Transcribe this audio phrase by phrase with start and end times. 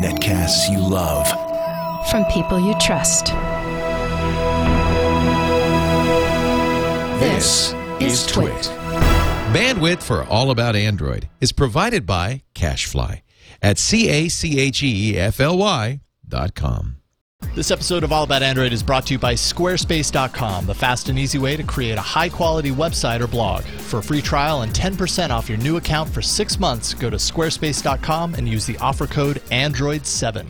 [0.00, 1.28] Netcasts you love.
[2.08, 3.26] From people you trust.
[7.20, 8.50] This is Twit.
[9.52, 13.20] Bandwidth for All About Android is provided by CacheFly
[13.60, 17.01] at C A C H E F L Y dot com.
[17.54, 21.18] This episode of All About Android is brought to you by Squarespace.com, the fast and
[21.18, 23.62] easy way to create a high quality website or blog.
[23.64, 27.18] For a free trial and 10% off your new account for six months, go to
[27.18, 30.46] Squarespace.com and use the offer code Android7.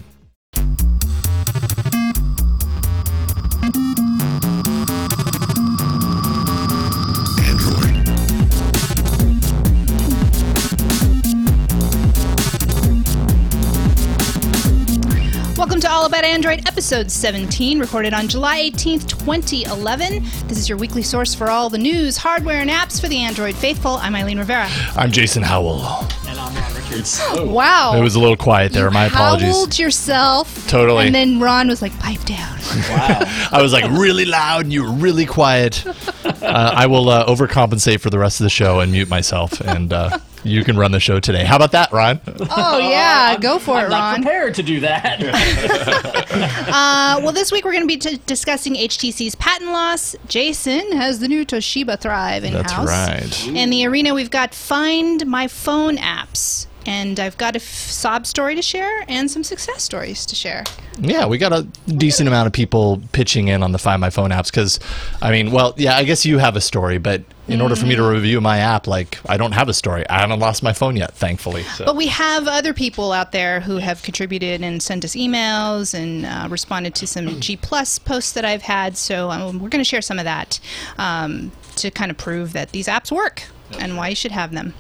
[16.03, 20.25] All About Android, episode 17, recorded on July 18th, 2011.
[20.49, 23.55] This is your weekly source for all the news, hardware, and apps for the Android
[23.55, 23.93] faithful.
[23.99, 24.67] I'm Eileen Rivera.
[24.97, 25.81] I'm Jason Howell.
[26.27, 27.23] And I'm Ron Richards.
[27.43, 27.93] Wow.
[27.95, 28.87] It was a little quiet there.
[28.87, 29.53] You My apologies.
[29.53, 30.67] Howled yourself.
[30.67, 31.07] Totally.
[31.07, 32.59] And then Ron was like, pipe down.
[32.91, 33.21] Wow.
[33.53, 35.85] I was like really loud and you were really quiet.
[36.43, 39.93] Uh, I will uh, overcompensate for the rest of the show and mute myself, and
[39.93, 41.45] uh, you can run the show today.
[41.45, 42.21] How about that, Ron?
[42.51, 43.37] Oh, yeah.
[43.39, 44.23] Go for I'm it, not Ron.
[44.23, 45.21] prepared to do that.
[46.75, 50.17] Uh, well, this week we're going to be t- discussing HTC's patent loss.
[50.29, 52.63] Jason has the new Toshiba Thrive in house.
[52.63, 53.47] That's house.
[53.47, 53.49] right.
[53.57, 56.67] In the arena, we've got Find My Phone apps.
[56.87, 60.65] And I've got a f- sob story to share and some success stories to share.
[60.99, 64.31] Yeah, we got a decent amount of people pitching in on the Find My Phone
[64.31, 64.81] apps because,
[65.21, 67.23] I mean, well, yeah, I guess you have a story, but
[67.53, 70.09] in order for me to review my app, like, I don't have a story.
[70.09, 71.63] I haven't lost my phone yet, thankfully.
[71.63, 71.85] So.
[71.85, 76.27] But we have other people out there who have contributed and sent us emails and
[76.27, 78.97] uh, responded to some G Plus posts that I've had.
[78.97, 80.59] So um, we're going to share some of that
[80.99, 83.45] um, to kind of prove that these apps work
[83.79, 84.75] and why you should have them.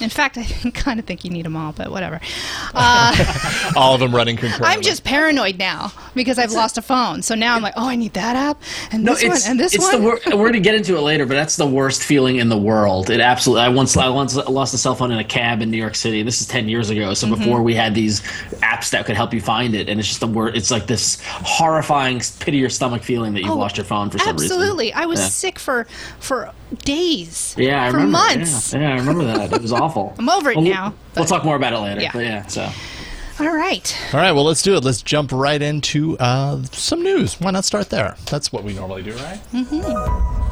[0.00, 0.44] In fact, I
[0.74, 2.20] kind of think you need them all, but whatever.
[2.78, 4.68] Uh, All of them running concurrently.
[4.68, 7.22] I'm just paranoid now because I've lost a phone.
[7.22, 8.60] So now I'm like, oh, I need that app
[8.92, 9.96] and this one and this it's one.
[9.96, 12.58] the wor- we're gonna get into it later, but that's the worst feeling in the
[12.58, 13.08] world.
[13.08, 13.62] It absolutely.
[13.62, 16.22] I once I once lost a cell phone in a cab in New York City.
[16.22, 17.14] This is ten years ago.
[17.14, 17.36] So Mm-hmm.
[17.38, 18.20] before we had these
[18.60, 20.54] apps that could help you find it, and it's just the word.
[20.56, 24.10] It's like this horrifying pit of your stomach feeling that you've Oh, lost your phone
[24.10, 24.52] for some reason.
[24.56, 24.92] Absolutely.
[24.92, 25.28] I was Yeah.
[25.28, 25.86] sick for
[26.18, 26.52] for
[26.84, 27.54] days.
[27.58, 28.18] Yeah, I for remember.
[28.18, 28.72] months.
[28.72, 29.52] Yeah, yeah, I remember that.
[29.52, 30.14] It was awful.
[30.18, 32.00] I'm over it Well, now, We'll talk more about it later.
[32.00, 32.10] Yeah.
[32.12, 32.68] But yeah, so
[33.40, 33.96] All right.
[34.14, 34.84] All right, well, let's do it.
[34.84, 37.40] Let's jump right into uh, some news.
[37.40, 38.16] Why not start there?
[38.26, 39.40] That's what we normally do, right?
[39.52, 40.46] Mm-hmm.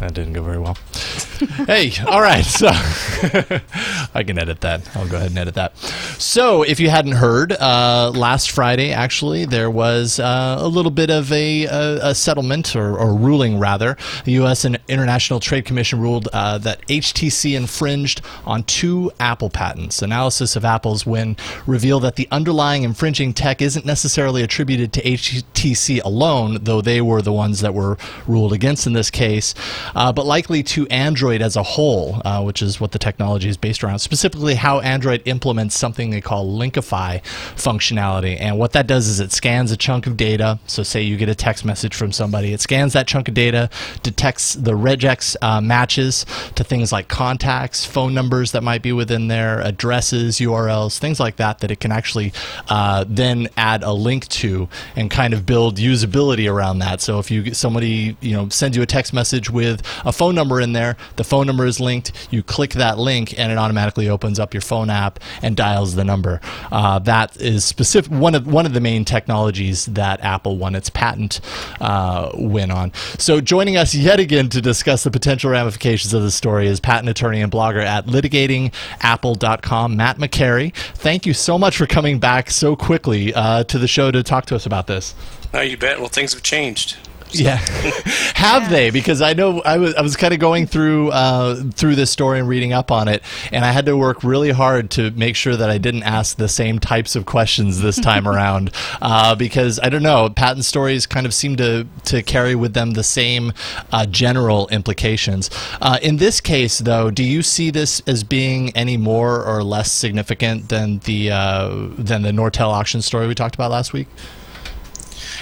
[0.00, 0.74] That didn't go very well.
[1.66, 2.44] hey, all right.
[2.44, 4.88] So I can edit that.
[4.94, 5.72] I'll go ahead and edit that.
[6.18, 11.10] So, if you hadn't heard, uh, last Friday, actually, there was uh, a little bit
[11.10, 13.98] of a, a, a settlement or, or ruling, rather.
[14.24, 14.64] The U.S.
[14.64, 20.00] and International Trade Commission ruled uh, that HTC infringed on two Apple patents.
[20.00, 26.02] Analysis of Apple's win revealed that the underlying infringing tech isn't necessarily attributed to HTC
[26.02, 29.54] alone, though they were the ones that were ruled against in this case,
[29.94, 33.58] uh, but likely to Android as a whole, uh, which is what the technology is
[33.58, 33.98] based around.
[33.98, 37.22] Specifically, how Android implements something they call Linkify
[37.56, 38.36] functionality.
[38.40, 40.58] And what that does is it scans a chunk of data.
[40.66, 43.70] So, say you get a text message from somebody, it scans that chunk of data,
[44.02, 46.24] detects the regex uh, matches
[46.54, 51.36] to things like contacts, phone numbers that might be within there, addresses, URLs, things like
[51.36, 52.32] that, that it can actually
[52.68, 57.00] uh, then add a link to and kind of build usability around that.
[57.00, 60.60] So, if you somebody, you know, sends you a text message with a phone number
[60.60, 64.38] in there, the phone number is linked, you click that link, and it automatically opens
[64.38, 66.40] up your phone app and dials the number.
[66.70, 70.90] Uh, that is specific one of one of the main technologies that Apple won its
[70.90, 71.40] patent
[71.80, 72.92] uh, win on.
[73.18, 77.08] So, joining us yet again to discuss the potential ramifications of the story is patent
[77.08, 80.74] attorney and blogger at litigatingapple.com, Matt Macari.
[80.74, 84.46] Thank you so much for coming back so quickly uh, to the show to talk
[84.46, 85.14] to us about this.
[85.52, 85.98] Oh, you bet.
[85.98, 86.96] Well, things have changed.
[87.30, 87.56] Yeah,
[88.34, 88.90] have they?
[88.90, 92.38] Because I know I was I was kind of going through uh, through this story
[92.38, 93.22] and reading up on it,
[93.52, 96.48] and I had to work really hard to make sure that I didn't ask the
[96.48, 98.70] same types of questions this time around.
[99.02, 102.92] Uh, because I don't know, patent stories kind of seem to to carry with them
[102.92, 103.52] the same
[103.92, 105.50] uh, general implications.
[105.80, 109.90] Uh, in this case, though, do you see this as being any more or less
[109.90, 114.06] significant than the uh, than the Nortel auction story we talked about last week?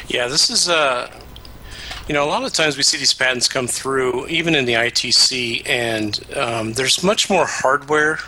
[0.09, 1.11] Yeah, this is uh,
[2.09, 4.75] you know, a lot of times we see these patents come through, even in the
[4.75, 8.19] ITC, and um, there's much more hardware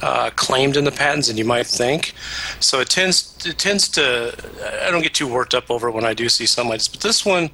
[0.00, 2.14] uh, claimed in the patents than you might think.
[2.60, 4.34] So it tends it tends to.
[4.82, 6.88] I don't get too worked up over it when I do see something like this,
[6.88, 7.50] but this one,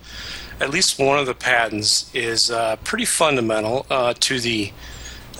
[0.61, 4.73] at least one of the patents, is uh, pretty fundamental uh, to the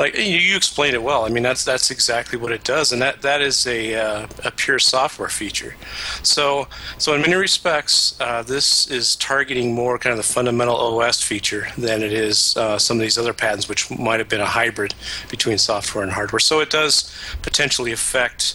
[0.01, 1.27] like you, explained it well.
[1.27, 4.51] I mean, that's that's exactly what it does, and that that is a uh, a
[4.51, 5.77] pure software feature.
[6.23, 11.23] So so in many respects, uh, this is targeting more kind of the fundamental OS
[11.23, 14.47] feature than it is uh, some of these other patents, which might have been a
[14.47, 14.95] hybrid
[15.29, 16.41] between software and hardware.
[16.41, 18.55] So it does potentially affect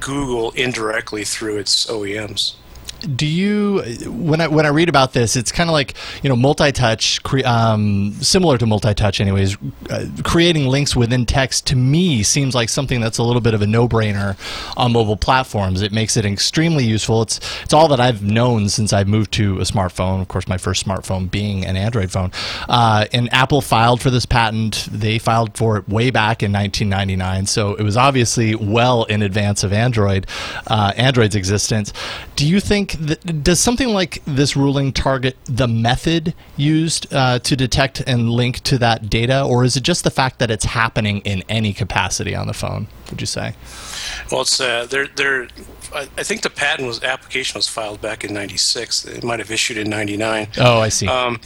[0.00, 2.54] Google indirectly through its OEMs.
[3.04, 6.36] Do you when I when I read about this, it's kind of like you know
[6.36, 9.56] multi-touch, cre- um, similar to multi-touch, anyways.
[9.90, 13.62] Uh, creating links within text to me seems like something that's a little bit of
[13.62, 14.36] a no-brainer
[14.76, 15.82] on mobile platforms.
[15.82, 17.22] It makes it extremely useful.
[17.22, 20.20] It's it's all that I've known since I've moved to a smartphone.
[20.20, 22.32] Of course, my first smartphone being an Android phone.
[22.68, 24.88] Uh, and Apple filed for this patent.
[24.90, 29.62] They filed for it way back in 1999, so it was obviously well in advance
[29.64, 30.26] of Android,
[30.66, 31.92] uh, Android's existence.
[32.36, 38.00] Do you think does something like this ruling target the method used uh, to detect
[38.06, 41.42] and link to that data, or is it just the fact that it's happening in
[41.48, 42.86] any capacity on the phone?
[43.10, 43.54] Would you say?
[44.30, 45.48] Well, it's uh, they're they're.
[45.94, 49.04] I I think the patent was application was filed back in '96.
[49.06, 50.48] It might have issued in '99.
[50.58, 51.06] Oh, I see.
[51.06, 51.40] Um,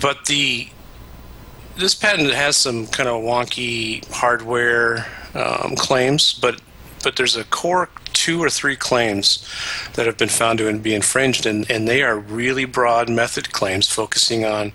[0.00, 0.68] but the
[1.76, 6.60] this patent has some kind of wonky hardware um, claims, but
[7.02, 7.88] but there's a core
[8.22, 9.44] two or three claims
[9.94, 13.88] that have been found to be infringed, and, and they are really broad method claims
[13.88, 14.72] focusing on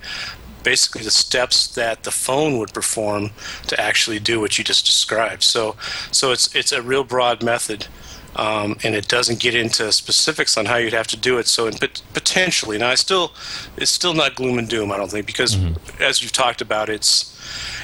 [0.64, 3.30] basically the steps that the phone would perform
[3.66, 5.44] to actually do what you just described.
[5.44, 5.78] So
[6.12, 7.88] so it's it's a real broad method.
[8.38, 11.48] Um, and it doesn't get into specifics on how you'd have to do it.
[11.48, 13.34] So, pot- potentially, now I still,
[13.78, 14.92] it's still not gloom and doom.
[14.92, 15.58] I don't think because,
[16.00, 17.36] as you've talked about, it's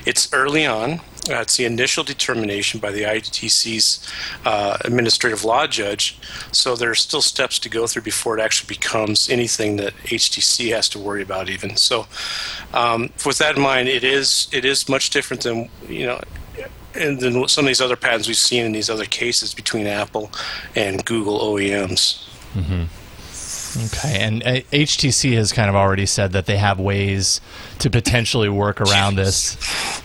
[0.06, 1.02] it's early on.
[1.30, 4.06] Uh, it's the initial determination by the ITC's
[4.46, 6.20] uh, administrative law judge.
[6.52, 10.74] So there are still steps to go through before it actually becomes anything that HTC
[10.76, 11.50] has to worry about.
[11.50, 12.08] Even so,
[12.74, 16.20] um, with that in mind, it is it is much different than you know
[16.96, 20.32] and then some of these other patents we've seen in these other cases between Apple
[20.76, 22.28] and Google OEMs.
[22.54, 22.84] Mm-hmm.
[23.76, 27.42] Okay, and uh, HTC has kind of already said that they have ways
[27.80, 29.58] to potentially work around this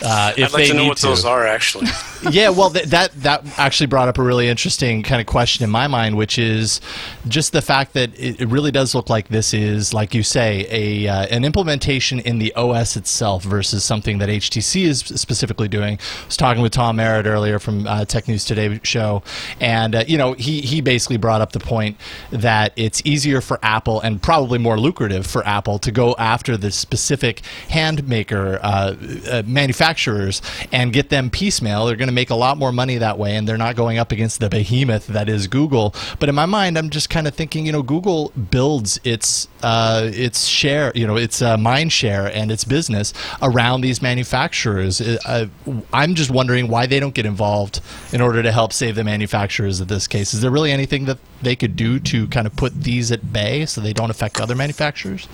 [0.02, 1.06] uh, if I'd like they to know need what to.
[1.08, 1.86] those are actually.
[2.30, 5.70] yeah, well, th- that that actually brought up a really interesting kind of question in
[5.70, 6.80] my mind, which is
[7.28, 10.66] just the fact that it, it really does look like this is, like you say,
[10.70, 15.98] a uh, an implementation in the OS itself versus something that HTC is specifically doing.
[15.98, 19.22] I was talking with Tom Merritt earlier from uh, Tech News Today show,
[19.60, 21.96] and uh, you know he he basically brought up the point
[22.30, 26.70] that it's easier for Apple and probably more lucrative for Apple to go after the
[26.70, 28.94] specific hand maker uh,
[29.30, 31.86] uh, manufacturers and get them piecemeal.
[31.86, 34.12] They're going to make a lot more money that way, and they're not going up
[34.12, 35.94] against the behemoth that is Google.
[36.18, 40.10] But in my mind, I'm just kind of thinking, you know, Google builds its uh,
[40.12, 43.12] its share, you know, its uh, mind share and its business
[43.42, 45.00] around these manufacturers.
[45.00, 45.46] Uh,
[45.92, 47.80] I'm just wondering why they don't get involved
[48.12, 50.34] in order to help save the manufacturers in this case.
[50.34, 53.66] Is there really anything that they could do to kind of put these at bay
[53.66, 55.28] so they don't affect other manufacturers?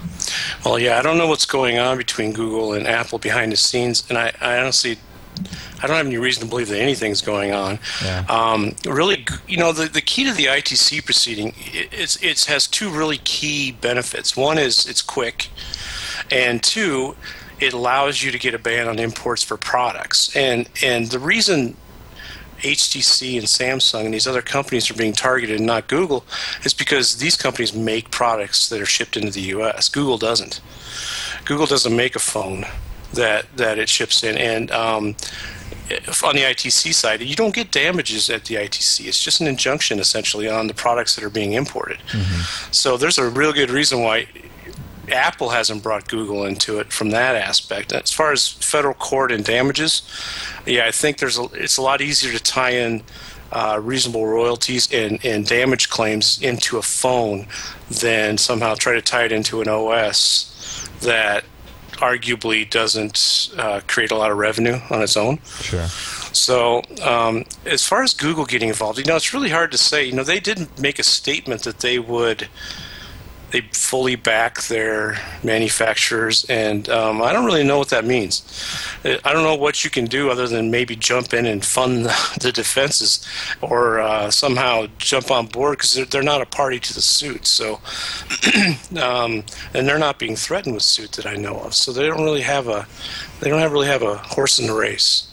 [0.65, 4.05] well, yeah, I don't know what's going on between Google and Apple behind the scenes,
[4.09, 4.99] and I, I honestly.
[5.83, 7.79] I don't have any reason to believe that anything's going on.
[8.03, 8.25] Yeah.
[8.29, 12.91] Um, really, you know, the, the key to the ITC proceeding it's it has two
[12.91, 14.37] really key benefits.
[14.37, 15.49] One is it's quick,
[16.31, 17.17] and two,
[17.61, 20.35] it allows you to get a ban on imports for products.
[20.37, 21.77] And and the reason
[22.59, 26.25] HTC and Samsung and these other companies are being targeted and not Google
[26.65, 29.89] is because these companies make products that are shipped into the US.
[29.89, 30.61] Google doesn't.
[31.44, 32.65] Google doesn't make a phone
[33.15, 35.17] that that it ships in and um,
[36.23, 39.06] on the ITC side, you don't get damages at the ITC.
[39.06, 41.99] It's just an injunction essentially on the products that are being imported.
[42.71, 44.27] So there's a real good reason why
[45.13, 47.93] Apple hasn't brought Google into it from that aspect.
[47.93, 50.03] As far as federal court and damages,
[50.67, 53.03] yeah, I think there's a, it's a lot easier to tie in
[53.53, 57.47] uh, reasonable royalties and, and damage claims into a phone
[58.01, 61.44] than somehow try to tie it into an OS that
[62.05, 65.39] arguably doesn't uh, create a lot of revenue on its own.
[65.61, 65.87] Sure.
[66.34, 70.05] So, um, as far as Google getting involved, you know, it's really hard to say.
[70.05, 72.49] You know, they didn't make a statement that they would
[73.55, 78.43] they fully back their manufacturers, and um, I don't really know what that means.
[79.05, 82.39] I don't know what you can do other than maybe jump in and fund the,
[82.41, 83.25] the defenses,
[83.61, 87.46] or uh, somehow jump on board because they're, they're not a party to the suit.
[87.46, 87.81] So,
[89.01, 91.75] um, and they're not being threatened with suit that I know of.
[91.75, 92.89] So they don't really have a
[93.39, 95.29] they don't have really have a horse in the race.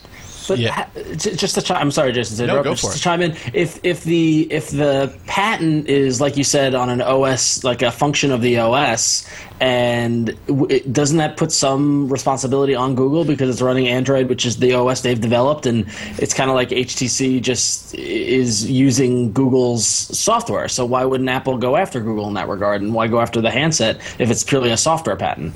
[0.48, 0.86] But Yeah.
[1.18, 2.38] just to chime, I'm sorry, Jason.
[2.38, 3.36] To No, go but just for to chime in.
[3.54, 7.92] If if the if the patent is like you said on an OS, like a
[7.92, 9.26] function of the OS,
[9.60, 14.46] and w- it, doesn't that put some responsibility on Google because it's running Android, which
[14.46, 15.86] is the OS they've developed, and
[16.18, 20.68] it's kind of like HTC just is using Google's software.
[20.68, 23.52] So why wouldn't Apple go after Google in that regard, and why go after the
[23.52, 25.54] handset if it's purely a software patent?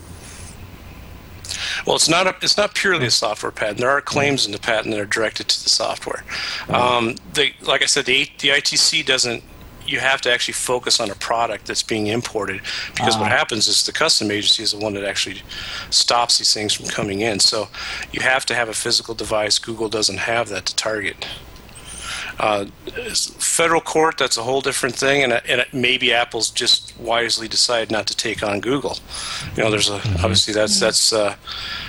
[1.85, 3.79] Well, it's not a, it's not purely a software patent.
[3.79, 6.23] There are claims in the patent that are directed to the software.
[6.69, 9.43] Um, they, like I said, the, the ITC doesn't.
[9.87, 12.61] You have to actually focus on a product that's being imported
[12.95, 15.43] because what happens is the custom agency is the one that actually
[15.91, 17.39] stops these things from coming in.
[17.39, 17.67] So
[18.11, 19.59] you have to have a physical device.
[19.59, 21.27] Google doesn't have that to target.
[22.39, 22.65] Uh,
[23.39, 27.91] federal court, that's a whole different thing, and, and it, maybe Apple's just wisely decided
[27.91, 28.97] not to take on Google.
[29.55, 31.35] You know, there's a obviously that's that's uh,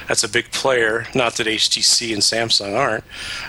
[0.08, 1.06] that's a big player.
[1.14, 3.04] Not that HTC and Samsung aren't,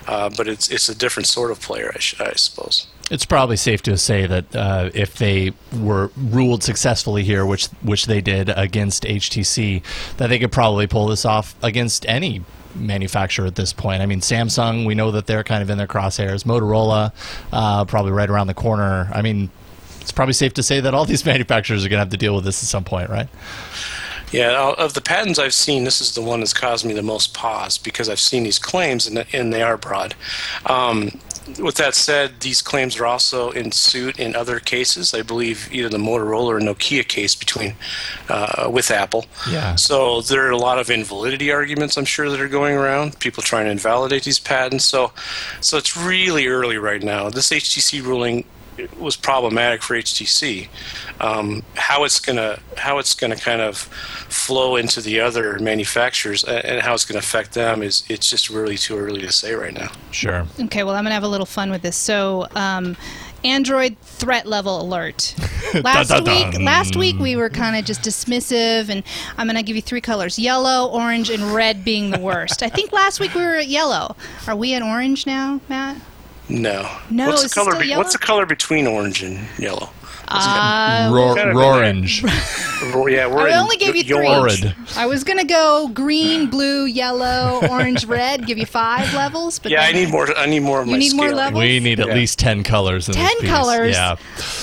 [0.07, 2.87] uh, but it's it's a different sort of player, I, sh- I suppose.
[3.09, 8.05] It's probably safe to say that uh, if they were ruled successfully here, which which
[8.07, 9.81] they did against HTC,
[10.17, 12.43] that they could probably pull this off against any
[12.75, 14.01] manufacturer at this point.
[14.01, 16.43] I mean, Samsung, we know that they're kind of in their crosshairs.
[16.43, 17.11] Motorola,
[17.51, 19.09] uh, probably right around the corner.
[19.13, 19.49] I mean,
[20.01, 22.35] it's probably safe to say that all these manufacturers are going to have to deal
[22.35, 23.27] with this at some point, right?
[24.31, 27.01] Yeah, of- of the patents I've seen, this is the one that's caused me the
[27.01, 30.15] most pause because I've seen these claims and, and they are broad.
[30.65, 31.19] Um,
[31.59, 35.13] with that said, these claims are also in suit in other cases.
[35.13, 37.73] I believe either the Motorola or Nokia case between
[38.27, 39.25] uh, with Apple.
[39.49, 39.75] Yeah.
[39.75, 43.17] So there are a lot of invalidity arguments I'm sure that are going around.
[43.19, 44.83] People trying to invalidate these patents.
[44.83, 45.13] So,
[45.61, 47.29] so it's really early right now.
[47.29, 48.43] This HTC ruling
[48.99, 50.67] was problematic for HTC.
[51.19, 56.81] Um, how it's gonna how it's gonna kind of flow into the other manufacturers and
[56.81, 59.89] how it's gonna affect them is it's just really too early to say right now.
[60.11, 60.45] Sure.
[60.59, 61.95] Okay, well, I'm going to have a little fun with this.
[61.95, 62.95] So, um,
[63.43, 65.35] Android threat level alert.
[65.83, 69.03] Last Dun, dun, week, last week we were kind of just dismissive, and
[69.37, 72.63] I'm going to give you three colors: yellow, orange, and red being the worst.
[72.63, 74.15] I think last week we were at yellow.
[74.47, 75.97] Are we at orange now, Matt?
[76.49, 76.89] No.
[77.09, 77.79] No, What's the color?
[77.79, 79.89] Be- what's the color between orange and yellow?
[80.29, 82.21] Uh, Roar, kind of orange.
[82.93, 84.27] Ro- yeah, we're I in only gave you three.
[84.27, 84.65] orange.
[84.97, 88.45] I was gonna go green, blue, yellow, orange, red.
[88.45, 90.27] Give you five levels, but Yeah, I need more.
[90.37, 91.61] I need more of You my need more levels?
[91.63, 92.13] We need at Yeah.
[92.13, 93.49] least 10 colors in 10 piece.
[93.49, 93.95] colors.
[93.95, 94.15] Yeah.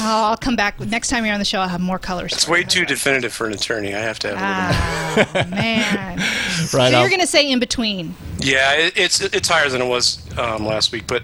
[0.02, 1.60] Oh, I'll come back next time you're on the show.
[1.60, 2.34] I'll have more colors.
[2.34, 3.94] It's way too definitive for an attorney.
[3.94, 5.16] I have to have.
[5.16, 6.18] a little Ah, man.
[6.74, 7.00] Right so on.
[7.00, 8.14] you're gonna say in between.
[8.38, 11.22] Yeah, it, it's it's higher than it was um, last week, but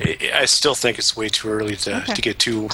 [0.00, 2.14] it, I still think it's way too early to, Okay.
[2.14, 2.68] to get too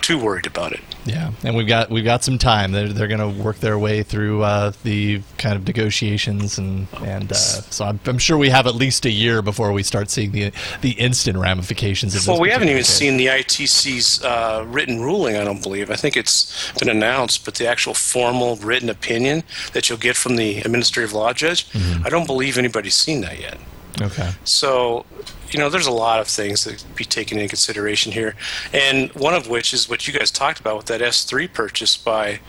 [0.00, 0.80] too worried about it.
[1.04, 2.72] Yeah, and we've got we've got some time.
[2.72, 7.30] They're they're going to work their way through uh, the kind of negotiations, and and
[7.32, 10.32] uh, so I'm, I'm sure we have at least a year before we start seeing
[10.32, 12.28] the the instant ramifications of this.
[12.28, 12.88] Well, we haven't even case.
[12.88, 15.36] seen the ITC's uh, written ruling.
[15.36, 15.90] I don't believe.
[15.90, 19.42] I think it's been announced, but the actual formal written opinion
[19.72, 22.06] that you'll get from the administrative law judge, Mm-hmm.
[22.06, 23.58] I don't believe anybody's seen that yet.
[24.00, 24.30] Okay.
[24.44, 25.04] So,
[25.50, 28.34] you know, there's a lot of things that be taken into consideration here,
[28.72, 32.40] and one of which is what you guys talked about with that S3 purchase by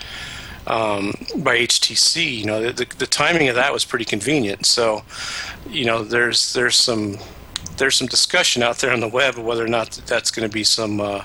[0.67, 2.37] um, by HTC.
[2.37, 4.65] You know, the, the, the timing of that was pretty convenient.
[4.65, 5.03] So,
[5.69, 7.17] you know, there's there's some
[7.77, 10.53] there's some discussion out there on the web of whether or not that's going to
[10.53, 11.23] be some uh,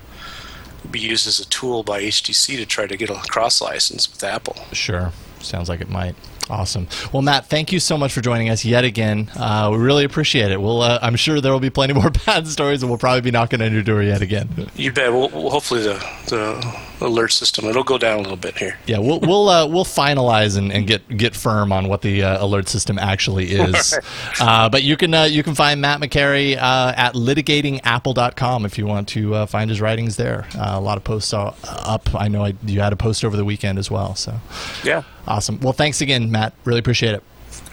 [0.91, 4.23] be used as a tool by HTC to try to get a cross license with
[4.23, 4.57] Apple.
[4.73, 5.13] Sure.
[5.41, 6.15] Sounds like it might.
[6.49, 6.87] Awesome.
[7.13, 9.31] Well, Matt, thank you so much for joining us yet again.
[9.37, 10.61] Uh, we really appreciate it.
[10.61, 13.31] We'll, uh, I'm sure there will be plenty more bad stories, and we'll probably be
[13.31, 14.49] knocking on your door yet again.
[14.77, 15.13] You bet.
[15.13, 15.95] Well, hopefully the
[16.29, 18.79] the alert system it'll go down a little bit here.
[18.87, 22.45] Yeah, we'll we'll uh, we'll finalize and, and get get firm on what the uh,
[22.45, 23.99] alert system actually is.
[24.41, 28.87] Uh, but you can uh, you can find Matt Macari uh, at litigatingapple.com if you
[28.87, 30.47] want to uh, find his writings there.
[30.57, 32.09] Uh, a lot of posts are up.
[32.15, 34.15] I know I, you had a post over the weekend as well.
[34.15, 34.39] So
[34.85, 35.03] Yeah.
[35.27, 35.61] awesome.
[35.61, 36.55] Well, thanks again, Matt.
[36.65, 37.23] Really appreciate it.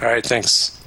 [0.02, 0.26] All right.
[0.26, 0.80] Thanks.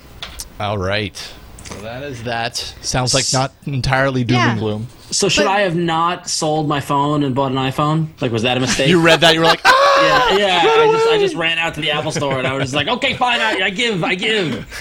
[0.61, 1.33] All right.
[1.69, 2.57] So that is that.
[2.81, 4.51] Sounds like not entirely doom Yeah.
[4.53, 4.87] and gloom.
[5.11, 8.09] So should But- I have not sold my phone and bought an iPhone?
[8.21, 8.89] Like, was that a mistake?
[8.89, 10.37] You read that, you were like, ah!
[10.37, 10.61] yeah, yeah.
[10.65, 12.89] I just, I just ran out to the Apple store and I was just like,
[12.89, 14.67] okay, fine, I, I give, I give.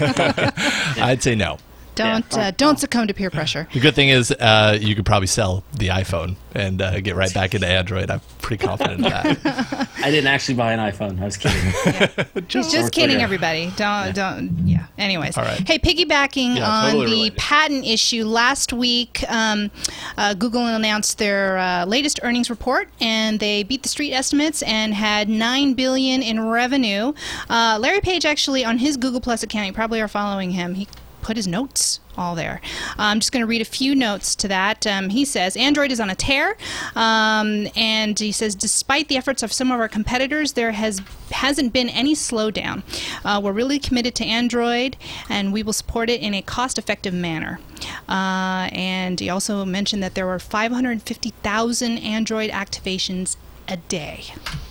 [1.00, 1.58] I'd say no.
[1.96, 2.48] Don't Yeah.
[2.48, 3.66] uh, don't succumb to peer pressure.
[3.72, 7.32] The good thing is, uh, you could probably sell the iPhone and uh, get right
[7.34, 8.10] back into Android.
[8.10, 9.88] I'm pretty confident of that.
[10.02, 11.20] I didn't actually buy an iPhone.
[11.20, 12.44] I was kidding.
[12.48, 13.24] Just, we're kidding, clear.
[13.24, 13.72] everybody.
[13.76, 14.56] Don't don't.
[14.64, 14.86] Yeah.
[14.98, 15.36] Anyways.
[15.36, 15.66] All right.
[15.66, 17.36] Hey, piggybacking Yeah, on totally the related.
[17.38, 19.70] patent issue last week, um,
[20.16, 24.94] uh, Google announced their uh, latest earnings report, and they beat the street estimates and
[24.94, 27.12] had nine billion in revenue.
[27.50, 30.74] Uh, Larry Page actually on his Google Plus account, you probably are following him.
[30.74, 30.86] He
[31.26, 32.60] put his notes all there.
[32.98, 34.86] I'm just going to read a few notes to that.
[34.86, 36.56] Um, he says Android is on a tear,
[36.94, 41.02] um, and he says despite the efforts of some of our competitors, there has
[41.32, 42.84] hasn't been any slowdown.
[43.24, 44.96] Uh, we're really committed to Android,
[45.28, 47.58] and we will support it in a cost-effective manner.
[48.08, 54.26] Uh, and he also mentioned that there were 550,000 Android activations a day.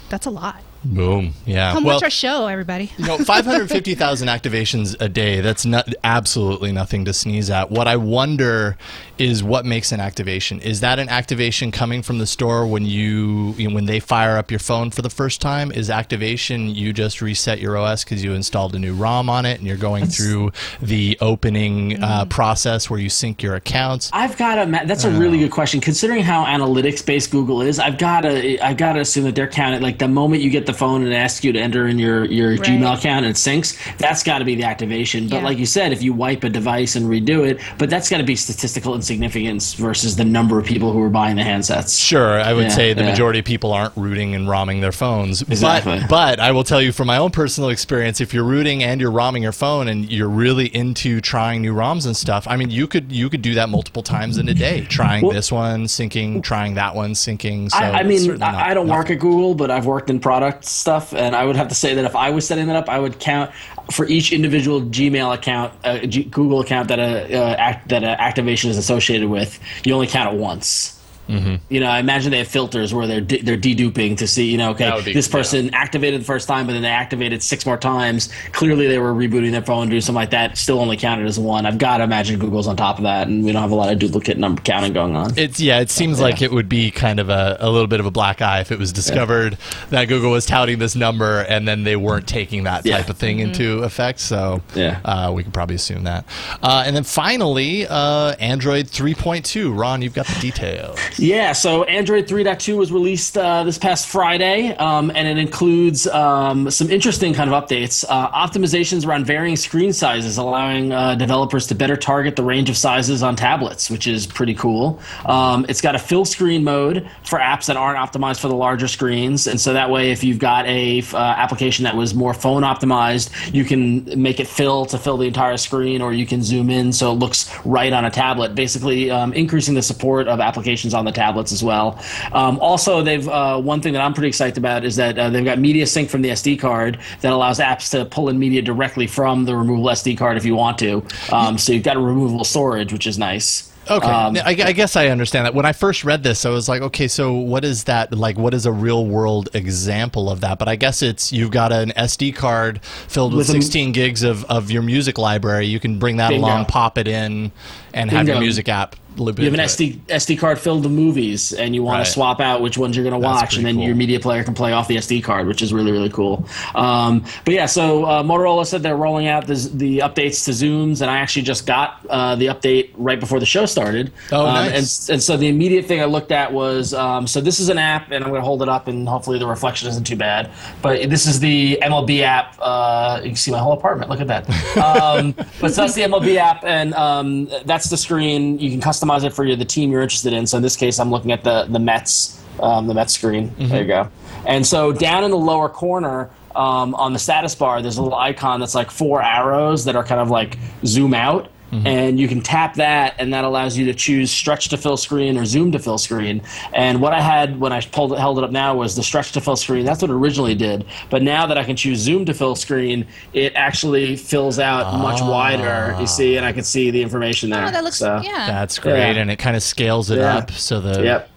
[0.08, 0.64] That's a lot.
[0.86, 1.34] Boom.
[1.46, 1.74] Yeah.
[1.74, 2.92] Come well, watch our show, everybody.
[2.98, 7.72] you know, 550,000 activations a day, that's not absolutely nothing to sneeze at.
[7.72, 8.78] What I wonder
[9.18, 10.60] is what makes an activation.
[10.62, 14.38] Is that an activation coming from the store when you, you know, when they fire
[14.38, 15.72] up your phone for the first time?
[15.72, 19.58] Is activation you just reset your OS because you installed a new ROM on it
[19.60, 24.10] and you're going through the opening uh, process where you sync your accounts?
[24.14, 24.82] I've got to.
[24.86, 25.80] That's a really good question.
[25.82, 28.58] Considering how analytics based Google is, I've got to.
[28.60, 29.82] I've got to assume that they're counting.
[29.82, 32.52] Like the moment you get the phone and ask you to enter in your your
[32.52, 32.60] Right.
[32.62, 35.28] Gmail account and it syncs, that's got to be the activation.
[35.28, 35.44] But Yeah.
[35.44, 38.24] like you said, if you wipe a device and redo it, but that's got to
[38.24, 42.00] be statistical insignificance versus the number of people who are buying the handsets.
[42.04, 43.12] Sure, I would Yeah, say the yeah.
[43.12, 45.44] majority of people aren't rooting and ROMing their phones.
[45.44, 46.00] Exactly.
[46.02, 49.00] But, but I will tell you from my own personal experience, if you're rooting and
[49.00, 52.72] you're ROMing your phone and you're really into trying new ROMs and stuff, I mean,
[52.72, 55.84] you could you could do that multiple times in a day, trying Well- this one,
[55.86, 57.70] syncing, trying that one, syncing.
[57.70, 60.66] So I, I mean, not I, don't work at Google, but I've worked in product
[60.66, 62.98] stuff, and I would have to say that if I was setting that up, I
[63.00, 63.52] would count
[63.92, 68.20] for each individual Gmail account, uh, G- Google account that a uh, act, that a
[68.20, 68.95] activation is associated
[69.30, 69.60] with.
[69.84, 70.95] You only count it once.
[71.28, 71.56] Mm-hmm.
[71.74, 74.58] You know, I imagine they have filters where they're de- they're deduping to see, you
[74.58, 77.78] know, okay, be- this person activated the first time, but then they activated six more
[77.78, 78.30] times.
[78.52, 80.58] Clearly, they were rebooting their phone, doing something like that.
[80.58, 81.66] Still only counted as one.
[81.66, 83.92] I've got to imagine Google's on top of that, and we don't have a lot
[83.92, 85.38] of duplicate number counting going on.
[85.38, 85.80] It's yeah.
[85.80, 88.42] It seems like it would be kind of a, a little bit of a black
[88.42, 89.58] eye if it was discovered
[89.90, 92.98] that Google was touting this number and then they weren't taking that Yeah.
[92.98, 94.20] type of thing into effect.
[94.20, 95.00] So Yeah.
[95.06, 96.26] uh, we can probably assume that.
[96.62, 99.78] Uh, and then finally, uh, Android 3.2.
[99.78, 100.98] Ron, you've got the details.
[101.18, 106.70] Yeah, so Android 3.2 was released uh, this past Friday, um, and it includes um,
[106.70, 108.04] some interesting kind of updates.
[108.08, 112.76] Uh, optimizations around varying screen sizes, allowing uh, developers to better target the range of
[112.76, 115.00] sizes on tablets, which is pretty cool.
[115.26, 118.90] Um, it's got a fill screen mode for apps that aren't optimized for the larger
[118.90, 122.64] screens, and so that way, if you've got a uh, application that was more phone
[122.64, 126.70] optimized, you can make it fill to fill the entire screen, or you can zoom
[126.70, 128.54] in so it looks right on a tablet.
[128.54, 132.00] Basically, um, increasing the support of applications on the tablets as well.
[132.34, 135.46] Um, also, they've uh, one thing that I'm pretty excited about is that uh, they've
[135.46, 139.08] got media sync from the SD card that allows apps to pull in media directly
[139.08, 141.04] from the removable SD card if you want to.
[141.32, 143.72] Um, so you've got a removable storage, which is nice.
[143.88, 145.54] Okay, Um, I, I guess I understand that.
[145.54, 148.36] When I first read this, I was like, okay, so what is that like?
[148.36, 150.58] What is a real world example of that?
[150.58, 154.24] But I guess it's you've got an SD card filled with, With a- 16 gigs
[154.24, 155.68] of, of your music library.
[155.68, 156.48] You can bring that Bingo.
[156.48, 157.52] along, pop it in,
[157.94, 158.96] and have your music app.
[159.18, 159.60] Loop You have an.
[159.60, 162.06] SD SD card filled with movies, and you want Right.
[162.06, 163.84] to swap out which ones you're going to watch, and then cool.
[163.86, 166.46] your media player can play off the SD card, which is really really cool.
[166.76, 171.02] Um, but yeah, so uh, Motorola said they're rolling out the, the updates to Xooms,
[171.02, 174.12] and I actually just got uh, the update right before the show started.
[174.32, 175.08] Oh, um, nice.
[175.10, 177.78] And, and so the immediate thing I looked at was um, so this is an
[177.78, 180.52] app, and I'm going to hold it up, and hopefully the reflection isn't too bad.
[180.82, 182.56] But this is the MLB app.
[182.60, 184.10] Uh, you can see my whole apartment.
[184.10, 184.46] Look at that.
[184.96, 188.60] Um, but so that's the MLB app, and um, that's the screen.
[188.60, 190.46] You can customize it for your, the team you're interested in.
[190.48, 193.54] So in this case, I'm looking at the the Mets, um, the Mets screen.
[193.70, 194.10] There you go.
[194.46, 196.30] And so down in the lower corner.
[196.56, 200.06] Um, on the status bar, there's a little icon that's like four arrows that are
[200.06, 201.88] kind of like zoom out, Mm-hmm.
[201.88, 205.38] and you can tap that, and that allows you to choose stretch to fill screen
[205.38, 206.42] or zoom to fill screen.
[206.74, 209.32] And what I had when I pulled it, held it up now was the stretch
[209.34, 209.86] to fill screen.
[209.86, 210.86] That's what it originally did.
[211.10, 215.22] But now that I can choose zoom to fill screen, it actually fills out much
[215.22, 215.30] ah.
[215.30, 215.98] wider.
[216.00, 217.68] You see, and I can see the information oh, there.
[217.68, 218.48] Oh, that looks So, yeah.
[218.48, 219.22] That's great, Yeah.
[219.22, 220.38] and it kind of scales it Yeah.
[220.38, 221.30] up so the Yep.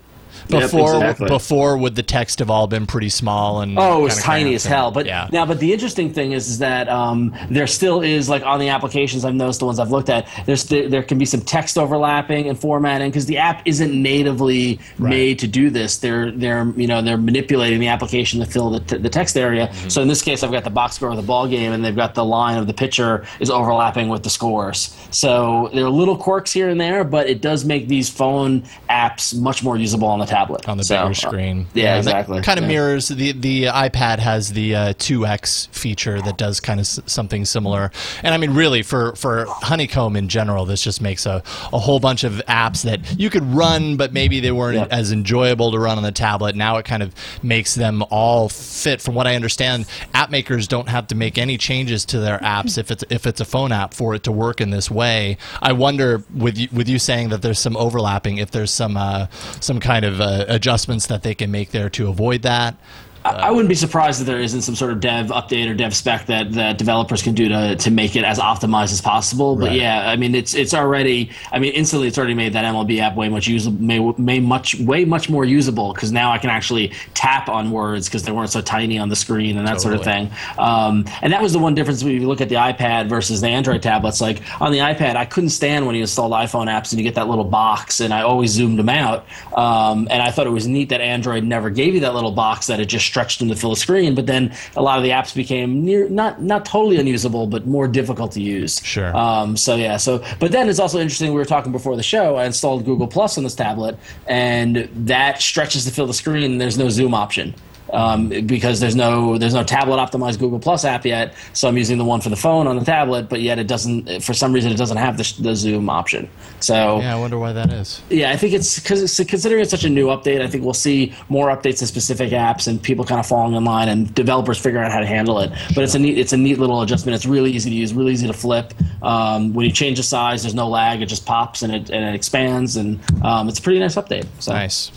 [0.49, 1.29] Yep, before exactly.
[1.29, 4.65] before would the text have all been pretty small and Oh, it's kinda tiny as
[4.65, 4.91] hell.
[4.91, 8.43] But yeah, now, but the interesting thing is, is that um, there still is like
[8.45, 10.29] on the applications I've noticed the ones I've looked at.
[10.47, 14.81] There's there, there can be some text overlapping and formatting because the app isn't natively
[14.99, 15.99] made to do this.
[15.99, 19.69] They're they're you know they're manipulating the application to fill the, t- the text area.
[19.69, 19.89] Mm-hmm.
[19.89, 21.95] So in this case, I've got the box score of the ball game, and they've
[21.95, 24.97] got the line of the pitcher is overlapping with the scores.
[25.11, 29.39] So there are little quirks here and there, but it does make these phone apps
[29.39, 31.67] much more usable on the tablet on the So, bigger uh, screen.
[31.75, 32.41] yeah, exactly.
[32.43, 32.69] Kind of Yeah.
[32.69, 37.45] mirrors the the iPad has the uh, 2x feature that does kind of s- something
[37.45, 37.91] similar.
[38.23, 42.01] And I mean, really, for for Honeycomb in general, this just makes a, a whole
[42.01, 44.87] bunch of apps that you could run, but maybe they weren't Yeah.
[44.99, 46.55] as enjoyable to run on the tablet.
[46.57, 49.01] Now it kind of makes them all fit.
[49.03, 52.79] From what I understand, app makers don't have to make any changes to their apps
[52.79, 55.37] if it's if it's a phone app for it to work in this way.
[55.63, 59.27] I wonder with you, with you saying that there's some overlapping, if there's some uh,
[59.61, 62.77] some kind of uh, adjustments that they can make there to avoid that.
[63.25, 66.27] I wouldn't be surprised if there isn't some sort of dev update or dev spec
[66.27, 69.57] that, that developers can do to, to make it as optimized as possible.
[69.57, 69.81] But Right.
[69.81, 73.17] yeah, I mean it's it's already I mean instantly it's already made that MLB app
[73.17, 76.93] way much usable, may, may much way much more usable because now I can actually
[77.15, 80.03] tap on words because they weren't so tiny on the screen and that sort of
[80.05, 80.31] thing.
[80.59, 83.49] Um, and that was the one difference when you look at the iPad versus the
[83.49, 84.21] Android tablets.
[84.21, 87.17] Like on the iPad, I couldn't stand when you installed iPhone apps and you get
[87.17, 89.27] that little box, and I always zoomed them out.
[89.55, 92.69] Um, and I thought it was neat that Android never gave you that little box
[92.69, 94.15] that it just stretched them to fill a screen.
[94.15, 97.89] But then a lot of the apps became near not not totally unusable, but more
[97.89, 98.81] difficult to use.
[98.85, 99.15] Sure.
[99.17, 99.97] Um, so yeah.
[99.97, 101.33] So but then it's also interesting.
[101.33, 102.37] We were talking before the show.
[102.37, 106.53] I installed Google Plus on this tablet, and that stretches to fill the screen.
[106.53, 107.55] And there's no zoom option
[107.93, 111.35] um, because there's no there's no tablet optimized Google Plus app yet.
[111.53, 114.23] So I'm using the one for the phone on the tablet, but yet it doesn't.
[114.23, 116.29] For some reason, it doesn't have the, the zoom option.
[116.61, 118.03] So Yeah, I wonder why that is.
[118.11, 121.15] yeah, I think it's because considering it's such a new update, I think we'll see
[121.29, 124.85] more updates to specific apps and people kind of falling in line and developers figuring
[124.85, 125.51] out how to handle it.
[125.75, 127.15] But it's a neat, it's a neat little adjustment.
[127.15, 128.75] It's really easy to use, really easy to flip.
[129.03, 131.03] Um, when you change the size, there's no lag.
[131.03, 134.27] It just pops and it and it expands, and um, it's a pretty nice update.
[134.41, 134.53] So.
[134.53, 134.91] Nice.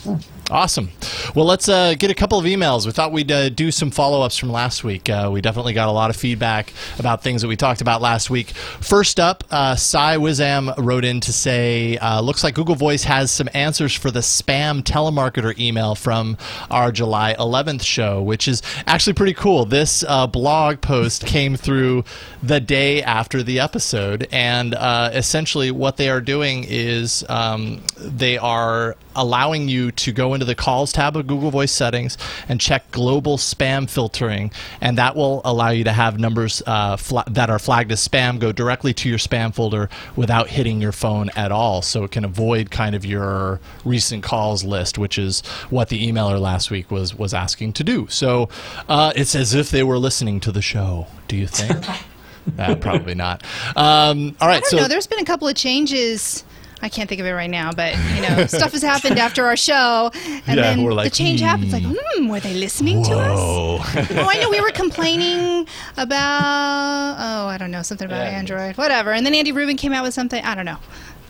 [0.52, 0.90] Awesome.
[1.34, 2.86] Well, let's uh, get a couple of emails.
[2.86, 5.10] We thought we'd uh, do some follow ups from last week.
[5.10, 8.30] Uh, we definitely got a lot of feedback about things that we talked about last
[8.30, 8.50] week.
[8.50, 13.32] First up, uh, Cy Wizam wrote in to say, uh, looks like Google Voice has
[13.32, 16.38] some answers for the spam telemarketer email from
[16.70, 19.64] our July 11th show, which is actually pretty cool.
[19.64, 22.04] This uh, blog post came through
[22.44, 28.38] the day after the episode, and uh, essentially what they are doing is um, they
[28.38, 32.90] are allowing you to go into the calls tab of Google Voice settings and check
[32.92, 37.60] global spam filtering, and that will allow you to have numbers uh, fla- that are
[37.60, 41.82] flagged as spam go directly to your spam folder without hitting your phone at all.
[41.82, 46.40] So it can avoid kind of your recent calls list, which is what the emailer
[46.40, 48.08] last week was was asking to do.
[48.10, 48.50] So
[48.90, 51.08] uh, it's as if they were listening to the show.
[51.28, 51.86] Do you think?
[52.60, 53.44] uh, probably not.
[53.76, 54.88] Um, all right, I don't so know.
[54.88, 56.44] There's been a couple of changes.
[56.82, 59.56] I can't think of it right now, but you know, stuff has happened after our
[59.58, 61.74] show, and Yeah, then we're like, the change happens.
[61.74, 63.40] Like, hmm, were they listening to us?
[63.40, 63.80] Oh,
[64.30, 65.68] I know we were complaining
[65.98, 69.12] about oh, I don't know, something about Android, whatever.
[69.12, 70.44] And then Andy Rubin came out with something.
[70.44, 70.78] I don't know.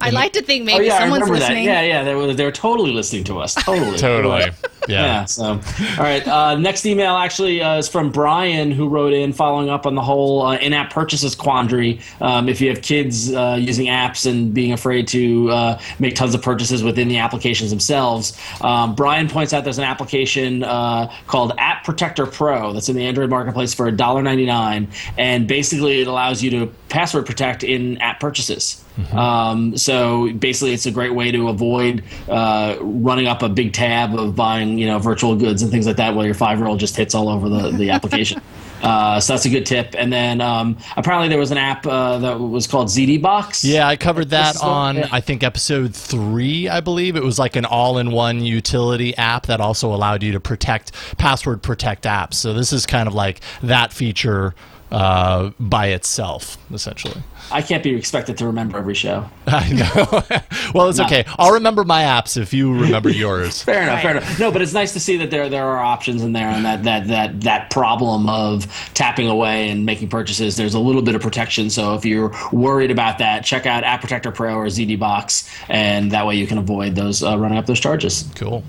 [0.02, 1.66] I like to think Oh maybe yeah, I someone's remember listening.
[1.66, 1.82] that.
[1.86, 3.54] Yeah, yeah, they were they were totally listening to us.
[3.56, 4.40] Totally, totally.
[4.88, 5.06] Yeah.
[5.06, 5.26] Yeah.
[5.26, 5.60] So, all
[6.00, 6.28] right.
[6.28, 10.02] Uh, next email actually uh, is from Brian, who wrote in following up on the
[10.02, 12.00] whole uh, in-app purchases quandary.
[12.20, 16.34] Um, if you have kids uh, using apps and being afraid to uh, make tons
[16.34, 21.54] of purchases within the applications themselves, um, Brian points out there's an application uh, called
[21.60, 24.88] App Protector Pro that's in the Android marketplace for $1.99,
[25.18, 28.84] and basically it allows you to password protect in app purchases.
[29.14, 34.16] Um, so basically, it's a great way to avoid uh, running up a big tab
[34.18, 37.16] of buying, you know, virtual goods and things like that, while your five-year-old just hits
[37.16, 38.42] all over the the application.
[38.84, 39.94] Uh, so that's a good tip.
[39.96, 43.64] And then um, apparently there was an app uh, that was called ZD Box.
[43.64, 45.08] Yeah, I covered that This is the- on yeah.
[45.12, 47.16] I think episode three, I believe.
[47.16, 52.06] It was like an all-in-one utility app that also allowed you to protect password protect
[52.06, 52.34] apps.
[52.36, 54.56] So this is kind of like that feature
[54.92, 57.22] uh, by itself, essentially.
[57.52, 59.30] I can't be expected to remember every show.
[59.48, 60.40] I know.
[60.74, 61.24] well, it's okay.
[61.38, 63.64] I'll remember my apps if you remember yours.
[63.64, 64.40] Fair enough, fair enough.
[64.40, 66.84] No, but it's nice to see that there there are options in there, and that
[66.84, 70.58] that that that problem of tapping away and making purchases.
[70.58, 71.70] There's a little bit of protection.
[71.70, 76.12] So if you're worried about that, check out App Protector Pro or ZD Box, and
[76.12, 78.30] that way you can avoid those uh, running up those charges.
[78.36, 78.64] Cool.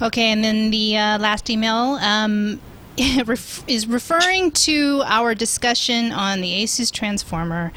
[0.00, 2.71] Okay, and then the uh, last email um, ref-
[3.66, 7.72] is referring to our discussion on the Asus Transformer,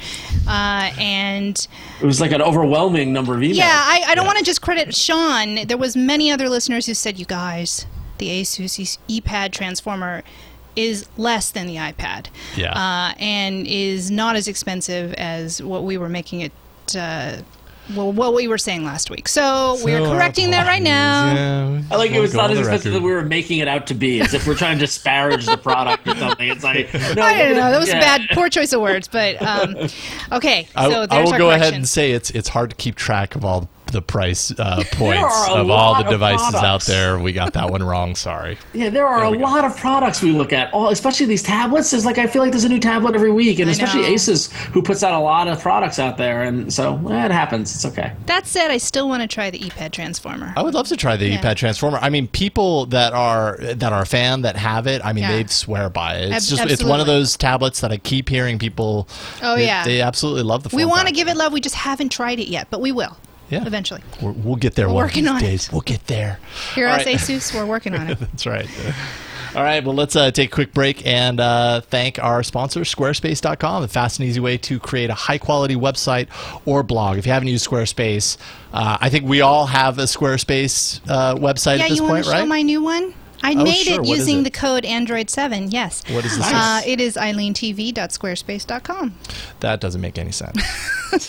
[0.46, 1.66] uh, and
[2.00, 3.54] It was like an overwhelming number of emails.
[3.56, 5.66] yeah, I, I don't want to just credit Sean.
[5.66, 7.86] There was many other listeners who said, "You guys,
[8.18, 10.22] the Asus ePad Transformer."
[10.74, 12.72] Is less than the iPad, Yeah.
[12.72, 16.52] uh, and is not as expensive as what we were making it.
[16.94, 17.38] Uh,
[17.94, 19.28] well, what we were saying last week.
[19.28, 21.82] So, we're correcting that right now.
[21.90, 23.00] I like it Won't was not as expensive record.
[23.00, 25.56] that we were making it out to be, as if we're trying to disparage the
[25.56, 26.48] product or something.
[26.48, 27.70] It's like no, I don't know.
[27.70, 27.98] That was yeah.
[27.98, 29.08] a bad, poor choice of words.
[29.08, 29.76] But um,
[30.32, 32.76] okay, I, so I there's will our go ahead and say it's it's hard to
[32.76, 37.18] keep track of all the price uh, points of all the of devices out there.
[37.18, 38.14] We got that one wrong.
[38.14, 38.58] Sorry.
[38.72, 41.90] Yeah, there are a lot of products we look at, all especially these tablets.
[41.90, 44.08] There's like I feel like there's a new tablet every week, and I especially know.
[44.14, 47.74] Asus, who puts out a lot of products out there, and so eh, it happens.
[47.74, 48.12] It's okay.
[48.26, 50.52] That said, I still want to try the ePad transformer.
[50.56, 51.40] I would love to try the Yeah.
[51.40, 51.98] ePad transformer.
[52.00, 55.32] I mean, people that are that are a fan that have it, I mean, Yeah.
[55.32, 56.32] they swear by it.
[56.32, 59.08] It's Ab- just it's one of those tablets that I keep hearing people.
[59.42, 59.84] Oh, they, yeah.
[59.84, 60.74] they absolutely love the.
[60.76, 61.52] we want to give it love.
[61.52, 63.16] We just haven't tried it yet, but we will.
[63.50, 63.66] Yeah.
[63.66, 64.02] Eventually.
[64.20, 65.50] We're, we'll get there We're one working of on these it.
[65.50, 65.72] days.
[65.72, 66.38] We'll get there.
[66.74, 67.16] Hear All us, right.
[67.16, 67.54] Asus.
[67.54, 68.18] We're working on it.
[68.20, 68.68] That's right.
[69.54, 73.80] All right, well, let's uh, take a quick break and uh, thank our sponsor, Squarespace.com,
[73.80, 76.28] the fast and easy way to create a high quality website
[76.66, 77.16] or blog.
[77.16, 78.36] If you haven't used Squarespace,
[78.74, 82.14] uh, I think we all have a Squarespace uh, website yeah, at this you want
[82.16, 82.48] point, to show right?
[82.48, 83.14] my new one?
[83.42, 83.94] I Oh, made sure.
[83.94, 84.44] it What using it?
[84.44, 85.72] the code Android7.
[85.72, 86.02] Yes.
[86.10, 86.52] What is this?
[86.52, 89.14] Uh, it is eileentv.squarespace.com.
[89.60, 90.60] that doesn't make any sense.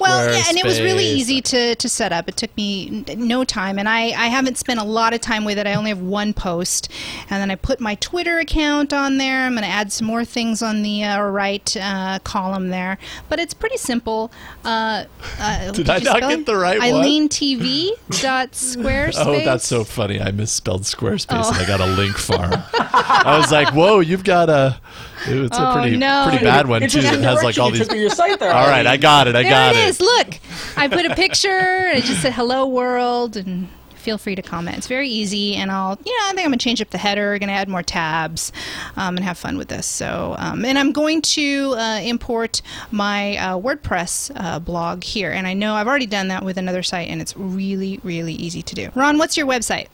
[0.00, 2.28] Well, yeah, and it was really easy to, to set up.
[2.28, 5.56] It took me no time, and I, I haven't spent a lot of time with
[5.56, 5.66] it.
[5.66, 6.90] I only have one post,
[7.30, 9.44] and then I put my Twitter account on there.
[9.46, 13.38] I'm going to add some more things on the uh, right uh, column there, but
[13.38, 14.30] it's pretty simple.
[14.64, 15.04] Uh,
[15.38, 16.46] uh, Did I not get it?
[16.46, 17.04] the right one?
[17.04, 19.20] EileenTV.squarespace.
[19.30, 20.20] Oh, that's so funny.
[20.20, 22.52] I misspelled Squarespace and I got a link farm.
[22.74, 24.80] I was like, whoa, you've got a.
[25.26, 26.26] It's a Oh, pretty, no.
[26.28, 27.86] pretty bad one, too, Interesting that has like all these.
[27.92, 28.52] your site there.
[28.52, 29.36] All right, I got it.
[29.36, 29.88] I There got it it.
[29.88, 30.00] is.
[30.00, 30.38] Look,
[30.76, 31.48] I put a picture.
[31.48, 33.68] and It just said "Hello World" and.
[33.96, 34.78] Feel free to comment.
[34.78, 37.38] It's very easy, and I'll, you know, I think I'm gonna change up the header,
[37.38, 38.50] gonna add more tabs,
[38.96, 39.84] um, and have fun with this.
[39.84, 45.46] So, um, and I'm going to uh, import my uh, WordPress uh, blog here, and
[45.46, 48.74] I know I've already done that with another site, and it's really, really easy to
[48.74, 48.88] do.
[48.94, 49.88] Ron, what's your website?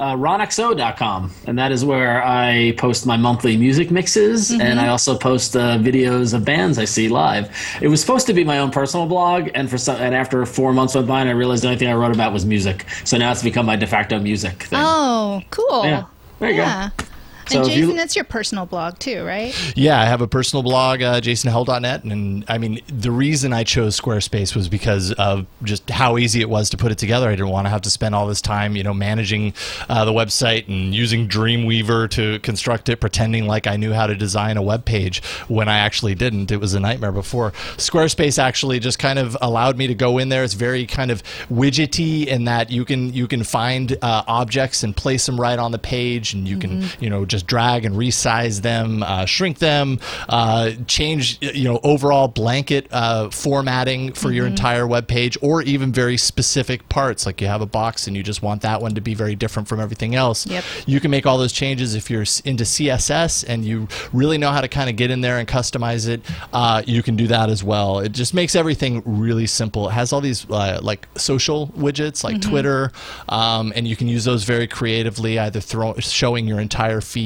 [0.00, 5.16] Uh, ronxo.com, and that is where I post my monthly music mixes, and I also
[5.16, 7.54] post uh, videos of bands I see live.
[7.82, 10.72] It was supposed to be my own personal blog, and for some, and after four
[10.72, 12.86] months went by, and I realized the only thing I wrote about was music.
[13.04, 14.80] So now it's become my de facto music thing.
[14.82, 15.84] Oh, cool.
[15.84, 16.06] Yeah.
[16.38, 17.04] There you go.
[17.50, 19.54] So And if you- Jason, that's your personal blog too, right?
[19.76, 22.04] Yeah, I have a personal blog, uh, jasonhowell.net.
[22.04, 26.48] And I mean, the reason I chose Squarespace was because of just how easy it
[26.48, 27.28] was to put it together.
[27.28, 29.52] I didn't want to have to spend all this time, you know, managing
[29.88, 34.14] uh, the website and using Dreamweaver to construct it, pretending like I knew how to
[34.14, 36.50] design a web page when I actually didn't.
[36.50, 37.50] It was a nightmare before.
[37.76, 40.44] Squarespace actually just kind of allowed me to go in there.
[40.44, 44.96] It's very kind of widgety in that you can you can find uh, objects and
[44.96, 48.62] place them right on the page, and you can you know just drag and resize
[48.62, 49.98] them, uh, shrink them,
[50.28, 55.92] uh, change you know overall blanket uh, formatting for your entire web page, or even
[55.92, 57.26] very specific parts.
[57.26, 59.68] Like you have a box and you just want that one to be very different
[59.68, 60.46] from everything else.
[60.46, 60.64] Yep.
[60.86, 64.60] You can make all those changes if you're into CSS and you really know how
[64.60, 66.20] to kind of get in there and customize it.
[66.52, 68.00] Uh, you can do that as well.
[68.00, 69.88] It just makes everything really simple.
[69.88, 72.92] It has all these uh, like social widgets like Twitter,
[73.28, 77.19] um, and you can use those very creatively, either throw, showing your entire feed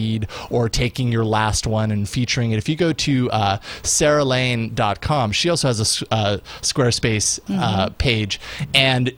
[0.51, 2.59] or taking your last one and featuring it.
[2.59, 8.41] If you go to uh, sarahlane.com, she also has a uh, Squarespace uh, page,
[8.75, 9.13] and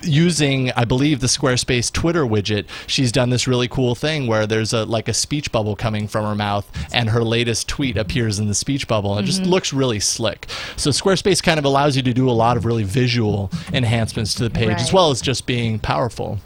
[0.00, 4.72] using i believe the squarespace twitter widget she's done this really cool thing where there's
[4.72, 8.46] a like a speech bubble coming from her mouth and her latest tweet appears in
[8.48, 9.16] the speech bubble.
[9.16, 10.46] And it just looks really slick.
[10.76, 14.44] So squarespace kind of allows you to do a lot of really visual enhancements to
[14.44, 16.38] the page as well as just being powerful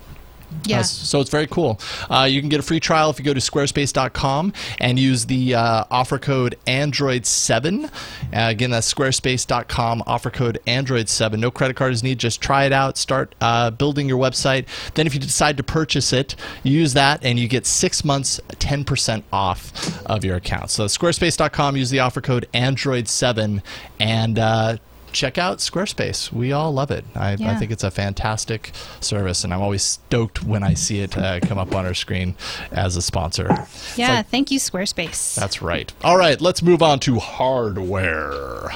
[0.64, 0.80] Yeah.
[0.80, 1.80] uh, so it's very cool.
[2.10, 5.54] Uh, you can get a free trial if you go to squarespace.com and use the
[5.54, 7.84] uh, offer code Android7.
[7.84, 7.88] Uh,
[8.32, 11.38] again, that's squarespace.com, offer code Android7.
[11.38, 12.18] No credit card is needed.
[12.18, 12.96] Just try it out.
[12.96, 14.66] Start uh, building your website.
[14.94, 19.22] Then, if you decide to purchase it, use that and you get six months, 10%
[19.32, 20.70] off of your account.
[20.70, 23.62] So, squarespace.com, use the offer code Android7
[23.98, 24.76] and uh,
[25.12, 26.32] check out Squarespace.
[26.32, 27.04] We all love it.
[27.14, 31.16] I, I think it's a fantastic service, and I'm always stoked when I see it
[31.16, 32.34] uh, come up on our screen
[32.70, 33.48] as a sponsor.
[33.96, 35.34] Yeah, like- thank you, Squarespace.
[35.34, 35.92] that's right.
[36.02, 38.70] All right, let's move on to hardware.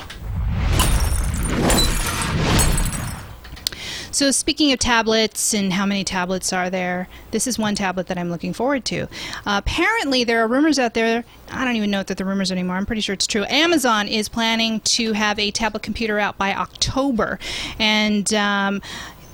[4.17, 8.17] So, speaking of tablets and how many tablets are there, this is one tablet that
[8.17, 9.03] I'm looking forward to.
[9.45, 11.23] Uh, apparently, there are rumors out there.
[11.53, 12.77] I don't even know that the rumors anymore.
[12.77, 13.45] I'm pretty sure it's true.
[13.51, 17.39] Amazon is planning to have a tablet computer out by October,
[17.79, 18.81] and um,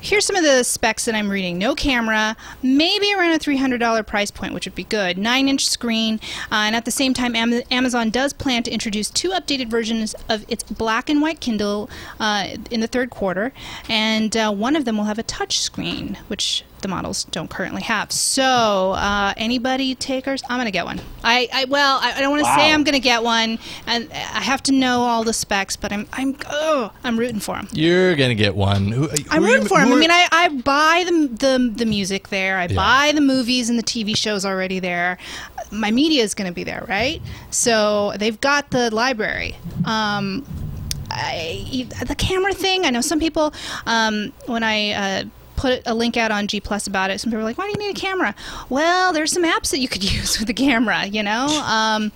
[0.03, 1.57] Here's some of the specs that I'm reading.
[1.57, 5.17] No camera, maybe around a $300 price point, which would be good.
[5.17, 6.19] 9 inch screen,
[6.51, 10.13] uh, and at the same time, Am- Amazon does plan to introduce two updated versions
[10.27, 11.89] of its black and white Kindle
[12.19, 13.53] uh, in the third quarter,
[13.87, 17.81] and uh, one of them will have a touch screen, which the models don't currently
[17.81, 18.11] have.
[18.11, 20.43] So, uh, anybody takers?
[20.47, 21.01] I'm gonna get one.
[21.23, 24.41] I, I well, I, I don't want to say I'm gonna get one, and I
[24.41, 27.67] have to know all the specs, but I'm I'm oh, I'm rooting for them.
[27.73, 28.87] You're gonna get one.
[28.91, 29.87] Who, I'm rooting you- for them.
[29.87, 32.57] who I mean, I, I buy the, the the music there.
[32.57, 35.17] I buy the movies and the TV shows already there.
[35.71, 37.21] My media is going to be there, right?
[37.49, 39.55] So they've got the library.
[39.85, 40.45] Um,
[41.09, 42.85] I, the camera thing.
[42.85, 43.53] I know some people
[43.85, 44.91] um, when I.
[44.91, 45.23] Uh,
[45.55, 47.19] Put a link out on G Plus about it.
[47.19, 48.35] Some people are like, "Why do you need a camera?"
[48.69, 52.11] Well, there's some apps that you could use with a camera, you know, um,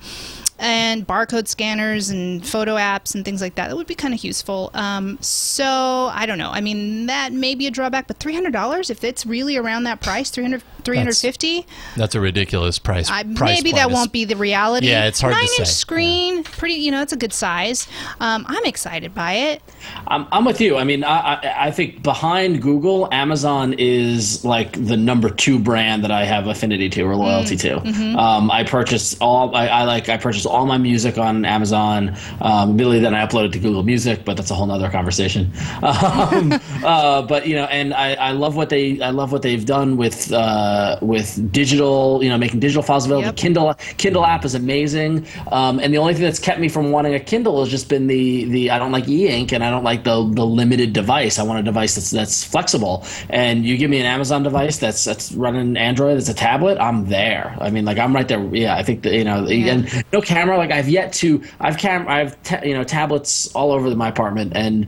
[0.58, 3.68] and barcode scanners and photo apps and things like that.
[3.68, 4.70] That would be kind of useful.
[4.74, 6.50] Um, so I don't know.
[6.50, 9.84] I mean, that may be a drawback, but three hundred dollars if it's really around
[9.84, 11.66] that price, 300 350
[11.96, 13.10] That's a ridiculous price.
[13.10, 13.76] I, price maybe point.
[13.76, 14.88] that won't be the reality.
[14.88, 15.46] Yeah, it's hard to say.
[15.46, 16.74] Nine inch screen, pretty.
[16.74, 17.86] You know, it's a good size.
[18.20, 19.62] Um, I'm excited by it.
[20.06, 20.78] I'm, I'm with you.
[20.78, 26.04] I mean, I, I, I think behind Google, Amazon is like the number two brand
[26.04, 27.78] that I have affinity to or loyalty to.
[28.18, 29.54] Um, I purchase all.
[29.54, 30.08] I, I like.
[30.08, 32.16] I purchase all my music on Amazon.
[32.40, 35.52] Um, then I upload it to Google Music, but that's a whole nother conversation.
[35.98, 36.52] Um,
[36.84, 39.00] uh, but you know, and I, I love what they.
[39.00, 42.22] I love what they've done with uh, with digital.
[42.22, 43.26] You know, making digital files available.
[43.26, 43.36] Yep.
[43.36, 45.26] The Kindle Kindle app is amazing.
[45.50, 48.06] Um, and the only thing that's kept me from wanting a Kindle has just been
[48.06, 51.38] the the I don't like e-ink and I don't like the the limited device.
[51.38, 53.04] I want a device that's that's flexible.
[53.30, 57.06] And you give me an Amazon device that's that's running Android, that's a tablet, I'm
[57.06, 57.56] there.
[57.60, 58.42] I mean, like I'm right there.
[58.54, 60.56] Yeah, I think that you know, and no camera.
[60.56, 61.42] Like I've yet to.
[61.60, 62.06] I've cam.
[62.08, 64.86] I've ta- you know tablets all over my apartment, and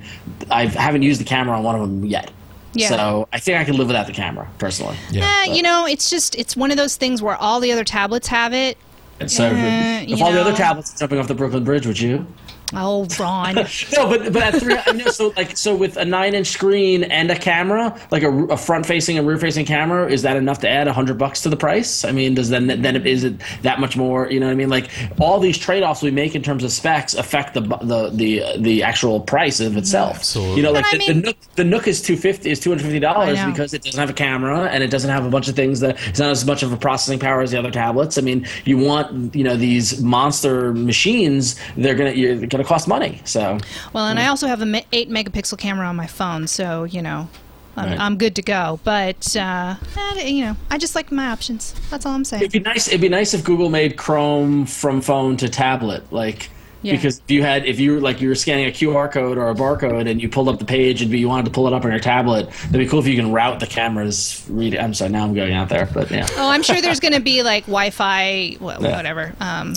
[0.51, 2.31] I haven't used the camera on one of them yet.
[2.73, 2.89] Yeah.
[2.89, 4.97] So I think I can live without the camera personally.
[5.11, 5.45] Yeah.
[5.47, 8.29] Eh, you know, it's just it's one of those things where all the other tablets
[8.29, 8.79] have it.
[9.19, 11.87] And so Eh, if you all the other tablets are jumping off the Brooklyn Bridge,
[11.87, 12.27] would you?
[12.75, 13.57] Oh, Ron.
[13.97, 17.05] No, but but at three, I mean, so like so with a nine inch screen
[17.05, 20.61] and a camera, like a, a front facing and rear facing camera, is that enough
[20.61, 22.05] to add a hundred bucks to the price?
[22.05, 24.31] I mean, does then then it, is it that much more?
[24.31, 24.69] You know what I mean?
[24.69, 28.43] Like all these trade offs we make in terms of specs affect the the the
[28.59, 30.17] the actual price of itself.
[30.17, 30.57] Absolutely.
[30.57, 32.71] You know, like But I the, the Nook the Nook is two fifty is two
[32.71, 35.49] hundred fifty dollars because it doesn't have a camera and it doesn't have a bunch
[35.49, 38.19] of things that it's not as much of a processing power as the other tablets.
[38.19, 43.21] I mean, you want you know these monster machines, they're gonna you're gonna cost money.
[43.25, 43.59] So.
[43.93, 47.29] Well, and I also have an eight megapixel camera on my phone, so you know,
[47.77, 48.01] I'm, Right.
[48.01, 48.81] I'm good to go.
[48.85, 49.77] But uh,
[50.25, 51.75] you know, I just like my options.
[51.91, 52.43] That's all I'm saying.
[52.43, 52.89] It'd be nice.
[52.89, 56.51] It'd be nice if Google made Chrome from phone to tablet, like
[56.83, 56.93] Yeah.
[56.97, 59.49] because if you had, if you were like you were scanning a QR code or
[59.51, 61.85] a barcode and you pulled up the page and you wanted to pull it up
[61.85, 64.45] on your tablet, that'd be cool if you can route the cameras.
[64.51, 64.75] Read.
[64.77, 66.27] I'm sorry, now I'm going out there, but yeah.
[66.37, 68.97] Oh, I'm sure there's going to be like Wi-Fi, wh- Yeah.
[68.97, 69.33] whatever.
[69.41, 69.75] Um,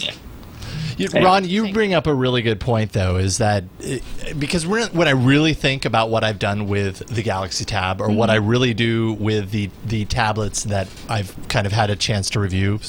[0.98, 3.98] You, Ron, you bring up a really good point, though, is that uh,
[4.38, 8.10] because when when I really think about what I've done with the Galaxy Tab, or
[8.10, 12.30] what I really do with the the tablets that I've kind of had a chance
[12.32, 12.80] to review.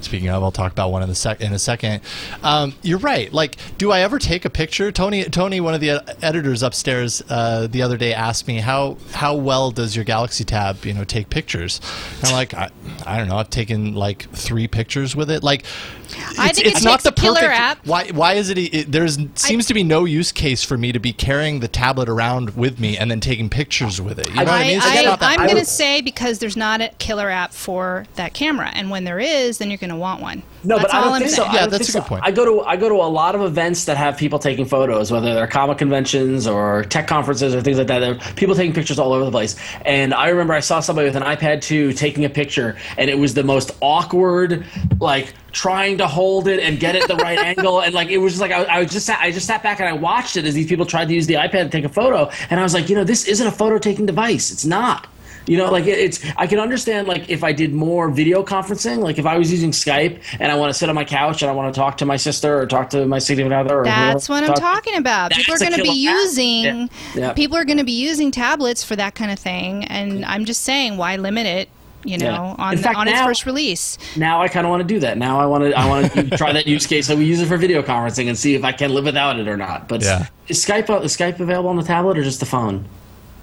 [0.00, 2.00] Speaking of, I'll talk about one in the sec in a second.
[2.42, 3.32] Um, you're right.
[3.32, 4.90] Like, do I ever take a picture?
[4.90, 8.96] Tony, Tony, one of the ed- editors upstairs uh, the other day asked me how
[9.12, 11.80] how well does your Galaxy Tab, you know, take pictures?
[12.18, 12.70] And I'm like, I,
[13.06, 13.36] I don't know.
[13.36, 15.42] I've taken like three pictures with it.
[15.42, 15.64] Like,
[16.38, 17.86] I it's, think it it's not the killer perfect app.
[17.86, 20.98] why why is it, it there's seems to be no use case for me to
[20.98, 24.52] be carrying the tablet around with me and then taking pictures with it you know
[24.52, 24.80] what I mean?
[24.82, 28.90] I, I'm going to say because there's not a killer app for that camera, and
[28.90, 30.42] when there is, then you're going to want one.
[30.62, 31.42] No, That's but I don't I'm think so.
[31.44, 31.50] saying.
[31.50, 32.08] I Yeah, that's a good so.
[32.08, 32.22] point.
[32.24, 35.10] I go to I go to a lot of events that have people taking photos,
[35.10, 38.00] whether they're comic conventions or tech conferences or things like that.
[38.00, 39.56] There are people taking pictures all over the place.
[39.84, 43.18] And I remember I saw somebody with an iPad 2 taking a picture, and it
[43.18, 44.66] was the most awkward,
[45.00, 48.34] like trying to hold it and get it the right angle, and like it was
[48.34, 50.44] just like I, I was just sat, I just sat back and I watched it
[50.44, 52.74] as these people tried to use the iPad to take a photo, and I was
[52.74, 54.50] like, you know, this isn't a photo taking device.
[54.50, 55.06] It's not.
[55.50, 56.24] You know, like it's.
[56.36, 59.72] I can understand like if I did more video conferencing, like if I was using
[59.72, 62.06] Skype and I want to sit on my couch and I want to talk to
[62.06, 63.80] my sister or talk to my significant other.
[63.80, 65.32] Or That's whoever what I'm talk- talking about.
[65.32, 66.86] People are going to be using Yeah.
[67.16, 67.32] Yeah.
[67.32, 70.62] people are going to be using tablets for that kind of thing, and I'm just
[70.62, 71.68] saying, why limit it?
[72.04, 72.54] You know, Yeah.
[72.64, 73.98] on fact, on its first release.
[74.16, 75.18] Now I kind of want to do that.
[75.18, 75.76] Now I want to.
[75.76, 77.08] I want to try that use case.
[77.08, 79.48] So we use it for video conferencing and see if I can live without it
[79.48, 79.88] or not.
[79.88, 80.26] But Yeah.
[80.46, 82.84] is Skype is Skype available on the tablet or just the phone?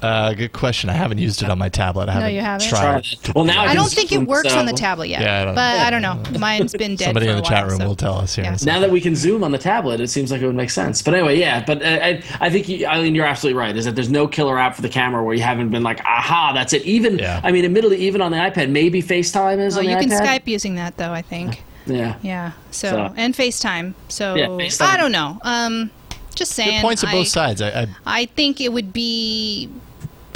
[0.02, 2.68] Uh, good question i haven't used it on my tablet i haven't you haven't?
[2.68, 3.34] Tried it.
[3.36, 5.22] Well, now I, I don't think it Zoom, works on the tablet yet.
[5.22, 6.40] Yeah, I don't- but I don't know.
[6.40, 7.06] Mine's been dead.
[7.06, 8.58] somebody for in a the chat room so- will tell us here Yeah.
[8.64, 11.02] Now that we can zoom on the tablet, it seems like it would make sense.
[11.02, 11.64] But anyway, yeah.
[11.66, 13.76] But uh, I, I think you, Eileen, you're absolutely right.
[13.76, 16.52] Is that there's no killer app for the camera where you haven't been like, aha,
[16.54, 16.84] that's it.
[16.84, 17.42] Even Yeah.
[17.44, 20.10] I mean, admittedly, even on the iPad, maybe FaceTime is Oh, on the you can
[20.10, 20.22] iPad.
[20.26, 21.12] Skype using that though.
[21.12, 21.64] I think.
[21.86, 22.16] Yeah.
[22.22, 22.52] Yeah.
[22.72, 23.94] So, So- and FaceTime.
[24.10, 24.82] So Yeah, FaceTime.
[24.94, 25.40] I don't know.
[25.44, 25.92] Um,
[26.36, 26.82] just saying.
[26.82, 29.70] good points on I, both sides I, I I think it would be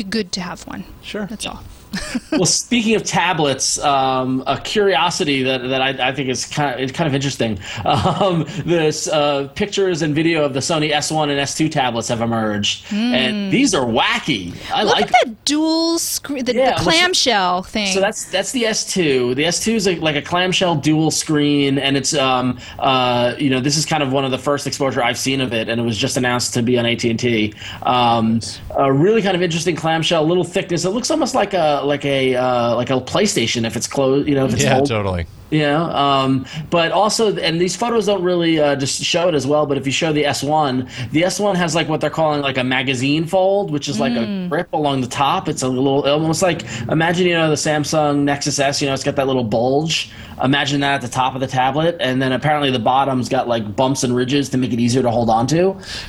[0.03, 0.83] be good to have one.
[1.01, 1.25] Sure.
[1.25, 1.63] That's all.
[2.32, 6.80] well, speaking of tablets, um, a curiosity that, that I, I think is kind of,
[6.80, 7.60] it's kind of interesting.
[7.86, 12.86] Um, this uh, pictures and video of the Sony S1 and S2 tablets have emerged,
[12.93, 14.53] and these are wacky.
[14.72, 14.88] I Hmm.
[14.88, 17.93] Look like at that dual screen, the, Yeah, the well, so- clamshell thing.
[17.93, 19.36] So that's that's the S2.
[19.36, 23.59] The S2 is like, like a clamshell dual screen, and it's um uh you know
[23.59, 25.84] this is kind of one of the first exposure I've seen of it, and it
[25.84, 27.53] was just announced to be on AT and T.
[27.84, 28.39] Um,
[28.78, 30.86] a really kind of interesting clamshell, little thickness.
[30.86, 34.27] It looks almost like a like a uh, like a PlayStation if it's closed.
[34.27, 34.88] You know, if it's Yeah, old.
[34.88, 35.25] totally.
[35.52, 39.66] Yeah, um, but also, and these photos don't really uh, just show it as well.
[39.66, 42.64] But if you show the S1, the S1 has like what they're calling like a
[42.64, 45.47] magazine fold, which is like a grip along the top.
[45.49, 48.82] It's a little, almost like imagine you know the Samsung Nexus S.
[48.82, 50.12] You know, it's got that little bulge.
[50.41, 53.76] Imagine that at the top of the tablet, and then apparently the bottom's got like
[53.76, 55.56] bumps and ridges to make it easier to hold on to.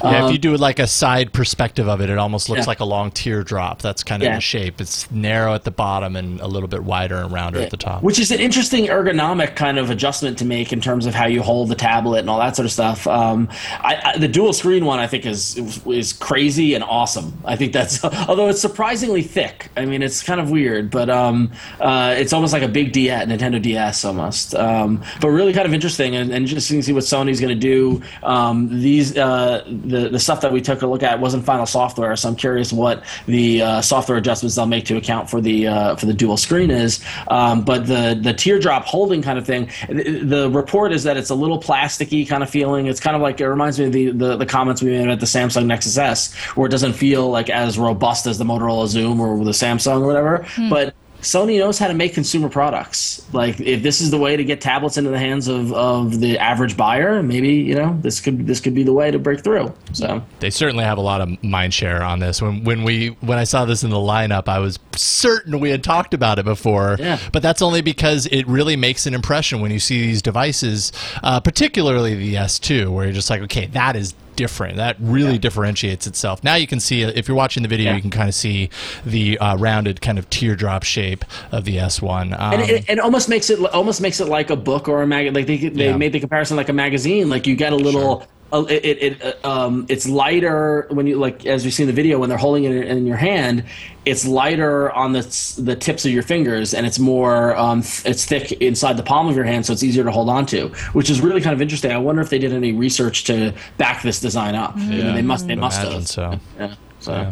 [0.02, 2.66] Yeah, Um, if you do like a side perspective of it, it almost looks Yeah.
[2.66, 3.82] like a long teardrop.
[3.82, 4.36] That's kind of Yeah.
[4.36, 4.80] the shape.
[4.80, 8.02] It's narrow at the bottom and a little bit wider and rounder at the top.
[8.02, 11.42] Which is an interesting ergonomic kind of adjustment to make in terms of how you
[11.42, 13.06] hold the tablet and all that sort of stuff.
[13.06, 13.48] Um,
[13.80, 15.56] I, I, the dual screen one I think is
[15.86, 17.32] is crazy and awesome.
[17.44, 19.70] I think that's although it's surprisingly thick.
[19.76, 23.26] I mean, it's kind of weird, but um, uh, it's almost like a big DS,
[23.26, 24.54] Nintendo DS almost.
[24.54, 27.60] Um, but really kind of interesting and, and interesting to see what Sony's going to
[27.60, 28.02] do.
[28.22, 32.14] Um, these uh, the the stuff that we took a look at wasn't final software,
[32.16, 35.96] so I'm curious what the uh, software adjustments they'll make to account for the uh,
[35.96, 37.04] for the dual screen is.
[37.28, 41.30] Um, but the the teardrop holding kind of thing, the, the report is that it's
[41.30, 42.86] a little plasticky kind of feeling.
[42.86, 45.20] It's kind of like it reminds me of the, the the comments we made at
[45.20, 49.20] the Samsung Nexus S, where it doesn't feel like as robust as the Motorola Xoom
[49.20, 50.68] or the Samsung or whatever, hmm.
[50.68, 53.24] but Sony knows how to make consumer products.
[53.32, 56.38] Like if this is the way to get tablets into the hands of, of the
[56.38, 59.72] average buyer, maybe you know this could this could be the way to break through.
[59.92, 62.42] So They certainly have a lot of mind share on this.
[62.42, 65.84] When when we when I saw this in the lineup, I was certain we had
[65.84, 66.96] talked about it before.
[66.98, 67.18] Yeah.
[67.32, 70.92] But that's only because it really makes an impression when you see these devices,
[71.22, 74.76] uh, particularly the S2, where you're just like, okay, that is different.
[74.76, 76.42] That really differentiates itself.
[76.44, 77.96] Now you can see if you're watching the video, Yeah.
[77.96, 78.70] you can kind of see
[79.04, 82.32] the uh, rounded kind of teardrop shape of the S1.
[82.38, 85.06] Um, and it, it almost makes it almost makes it like a book or a
[85.06, 85.34] mag.
[85.34, 85.96] Like they they Yeah.
[85.96, 87.28] made the comparison like a magazine.
[87.28, 88.22] Like you get a little.
[88.22, 91.86] uh, It, it, it uh, um, it's lighter when you like as we see in
[91.86, 93.64] the video when they're holding it in your hand.
[94.04, 95.22] It's lighter on the
[95.58, 99.28] the tips of your fingers, and it's more um, th- it's thick inside the palm
[99.28, 101.62] of your hand, so it's easier to hold on to, which is really kind of
[101.62, 101.92] interesting.
[101.92, 104.76] I wonder if they did any research to back this design up.
[104.76, 106.06] I mean, they must they must have.
[106.06, 106.38] so.
[106.58, 106.74] Yeah.
[106.98, 107.28] So.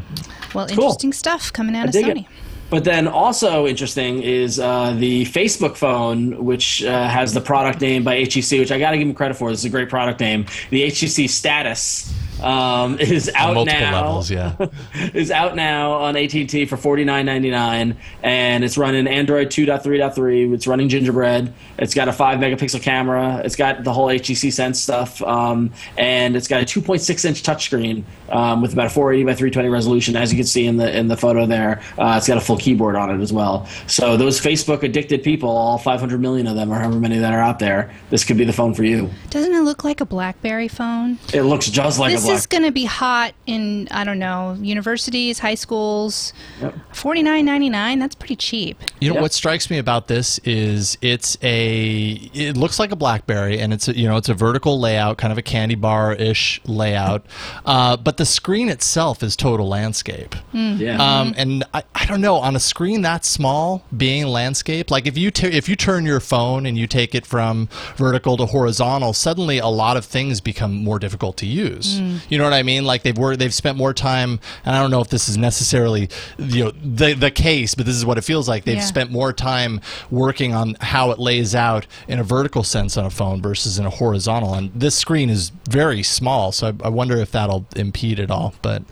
[0.54, 2.26] well, interesting stuff coming out of sony it.
[2.70, 8.04] But then also interesting is uh, the Facebook phone, which uh, has the product name
[8.04, 9.50] by HTC, which I got to give them credit for.
[9.50, 10.46] This is a great product name.
[10.70, 14.02] The HTC Status um, is out multiple now.
[14.06, 14.54] levels, yeah.
[15.14, 20.54] is out now on AT&T for forty nine ninety nine, and it's running Android 2.3.3.
[20.54, 21.52] It's running Gingerbread.
[21.78, 23.42] It's got a five megapixel camera.
[23.44, 28.04] It's got the whole HTC Sense stuff, um, and it's got a 2.6 inch touchscreen
[28.30, 31.08] um, with about a 480 by 320 resolution, as you can see in the in
[31.08, 31.80] the photo there.
[31.98, 33.66] Uh, it's got a full keyboard on it as well.
[33.86, 37.40] So those Facebook addicted people, all 500 million of them, or however many that are
[37.40, 39.10] out there, this could be the phone for you.
[39.30, 41.18] Doesn't it look like a BlackBerry phone?
[41.32, 42.29] It looks just like this a black.
[42.30, 46.32] Is going to be hot in I don't know universities, high schools.
[46.60, 46.74] Yep.
[46.94, 47.98] Forty nine ninety nine.
[47.98, 48.80] That's pretty cheap.
[49.00, 49.22] You know Yep.
[49.22, 53.88] what strikes me about this is it's a it looks like a BlackBerry and it's
[53.88, 57.24] a, you know it's a vertical layout, kind of a candy bar ish layout,
[57.66, 60.34] uh, but the screen itself is total landscape.
[60.52, 60.96] yeah.
[61.20, 65.16] Um, and I, I don't know on a screen that small, being landscape, like if
[65.18, 69.12] you t- if you turn your phone and you take it from vertical to horizontal,
[69.12, 72.00] suddenly a lot of things become more difficult to use.
[72.28, 72.84] You know what I mean?
[72.84, 76.08] Like they've worked, they've spent more time, and I don't know if this is necessarily
[76.38, 78.64] you know the the case, but this is what it feels like.
[78.64, 78.82] They've Yeah.
[78.84, 83.10] spent more time working on how it lays out in a vertical sense on a
[83.10, 84.54] phone versus in a horizontal.
[84.54, 88.54] And this screen is very small, so I, I wonder if that'll impede at all.
[88.62, 88.82] But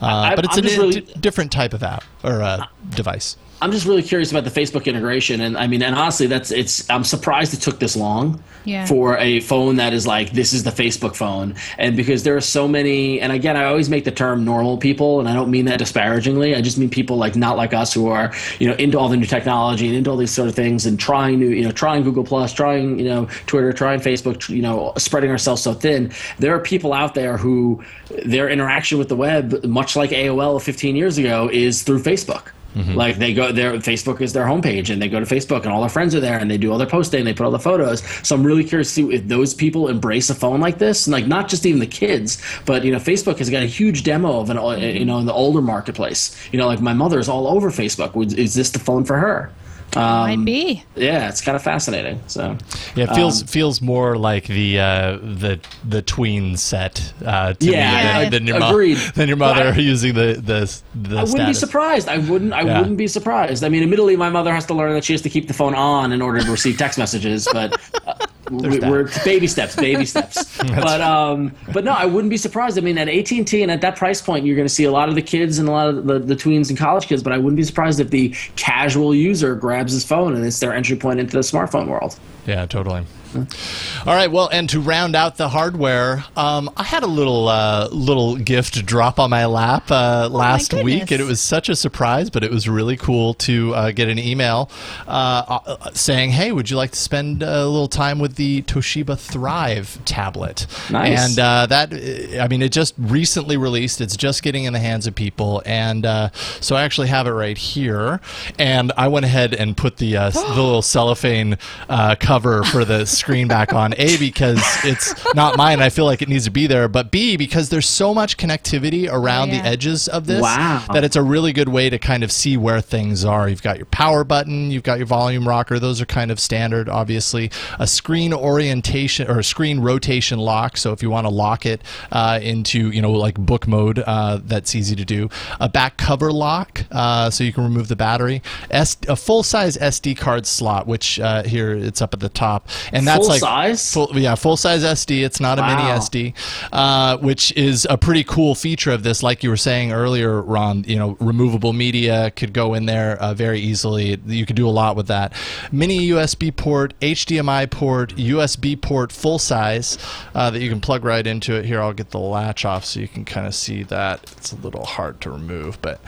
[0.00, 3.36] uh, I- but it's I'm a really- di- different type of app or uh, device.
[3.60, 6.88] I'm just really curious about the Facebook integration, and I mean, and honestly, that's it's.
[6.88, 8.86] I'm surprised it took this long Yeah.
[8.86, 12.40] for a phone that is like this is the Facebook phone, and because there are
[12.40, 13.20] so many.
[13.20, 16.54] And again, I always make the term normal people, and I don't mean that disparagingly.
[16.54, 19.16] I just mean people like not like us who are you know into all the
[19.16, 22.04] new technology and into all these sort of things, and trying new you know trying
[22.04, 26.12] Google Plus, trying you know Twitter, trying Facebook, you know spreading ourselves so thin.
[26.38, 27.82] There are people out there who
[28.24, 33.16] their interaction with the web, much like AOL 15 years ago, is through Facebook Like
[33.16, 35.88] they go their Facebook is their homepage and they go to Facebook and all their
[35.88, 38.02] friends are there and they do all their posting and they put all the photos.
[38.26, 41.12] So I'm really curious to see if those people embrace a phone like this and
[41.12, 44.40] like not just even the kids, but you know Facebook has got a huge demo
[44.40, 46.36] of an uh, you know in the older marketplace.
[46.52, 48.14] You know like my mother is all over Facebook.
[48.38, 49.50] Is this the phone for her?
[49.96, 50.84] Um, Might be.
[50.96, 52.20] yeah, it's kind of fascinating.
[52.26, 52.56] So
[52.94, 55.58] Yeah, it feels Um, feels more like the uh, the
[55.88, 58.98] the tween set uh, to Yeah, me I- than, than your mo- agreed.
[59.14, 60.70] than your But mother I- using the the
[61.08, 62.08] the I wouldn't be surprised.
[62.08, 62.52] I wouldn't.
[62.52, 62.78] I Yeah.
[62.80, 63.64] wouldn't be surprised.
[63.64, 65.74] I mean, admittedly, my mother has to learn that she has to keep the phone
[65.74, 67.48] on in order to receive text messages.
[67.52, 68.14] But uh,
[68.50, 68.90] that.
[68.90, 70.58] we're baby steps, baby steps.
[70.58, 72.78] but um, but no, I wouldn't be surprised.
[72.78, 74.84] I mean, at AT and T and at that price point, you're going to see
[74.84, 77.22] a lot of the kids and a lot of the, the tweens and college kids.
[77.22, 80.74] But I wouldn't be surprised if the casual user grabs his phone and it's their
[80.74, 82.18] entry point into the smartphone world.
[82.46, 83.04] Yeah, totally.
[83.34, 87.88] All right, well, and to round out the hardware, um, I had a little uh,
[87.90, 92.30] little gift drop on my lap uh, last week, and it was such a surprise,
[92.30, 94.70] but it was really cool to uh, get an email
[95.06, 99.18] uh, uh, saying, "Hey, would you like to spend a little time with the Toshiba
[99.18, 101.30] Thrive tablet?" Nice.
[101.30, 101.92] And uh, that,
[102.40, 104.00] I mean, it just recently released.
[104.00, 107.32] It's just getting in the hands of people, and uh, so I actually have it
[107.32, 108.20] right here.
[108.58, 111.58] And I went ahead and put the uh, the little cellophane
[111.88, 113.94] uh, cover for the screen back on.
[113.98, 115.82] A because it's not mine.
[115.82, 116.88] I feel like it needs to be there.
[116.88, 119.62] But B because there's so much connectivity around yeah.
[119.62, 120.84] the edges of this Wow.
[120.92, 123.48] that it's a really good way to kind of see where things are.
[123.48, 125.78] You've got your power button, you've got your volume rocker.
[125.78, 127.50] Those are kind of standard, obviously.
[127.78, 130.76] A screen orientation or a screen rotation lock.
[130.76, 134.40] So if you want to lock it uh, into, you know, like book mode, uh,
[134.42, 135.28] that's easy to do.
[135.60, 138.42] A back cover lock, uh, so you can remove the battery.
[138.70, 142.68] S- a full size SD card slot, which uh, here it's up at the top,
[142.92, 143.92] and that's Full like size?
[143.92, 145.24] full, yeah, full size SD.
[145.24, 146.34] It's not a mini SD,
[146.72, 149.22] uh, which is a pretty cool feature of this.
[149.22, 153.34] Like you were saying earlier, Ron, you know, removable media could go in there uh,
[153.34, 154.18] very easily.
[154.26, 155.32] You could do a lot with that.
[155.72, 159.98] Mini USB port, HDMI port, USB port, full size
[160.34, 161.64] uh, that you can plug right into it.
[161.64, 164.20] Here, I'll get the latch off so you can kind of see that.
[164.36, 166.00] It's a little hard to remove, but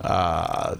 [0.00, 0.25] uh,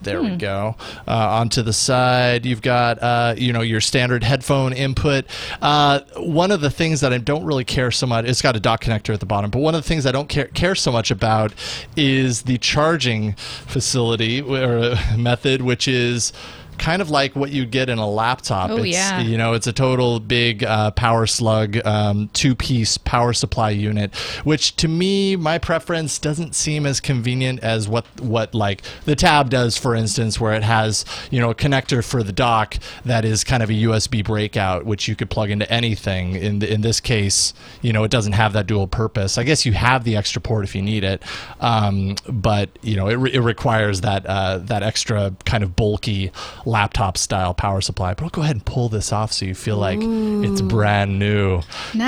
[0.03, 0.77] there we go.
[1.07, 5.27] Uh, onto the side, you've got uh, you know your standard headphone input.
[5.63, 8.61] Uh, one of the things that I don't really care so much, it's got a
[8.61, 10.93] dock connector at the bottom, but one of the things I don't care, care so
[10.93, 11.53] much about
[11.97, 16.33] is the charging facility or uh, method, which is
[16.79, 18.71] kind of like what you get in a laptop.
[18.71, 19.21] Oh, it's, yeah.
[19.21, 24.15] You know, it's a total big uh, power slug, um, two piece power supply unit,
[24.45, 29.51] which to me, my preference doesn't seem as convenient as what, what like the tab
[29.51, 33.45] does, for instance, where it has, you know, a connector for the dock that is
[33.45, 36.35] kind of a USB breakout, which you could plug into anything.
[36.37, 39.39] In, the, in this case, you know, it doesn't have that dual purpose.
[39.39, 41.23] I guess you have the extra port if you need it,
[41.61, 46.31] um, but, you know, it, re- it requires that, uh, that extra kind of bulky
[46.67, 48.13] laptop style power supply.
[48.13, 51.63] But I'll go ahead and pull this off so you feel like it's brand new.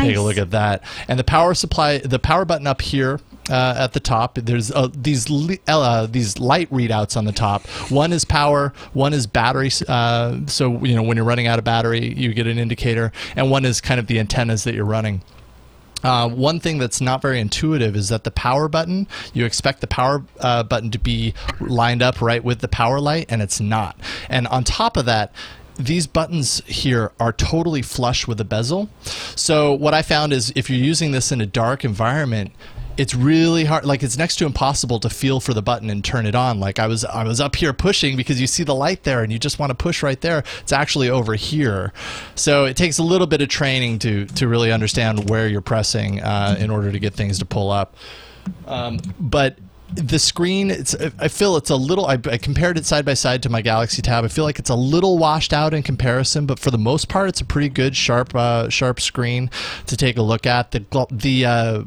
[0.05, 0.83] Take a look at that.
[1.07, 3.21] And the power supply, the power button up here.
[3.51, 7.67] Uh, at the top, there's uh, these li- uh, these light readouts on the top.
[7.91, 9.71] One is power, one is battery.
[9.89, 13.51] Uh, so you know when you're running out of battery, you get an indicator, and
[13.51, 15.23] one is kind of the antennas that you're running.
[16.03, 19.87] Uh, one thing that's not very intuitive is that the power button, you expect the
[19.87, 23.99] power uh, button to be lined up right with the power light, and it's not.
[24.29, 25.33] And on top of that,
[25.79, 28.89] these buttons here are totally flush with the bezel.
[29.37, 32.53] So what I found is if you're using this in a dark environment,
[32.99, 36.27] it's really hard like it's next to impossible to feel for the button and turn
[36.27, 36.59] it on.
[36.59, 39.33] Like i was i was up here pushing because you see the light there and
[39.33, 40.43] you just want to push right there.
[40.61, 41.93] It's actually over here.
[42.35, 46.21] So it takes a little bit of training to to really understand where you're pressing
[46.21, 47.95] uh, in order to get things to pull up.
[48.67, 49.59] Um, but
[49.95, 53.43] the screen it's i feel it's a little I, I compared it side by side
[53.45, 54.25] to my galaxy tab.
[54.25, 57.29] I feel like it's a little washed out in comparison but for the most part
[57.29, 59.51] it's a pretty good sharp uh, sharp screen
[59.87, 60.73] to take a look at.
[60.73, 61.85] The the uh,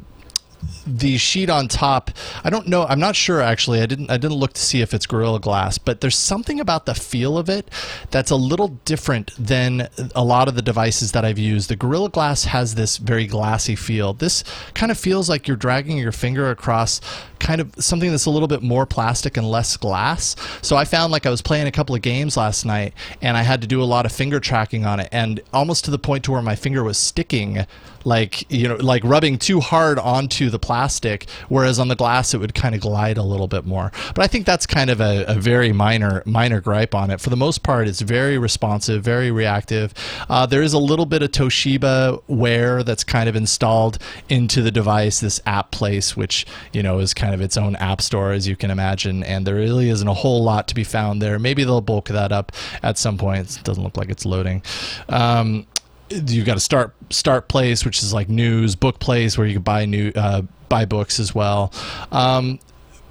[0.86, 2.10] the sheet on top.
[2.44, 2.84] I don't know.
[2.84, 3.80] I'm not sure actually.
[3.80, 6.86] I didn't i didn't look to see if it's gorilla glass but there's something about
[6.86, 7.70] the feel of it
[8.10, 11.68] that's a little different than a lot of the devices that i've used.
[11.68, 14.12] The gorilla glass has this very glassy feel.
[14.12, 14.44] This
[14.74, 17.00] kind of feels like you're dragging your finger across
[17.42, 20.36] kind of something that's a little bit more plastic and less glass.
[20.62, 23.42] So i found like i was playing a couple of games last night and i
[23.42, 26.24] had to do a lot of finger tracking on it and almost to the point
[26.24, 27.66] to where my finger was sticking
[28.04, 32.38] like you know like rubbing too hard onto the plastic whereas on the glass it
[32.38, 33.92] would kind of glide a little bit more.
[34.14, 37.20] But i think that's kind of a, a very minor minor gripe on it.
[37.20, 39.94] For the most part it's very responsive very reactive.
[40.28, 44.70] Uh, there is a little bit of toshiba wear that's kind of installed into the
[44.70, 48.32] device this app place which you know is kind kind of its own app store,
[48.32, 51.38] as you can imagine, and there really isn't a whole lot to be found there.
[51.38, 52.52] Maybe they'll bulk that up
[52.82, 53.56] at some point.
[53.56, 54.62] It doesn't look like it's loading.
[55.08, 55.66] Um,
[56.10, 59.62] you got a start start place, which is like news, book place where you can
[59.62, 61.72] buy new uh, buy books as well.
[62.10, 62.58] Um,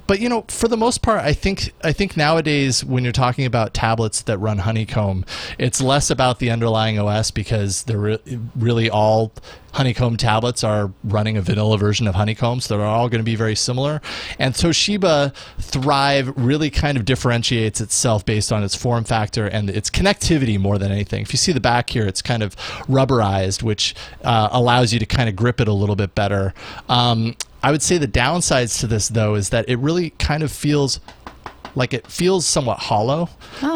[0.06, 3.44] but you know, for the most part, I think I think nowadays when you're talking
[3.44, 5.24] about tablets that run Honeycomb,
[5.58, 9.32] it's less about the underlying OS because they're re- really all
[9.72, 13.36] Honeycomb tablets are running a vanilla version of Honeycomb, so they're all going to be
[13.36, 14.02] very similar.
[14.38, 19.88] And Toshiba Thrive really kind of differentiates itself based on its form factor and its
[19.88, 21.22] connectivity more than anything.
[21.22, 22.54] If you see the back here, it's kind of
[22.86, 23.94] rubberized, which
[24.24, 26.52] uh, allows you to kind of grip it a little bit better.
[26.90, 30.50] Um, I would say the downsides to this, though, is that it really kind of
[30.50, 31.00] feels
[31.74, 33.28] like it feels somewhat hollow.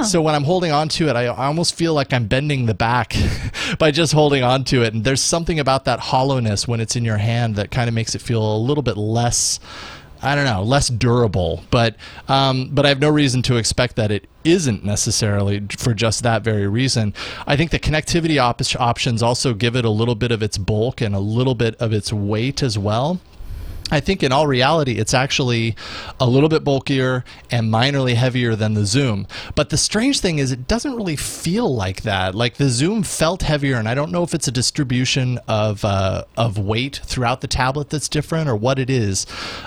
[0.03, 2.75] So when I'm holding on to it, I, I almost feel like I'm bending the
[2.75, 3.15] back
[3.79, 4.93] by just holding on to it.
[4.93, 8.15] And there's something about that hollowness when it's in your hand that kind of makes
[8.15, 9.61] it feel a little bit less.
[10.23, 11.95] I don't know, less durable, but
[12.27, 16.43] um, but I have no reason to expect that it isn't necessarily for just that
[16.43, 17.13] very reason.
[17.47, 21.03] I think the connectivity op- options also give it a little bit of its bulk
[21.03, 23.21] and a little bit of its weight as well.
[23.91, 25.77] I think in all reality, it's actually
[26.19, 29.29] a little bit bulkier and minorly heavier than the Xoom.
[29.55, 32.35] But the strange thing is, it doesn't really feel like that.
[32.35, 36.25] Like the Xoom felt heavier, and I don't know if it's a distribution of uh,
[36.37, 39.25] of weight throughout the tablet that's different or what it is.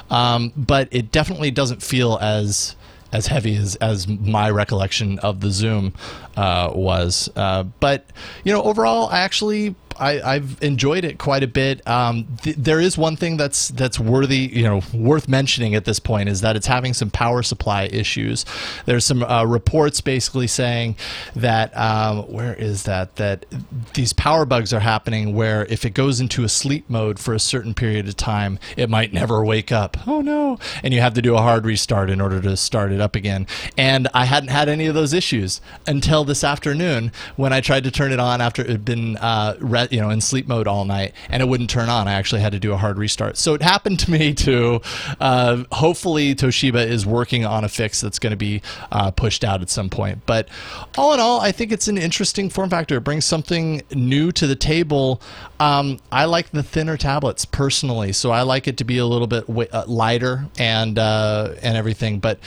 [0.10, 2.76] Um, but it definitely doesn't feel as
[3.12, 5.94] as heavy as, as my recollection of the Xoom
[6.38, 7.30] uh, was.
[7.36, 8.06] Uh, but
[8.44, 11.86] you know, overall, I actually I, I've enjoyed it quite a bit.
[11.88, 16.00] Um, th- there is one thing that's that's worthy, you know, worth mentioning at this
[16.00, 18.46] point is that it's having some power supply issues.
[18.86, 20.96] There's some uh, reports basically saying
[21.36, 23.46] that um, where is that that
[23.94, 27.40] these power bugs are happening where if it goes into a sleep mode for a
[27.40, 29.98] certain period of time, it might never wake up.
[30.08, 30.58] Oh no!
[30.84, 33.48] And you have to do a hard restart in order to start it up again.
[33.78, 37.92] And I hadn't had any of those issues until this afternoon when I tried to
[37.92, 40.86] turn it on after it had been uh, re- you know in sleep mode all
[40.86, 42.08] night, and it wouldn't turn on.
[42.08, 43.38] I actually had to do a hard restart.
[43.38, 44.82] So it happened to me too.
[45.20, 48.62] Uh, hopefully, Toshiba is working on a fix that's going to be
[48.92, 50.26] uh, pushed out at some point.
[50.26, 50.50] But
[50.98, 52.98] all in all, I think it's an interesting form factor.
[52.98, 55.22] It brings something new to the table.
[55.60, 59.28] Um, I like the thinner tablets personally, so I like it to be a little
[59.28, 62.20] bit uh, lighter and uh, and everything.
[62.20, 62.40] But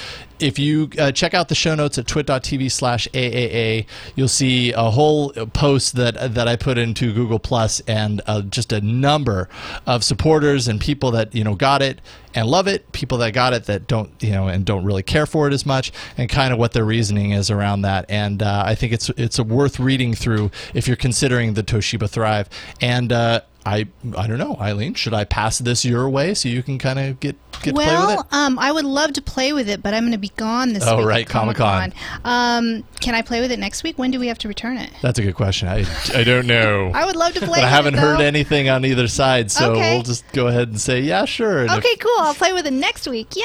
[0.43, 3.86] if you uh, check out the show notes at twit.tv slash AAA,
[4.16, 8.72] you'll see a whole post that that I put into Google Plus and uh, just
[8.72, 9.49] a number
[9.86, 12.01] of supporters and people that you know got it
[12.34, 15.26] and love it, people that got it that don't you know and don't really care
[15.26, 18.06] for it as much, and kind of what their reasoning is around that.
[18.08, 22.08] And uh, I think it's it's a worth reading through if you're considering the Toshiba
[22.08, 22.48] Thrive.
[22.80, 26.62] And uh, I I don't know, Eileen, should I pass this your way so you
[26.62, 28.26] can kind of get get to play with Well, it?
[28.32, 30.84] um, I would love to play with it, but I'm going to be gone this
[30.84, 31.06] Oh, week.
[31.06, 31.92] right, Comic-Con.
[32.24, 33.98] Um, can I play with it next week?
[33.98, 34.90] When do we have to return it?
[35.00, 35.68] That's a good question.
[35.68, 36.90] I, I don't know.
[36.94, 37.48] I would love to play.
[37.50, 37.64] With it.
[37.64, 39.94] I haven't it, heard anything on either side, so Okay.
[39.94, 41.60] we'll just go ahead and say yeah, sure.
[41.60, 42.10] And if- Okay, cool.
[42.22, 43.34] I'll play with it next week.
[43.36, 43.42] Yay!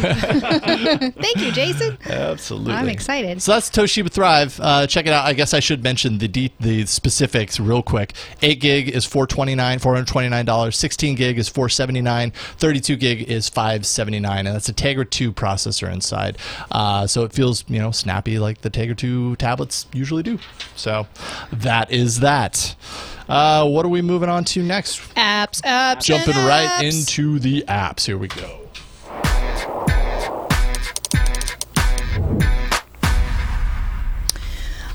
[0.00, 1.98] Thank you, Jason.
[2.06, 2.72] absolutely.
[2.74, 3.42] I'm excited.
[3.42, 4.58] So that's Toshiba Thrive.
[4.62, 5.24] Uh, check it out.
[5.26, 8.12] I guess I should mention the de- the specifics real quick.
[8.42, 10.76] Eight gig is four twenty nine, four hundred twenty nine dollars.
[10.76, 12.30] Sixteen gig is four seventy nine.
[12.58, 16.38] Thirty two gig is five seventy nine, and that's a Tegra two processor inside.
[16.70, 20.38] Uh, so it feels you know snappy like the Tegra two tablets usually do.
[20.76, 21.06] So
[21.52, 22.74] that is that.
[23.30, 24.98] Uh, what are we moving on to next?
[25.14, 27.08] Apps, apps, Jumping right apps.
[27.12, 28.04] into the apps.
[28.04, 28.56] Here we go.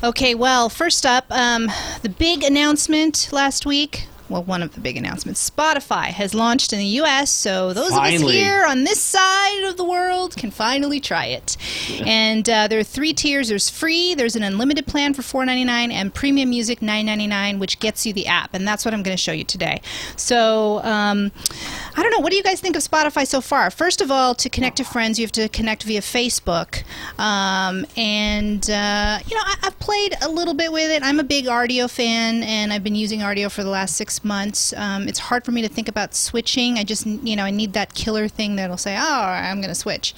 [0.03, 1.71] Okay, well, first up, um,
[2.01, 4.07] the big announcement last week.
[4.27, 5.47] Well, one of the big announcements.
[5.47, 9.77] Spotify has launched in the U.S., so those of us here on this side of
[9.77, 11.57] the world can finally try it.
[12.05, 13.49] And uh, there are three tiers.
[13.49, 18.13] There's free, there's an unlimited plan for $4.99, and premium music $9.99, which gets you
[18.13, 18.53] the app.
[18.53, 19.81] And that's what I'm going to show you today.
[20.15, 21.31] So um,
[21.95, 22.19] I don't know.
[22.19, 23.69] What do you guys think of Spotify so far?
[23.69, 26.83] First of all, to connect to friends, you have to connect via Facebook.
[27.19, 31.03] Um, and, uh, you know, I, I've played a little bit with it.
[31.03, 34.73] I'm a big Rdio fan, and I've been using Rdio for the last six months.
[34.73, 36.77] Um, it's hard for me to think about switching.
[36.77, 39.75] I just, you know, I need that killer thing that'll say, oh, I'm going to
[39.75, 40.13] switch.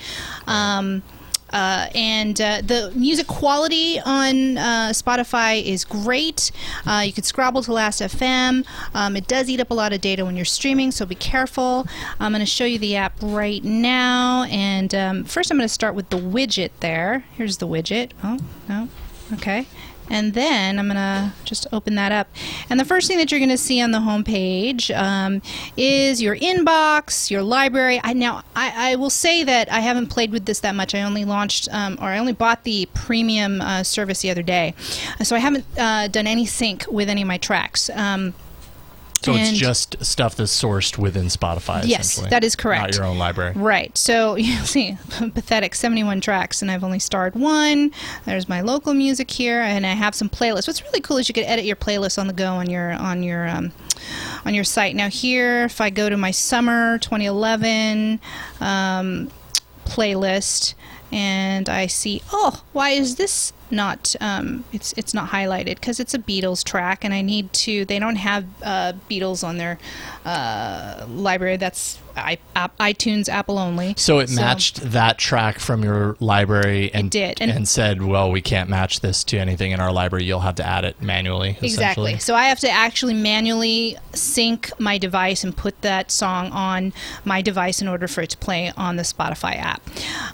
[0.45, 1.03] Um,
[1.51, 6.51] uh, and uh, the music quality on uh, Spotify is great.
[6.85, 8.65] Uh, you can scrobble to Last FM.
[8.93, 11.87] Um, it does eat up a lot of data when you're streaming, so be careful.
[12.19, 14.43] I'm going to show you the app right now.
[14.43, 17.25] And um, first, I'm going to start with the widget there.
[17.35, 18.11] Here's the widget.
[18.23, 18.89] Oh, no.
[19.33, 19.67] Okay.
[20.09, 22.27] And then I'm going to just open that up.
[22.69, 25.41] And the first thing that you're going to see on the home page um,
[25.75, 27.99] is your inbox, your library.
[28.03, 30.95] I, now, I, I will say that I haven't played with this that much.
[30.95, 34.73] I only launched, um, or I only bought the premium uh, service the other day.
[35.23, 37.89] So I haven't uh, done any sync with any of my tracks.
[37.89, 38.33] Um,
[39.27, 41.81] So it's just stuff that's sourced within Spotify.
[41.85, 42.81] Yes, that is correct.
[42.81, 43.53] Not your own library.
[43.55, 43.95] Right.
[43.97, 47.91] So you see, pathetic 71 tracks, and I've only starred one.
[48.25, 50.67] There's my local music here, and I have some playlists.
[50.67, 53.21] What's really cool is you can edit your playlist on the go on your on
[53.21, 53.73] your um,
[54.45, 54.95] on your site.
[54.95, 58.19] Now here, if I go to my summer 2011
[58.61, 59.29] um,
[59.85, 60.73] playlist,
[61.11, 64.15] and I see, oh, why is this not?
[64.21, 67.85] Um, it's it's not highlighted because it's a Beatles track, and I need to.
[67.85, 69.77] They don't have uh, Beatles on their
[70.25, 71.57] uh, library.
[71.57, 73.93] That's I, iTunes Apple only.
[73.97, 78.41] So it matched that track from your library and did, and, and- said, "Well, we
[78.41, 80.25] can't match this to anything in our library.
[80.25, 82.17] You'll have to add it manually." Exactly.
[82.19, 86.93] So I have to actually manually sync my device and put that song on
[87.25, 89.81] my device in order for it to play on the Spotify app.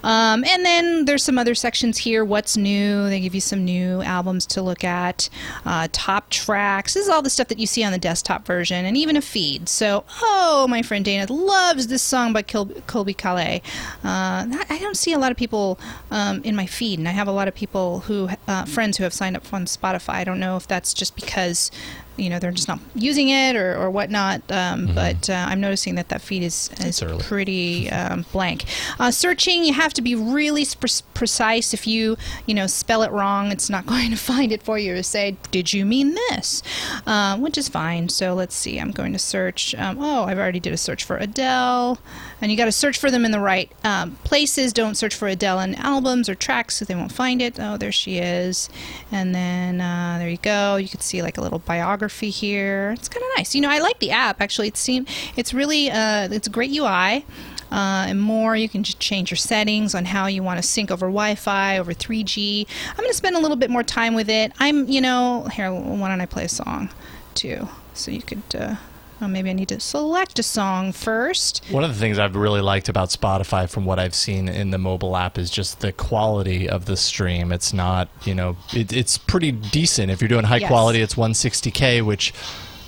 [0.03, 2.23] Um, and then there's some other sections here.
[2.23, 3.09] What's new?
[3.09, 5.29] They give you some new albums to look at.
[5.65, 6.93] Uh, top tracks.
[6.93, 9.21] This is all the stuff that you see on the desktop version, and even a
[9.21, 9.69] feed.
[9.69, 13.61] So, oh, my friend Dana loves this song by Colbie Caillat.
[14.03, 15.79] Uh, I don't see a lot of people
[16.11, 19.03] um, in my feed, and I have a lot of people who uh, friends who
[19.03, 20.13] have signed up on Spotify.
[20.13, 21.71] I don't know if that's just because
[22.17, 24.41] you know they're just not using it or, or whatnot.
[24.51, 28.65] Um, But uh, I'm noticing that that feed is, is pretty um, blank.
[28.99, 31.73] Uh, searching, you have to be really sp- precise.
[31.73, 34.93] If you you know spell it wrong, it's not going to find it for you
[34.95, 36.61] to say, "Did you mean this?"
[37.07, 38.09] Uh, which is fine.
[38.09, 38.79] So let's see.
[38.79, 39.73] I'm going to search.
[39.75, 41.97] Um, oh, I've already did a search for Adele,
[42.43, 44.73] and you got to search for them in the right um, places.
[44.73, 47.57] Don't search for Adele in albums or tracks, so they won't find it.
[47.57, 48.69] Oh, there she is.
[49.13, 50.75] And then uh, there you go.
[50.75, 52.91] You can see like a little biography here.
[52.97, 53.55] It's kind of nice.
[53.55, 54.67] You know, I like the app actually.
[54.67, 57.25] It seems it's really uh, it's a great UI.
[57.71, 60.91] Uh, and more, you can just change your settings on how you want to sync
[60.91, 62.67] over Wi-Fi, over 3G.
[62.89, 64.51] I'm going to spend a little bit more time with it.
[64.59, 65.73] I'm, you know, here.
[65.73, 66.89] Why don't I play a song,
[67.33, 67.69] too?
[67.95, 68.43] So you could.
[68.53, 68.75] Uh,
[69.23, 71.63] oh, maybe I need to select a song first.
[71.69, 74.77] One of the things I've really liked about Spotify from what I've seen in the
[74.77, 77.51] mobile app is just the quality of the stream.
[77.51, 80.11] It's not, you know, it, it's pretty decent.
[80.11, 80.67] If you're doing high Yes.
[80.69, 82.33] quality, it's 160K, which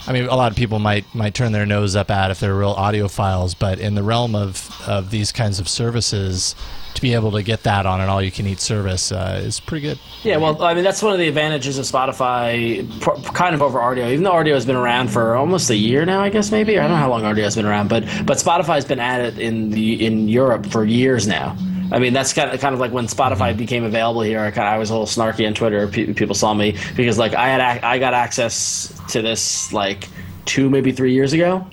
[0.07, 2.53] I mean, a lot of people might might turn their nose up at if they're
[2.55, 6.53] real audiophiles, but in the realm of, of these kinds of services,
[6.95, 9.59] to be able to get that on an all you can eat service uh, is
[9.59, 9.99] pretty good.
[10.23, 12.89] Yeah, well, I mean, that's one of the advantages of Spotify,
[13.33, 14.09] kind of over Rdio.
[14.11, 16.77] Even though Rdio has been around for almost a year now, I guess maybe.
[16.77, 19.21] I don't know how long Rdio has been around, but but Spotify has been at
[19.21, 21.55] it in the in Europe for years now.
[21.91, 24.39] I mean, that's kind of kind of like when Spotify became available here.
[24.39, 25.87] I kind of I was a little snarky on Twitter.
[25.87, 30.09] Pe- people saw me because like I had ac- I got access to this like
[30.45, 31.65] two maybe three years ago.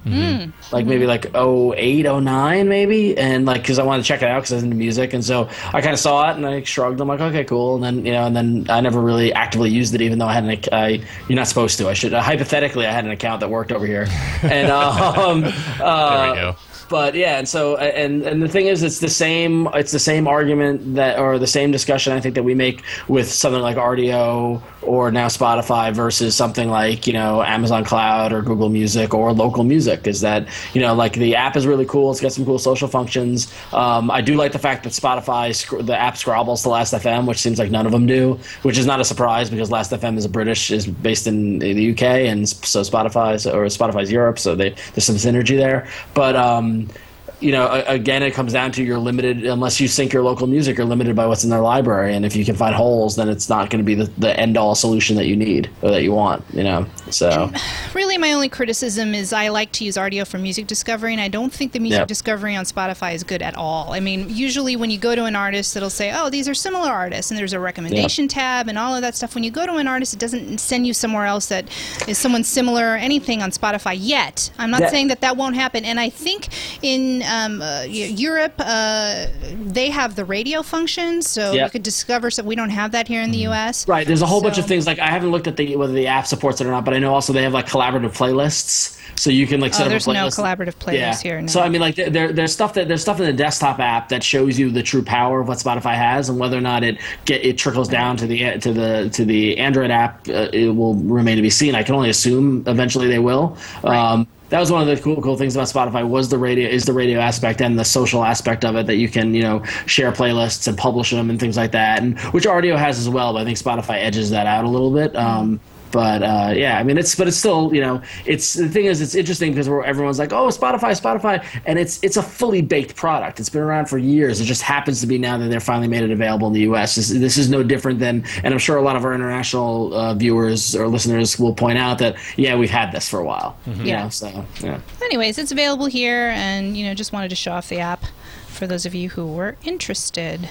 [0.72, 3.16] Like maybe like 08 09 maybe.
[3.18, 5.12] And like because i wanted to check it out because i was into music.
[5.12, 7.00] And so i kind of saw it and i shrugged.
[7.00, 7.74] I'm like okay cool.
[7.76, 10.32] And then you know and then i never really actively used it even though i
[10.32, 10.88] had an ac- I,
[11.28, 11.88] you're not supposed to.
[11.88, 14.06] I should uh, hypothetically i had an account that worked over here.
[14.42, 15.44] And um
[15.80, 16.56] uh, There we go.
[16.92, 19.66] But yeah, and so and and the thing is, it's the same.
[19.72, 23.32] It's the same argument that, or the same discussion I think that we make with
[23.32, 28.68] something like Rdio or now Spotify versus something like you know Amazon Cloud or Google
[28.68, 30.06] Music or local music.
[30.06, 32.10] Is that you know like the app is really cool.
[32.10, 33.50] It's got some cool social functions.
[33.72, 35.48] Um, I do like the fact that Spotify
[35.86, 38.84] the app scrobbles to Last FM, which seems like none of them do, which is
[38.84, 42.46] not a surprise because Last FM is a British is based in the UK and
[42.46, 45.88] so Spotify's or Spotify's Europe, so they, there's some synergy there.
[46.12, 46.98] But um, and
[47.42, 50.76] you know, again, it comes down to you're limited unless you sync your local music.
[50.78, 53.48] You're limited by what's in their library, and if you can find holes, then it's
[53.48, 56.12] not going to be the, the end all solution that you need or that you
[56.12, 56.44] want.
[56.52, 57.50] You know, so
[57.94, 61.28] Really, my only criticism is I like to use Rdio for music discovery, and I
[61.28, 62.08] don't think the music Yep.
[62.08, 63.92] discovery on Spotify is good at all.
[63.92, 66.90] I mean, usually when you go to an artist, it'll say, "Oh, these are similar
[66.90, 69.34] artists," and there's a recommendation tab and all of that stuff.
[69.34, 71.66] When you go to an artist, it doesn't send you somewhere else that
[72.06, 74.50] is someone similar or anything on Spotify yet.
[74.58, 76.48] I'm not saying that that won't happen, and I think
[76.82, 79.26] in um, uh, Europe uh,
[79.64, 81.64] they have the radio function, so Yep.
[81.66, 82.30] you could discover.
[82.30, 83.88] So we don't have that here in the U.S.
[83.88, 84.06] right.
[84.06, 86.26] There's a whole bunch of things like I haven't looked at the whether the app
[86.26, 89.46] supports it or not, but I know also they have like collaborative playlists, so you
[89.46, 91.40] can like set Oh, up there's a no collaborative playlist here.
[91.40, 91.46] No.
[91.46, 94.22] So I mean, like there, there's stuff that there's stuff in the desktop app that
[94.22, 97.44] shows you the true power of what Spotify has, and whether or not it get
[97.44, 101.36] it trickles down to the to the to the Android app, uh, it will remain
[101.36, 101.74] to be seen.
[101.74, 103.56] I can only assume eventually they will.
[103.84, 106.84] Um, that was one of the cool cool things about Spotify was the radio is
[106.84, 110.12] the radio aspect and the social aspect of it that you can you know share
[110.12, 113.32] playlists and publish them and things like that, and which Rdio has as well.
[113.32, 115.16] But I think Spotify edges that out a little bit.
[115.16, 115.58] Um,
[115.92, 119.00] but uh, yeah, I mean, it's but it's still you know, it's the thing is
[119.00, 123.38] it's interesting because everyone's like, oh, Spotify, Spotify, and it's it's a fully baked product.
[123.38, 124.40] It's been around for years.
[124.40, 126.96] It just happens to be now that they're finally made it available in the U.S.
[126.96, 130.14] This, this is no different than, and I'm sure a lot of our international uh,
[130.14, 133.56] viewers or listeners will point out that yeah, we've had this for a while.
[133.66, 134.02] You Yeah.
[134.04, 134.80] know, so yeah.
[135.02, 138.04] Anyways, it's available here, and you know, just wanted to show off the app
[138.48, 140.48] for those of you who were interested.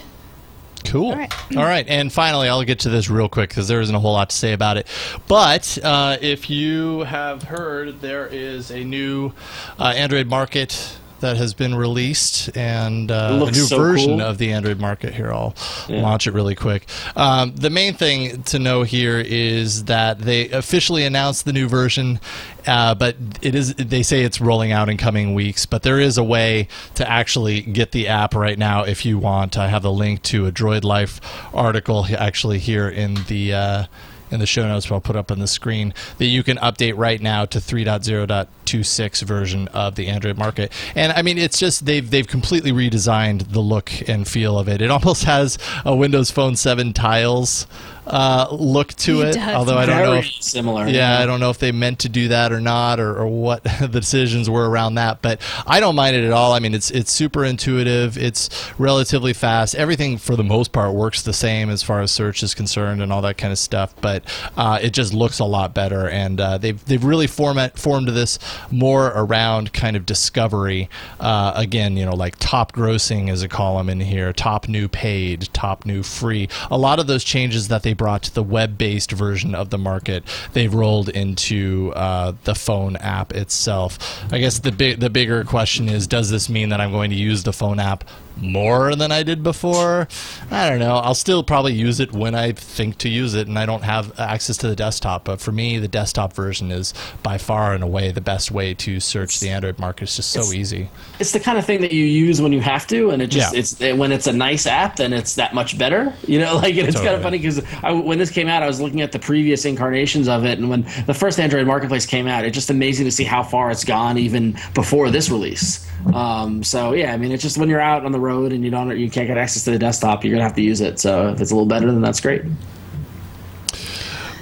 [0.86, 1.12] Cool.
[1.12, 1.34] All right.
[1.58, 1.88] All right.
[1.88, 4.36] And finally, I'll get to this real quick because there isn't a whole lot to
[4.36, 4.88] say about it.
[5.28, 9.34] But uh, if you have heard, there is a new
[9.80, 14.22] uh, Android market that has been released and uh, a new so version cool.
[14.22, 15.14] of the Android market.
[15.14, 15.56] Here, I'll
[15.88, 16.02] Yeah.
[16.02, 16.88] launch it really quick.
[17.16, 22.20] Um, the main thing to know here is that they officially announced the new version,
[22.68, 25.66] uh, but it is they say it's rolling out in coming weeks.
[25.66, 29.58] But there is a way to actually get the app right now if you want.
[29.58, 31.22] I have a link to a Droid Life
[31.54, 33.54] article actually here in the.
[33.54, 33.84] Uh,
[34.32, 36.98] in the show notes, but I'll put up on the screen that you can update
[36.98, 40.72] right now to 3.0.26 version of the Android market.
[40.96, 44.82] And I mean, it's just they've they've completely redesigned the look and feel of it.
[44.82, 47.68] It almost has a Windows Phone 7 tiles
[48.12, 49.34] uh, look to It it.
[49.36, 49.56] does.
[49.56, 50.88] Although I don't know if similar.
[50.88, 53.64] yeah, I don't know if they meant to do that or not, or, or what
[53.82, 55.22] the decisions were around that.
[55.22, 56.54] But I don't mind it at all.
[56.54, 58.18] I mean, it's it's super intuitive.
[58.18, 59.76] It's relatively fast.
[59.76, 63.12] Everything for the most part works the same as far as search is concerned and
[63.14, 63.96] all that kind of stuff.
[64.02, 64.24] But
[64.58, 68.38] uh, it just looks a lot better, and uh, they've they've really format formed this
[68.70, 70.90] more around kind of discovery.
[71.20, 75.48] Uh, again, you know, like top grossing is a column in here, top new paid,
[75.54, 76.50] top new free.
[76.70, 80.24] A lot of those changes that they brought the web-based version of the market,
[80.54, 84.00] they've rolled into uh, the phone app itself.
[84.34, 87.16] I guess the big the bigger question is, does this mean that I'm going to
[87.16, 88.04] use the phone app
[88.38, 90.08] more than I did before?
[90.50, 90.96] I don't know.
[90.98, 94.18] I'll still probably use it when I think to use it, and I don't have
[94.20, 95.24] access to the desktop.
[95.26, 99.00] But for me, the desktop version is by far and away the best way to
[99.00, 100.04] search the Android market.
[100.04, 100.90] It's just so easy.
[101.20, 103.54] it's the kind of thing that you use when you have to, and it just
[103.54, 103.60] Yeah.
[103.60, 106.14] it's when it's a nice app, then it's that much better.
[106.28, 109.02] You know, like it's kind of funny because when this came out, I was looking
[109.02, 112.56] at the previous incarnations of it, and when the first Android Marketplace came out, it's
[112.56, 115.88] just amazing to see how far it's gone even before this release.
[116.14, 118.72] Um, so yeah, I mean, it's just when you're out on the road and you
[118.72, 121.00] don't you can't get access to the desktop, you're gonna have to use it.
[121.00, 122.44] So if it's a little better, then that's great.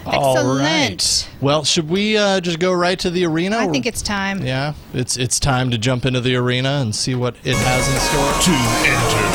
[0.05, 0.59] All Excellent.
[0.61, 1.29] right.
[1.39, 3.57] Well, should we uh, just go right to the arena?
[3.57, 4.43] I think it's time.
[4.43, 4.73] yeah.
[4.93, 8.33] It's it's time to jump into the arena and see what it has in store.
[8.41, 8.55] To
[8.89, 9.29] enter,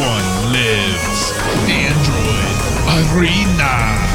[0.00, 1.32] one lives.
[1.68, 4.11] Android Arena.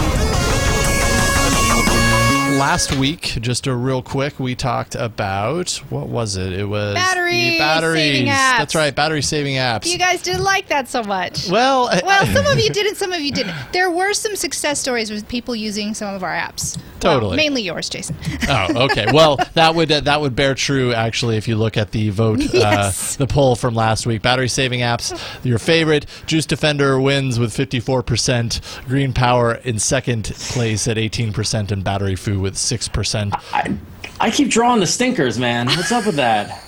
[2.58, 6.54] Last week, just a real quick, we talked about what was it?
[6.54, 7.58] It was batteries.
[7.60, 8.58] saving apps.
[8.58, 9.86] That's right, battery saving apps.
[9.86, 11.50] You guys didn't like that so much.
[11.50, 13.54] well, Well, some of you didn't, some of you didn't.
[13.74, 16.78] There were some success stories with people using some of our apps.
[17.04, 17.38] Well, Totally.
[17.38, 18.16] mainly yours, Jason.
[18.50, 19.06] Oh, okay.
[19.14, 22.40] Well, that would uh, that would bear true actually if you look at the vote,
[22.40, 23.16] Yes.
[23.16, 24.22] uh, the poll from last week.
[24.24, 26.06] Battery saving apps, your favorite.
[26.26, 28.86] Juice Defender wins with 54%.
[28.88, 33.34] Green Power in second place at 18%, and BatteryFu with 6%.
[33.54, 33.78] I
[34.20, 35.68] I keep drawing the stinkers, man.
[35.68, 36.64] What's up with that?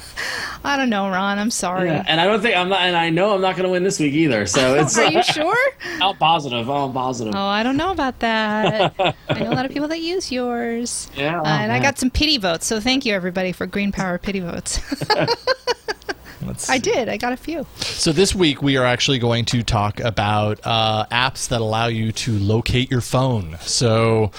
[0.63, 1.39] I don't know, Ron.
[1.39, 1.87] I'm sorry.
[1.87, 3.83] Yeah, and I don't think I'm not, and I know I'm not going to win
[3.83, 4.45] this week either.
[4.45, 5.55] So it's Are you sure?
[6.01, 6.69] I'm positive.
[6.69, 7.33] I'm positive.
[7.33, 8.93] Oh, I don't know about that.
[9.29, 11.09] I know a lot of people that use yours.
[11.15, 13.91] Yeah, Uh, oh, and I got some pity votes, so thank you everybody for Green
[13.93, 14.79] Power pity votes.
[16.59, 17.07] Let's I did.
[17.07, 17.65] I got a few.
[17.79, 22.11] So this week we are actually going to talk about uh, apps that allow you
[22.11, 23.57] to locate your phone.
[23.61, 24.31] So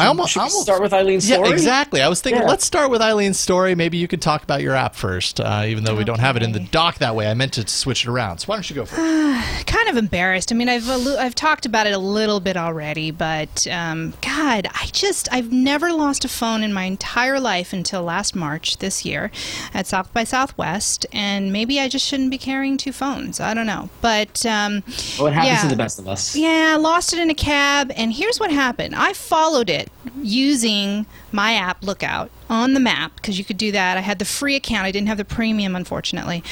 [0.00, 1.50] I almost, Should we almost start with Eileen's yeah, story?
[1.52, 2.00] exactly.
[2.00, 2.48] I was thinking, Yeah.
[2.48, 3.74] let's start with Eileen's story.
[3.74, 6.42] Maybe you could talk about your app first, uh, even though we don't have it
[6.42, 6.68] in the Okay.
[6.70, 7.30] doc that way.
[7.30, 8.38] I meant to switch it around.
[8.38, 9.66] So why don't you go first?
[9.66, 10.50] kind of embarrassed.
[10.52, 14.66] I mean, I've allu- I've talked about it a little bit already, but um, God,
[14.72, 19.04] I just I've never lost a phone in my entire life until last March this
[19.04, 19.30] year
[19.74, 23.40] at South by Southwest, and maybe I just shouldn't be carrying two phones.
[23.40, 24.82] I don't know, but um,
[25.18, 25.62] What happens yeah.
[25.62, 26.34] to the best of us?
[26.36, 28.94] Yeah, I lost it in a cab, and here's what happened.
[28.94, 29.90] I followed it
[30.22, 33.96] using my app Lookout on the map because you could do that.
[33.96, 34.86] I had the free account.
[34.86, 36.42] I didn't have the premium, unfortunately.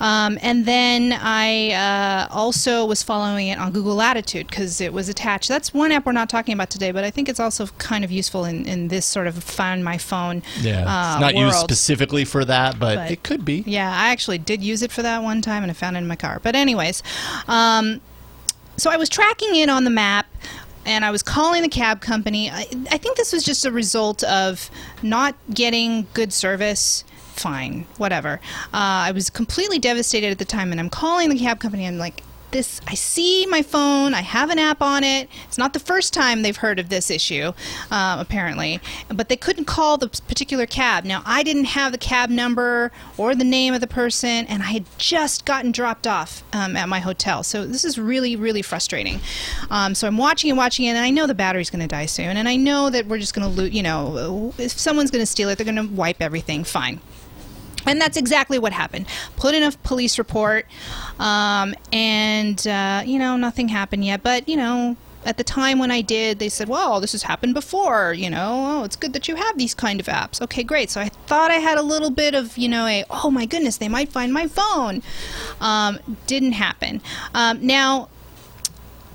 [0.00, 5.08] Um, and then I uh, also was following it on Google Latitude because it was
[5.08, 5.48] attached.
[5.48, 8.10] That's one app we're not talking about today, but I think it's also kind of
[8.10, 12.24] useful in, in this sort of find my phone Yeah, uh, it's not used specifically
[12.24, 13.62] for that, but, But- it could be.
[13.66, 16.06] Yeah, I actually did use it for that one time, and I found it in
[16.06, 16.40] my car.
[16.42, 17.02] But anyways,
[17.48, 18.00] um,
[18.76, 20.26] so I was tracking it on the map
[20.84, 22.50] and I was calling the cab company.
[22.50, 24.70] I, I think this was just a result of
[25.02, 27.04] not getting good service.
[27.34, 28.40] Fine, whatever.
[28.66, 31.84] Uh, I was completely devastated at the time, and I'm calling the cab company.
[31.84, 32.22] and like,
[32.54, 35.28] this i see my phone i have an app on it.
[35.44, 37.52] It's not the first time they've heard of this issue
[37.90, 41.04] uh, apparently but they couldn't call the particular cab.
[41.04, 44.66] Now i didn't have the cab number or the name of the person and i
[44.66, 47.42] had just gotten dropped off um, at my hotel.
[47.42, 49.20] So this is really really frustrating.
[49.68, 52.06] Um, so i'm watching and watching it and i know the battery's going to die
[52.06, 55.22] soon and i know that we're just going to lose you know if someone's going
[55.22, 56.62] to steal it they're going to wipe everything.
[56.64, 57.00] Fine
[57.86, 59.06] and that's exactly what happened.
[59.36, 60.66] Put in a police report,
[61.18, 64.22] um, and uh, you know nothing happened yet.
[64.22, 67.54] But you know, at the time when I did, they said, "Well, this has happened
[67.54, 70.40] before." You know, oh, it's good that you have these kind of apps.
[70.42, 70.90] Okay, great.
[70.90, 73.76] So I thought I had a little bit of you know a oh my goodness,
[73.76, 75.02] they might find my phone.
[75.60, 77.00] Um, didn't happen.
[77.34, 78.08] Um, now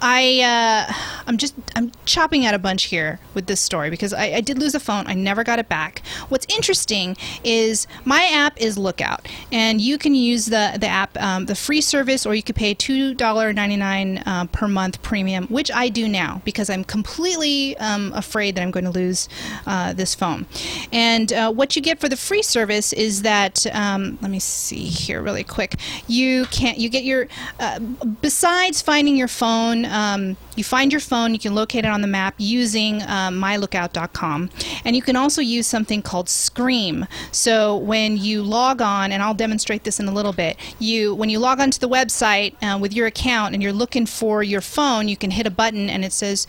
[0.02, 0.94] I uh,
[1.28, 4.58] I'm just I'm chopping out a bunch here with this story because I, I, did
[4.58, 5.08] lose a phone.
[5.08, 6.02] I never got it back.
[6.30, 11.46] What's interesting is my app is Lookout, and you can use the the app um,
[11.48, 15.48] the free service, or you could pay two dollar ninety nine uh, per month premium,
[15.48, 19.28] which I do now because I'm completely um, afraid that I'm going to lose
[19.66, 20.46] uh, this phone.
[20.94, 24.86] And uh, what you get for the free service is that um, let me see
[24.86, 25.76] here really quick.
[26.08, 27.28] You can't you get your
[27.60, 27.80] uh,
[28.22, 32.08] besides finding your phone um, you find your phone, you can locate it on the
[32.08, 34.50] map using um, mylookout.com.
[34.86, 37.08] And you can also use something called Scream.
[37.32, 41.30] So when you log on, and I'll demonstrate this in a little bit, you when
[41.30, 45.08] you log onto the website uh, with your account and you're looking for your phone,
[45.08, 46.48] you can hit a button and it says,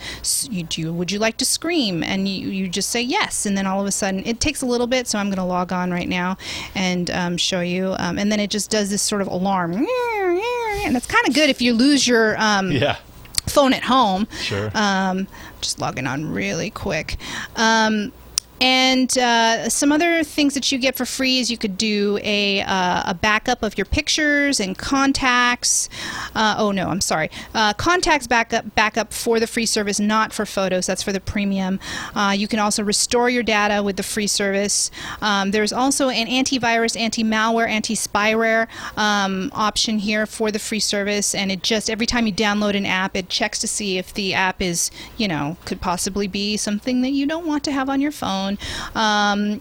[0.48, 2.02] Would you like to scream?
[2.02, 3.46] And you, you just say yes.
[3.46, 5.44] And then all of a sudden, it takes a little bit, so I'm going to
[5.44, 6.36] log on right now
[6.74, 7.94] and um, show you.
[7.98, 9.74] Um, and then it just does this sort of alarm.
[9.74, 12.96] And it's kind of good if you lose your um, yeah
[13.46, 14.26] phone at home.
[14.40, 14.70] Sure.
[14.74, 15.26] Um,
[15.60, 17.16] just logging on really quick.
[17.56, 18.12] Um,
[18.60, 22.60] and uh, some other things that you get for free is you could do a,
[22.60, 25.88] uh, a backup of your pictures and contacts.
[26.34, 27.30] Uh, oh no, I'm sorry.
[27.54, 30.86] Uh, contacts backup backup for the free service, not for photos.
[30.86, 31.80] That's for the premium.
[32.14, 34.90] Uh, you can also restore your data with the free service.
[35.22, 41.50] Um, there's also an antivirus, anti-malware, anti-spyware um, option here for the free service, and
[41.50, 44.60] it just every time you download an app, it checks to see if the app
[44.60, 48.12] is, you know, could possibly be something that you don't want to have on your
[48.12, 49.00] phone phone.
[49.00, 49.60] Um,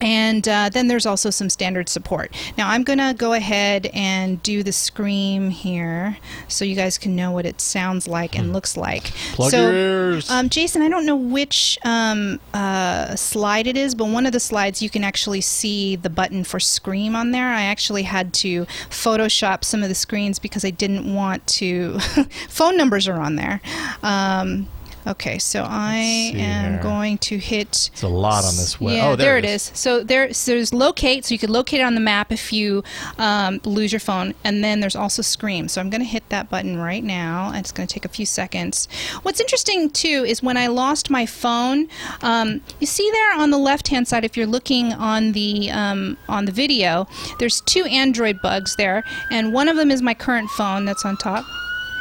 [0.00, 2.34] and uh, then there's also some standard support.
[2.58, 7.16] Now I'm going to go ahead and do the scream here so you guys can
[7.16, 8.52] know what it sounds like and hmm.
[8.52, 9.04] looks like.
[9.32, 10.30] Plug so, your ears.
[10.30, 14.40] Um, Jason, I don't know which um, uh, slide it is, but one of the
[14.40, 17.48] slides you can actually see the button for scream on there.
[17.48, 21.98] I actually had to Photoshop some of the screens because I didn't want to.
[22.48, 23.62] phone numbers are on there.
[24.02, 24.68] Um,
[25.06, 25.96] Okay, so I
[26.34, 26.82] am here.
[26.82, 27.90] going to hit.
[27.92, 28.96] It's a lot on this web.
[28.96, 29.70] Yeah, oh, there, there it is.
[29.70, 29.78] is.
[29.78, 32.82] So there, so there's locate, so you could locate it on the map if you
[33.18, 35.68] um, lose your phone, and then there's also scream.
[35.68, 37.52] So I'm going to hit that button right now.
[37.54, 38.88] It's going to take a few seconds.
[39.22, 41.86] What's interesting too is when I lost my phone.
[42.22, 46.46] Um, you see there on the left-hand side, if you're looking on the um, on
[46.46, 47.06] the video,
[47.38, 51.16] there's two Android bugs there, and one of them is my current phone that's on
[51.16, 51.44] top.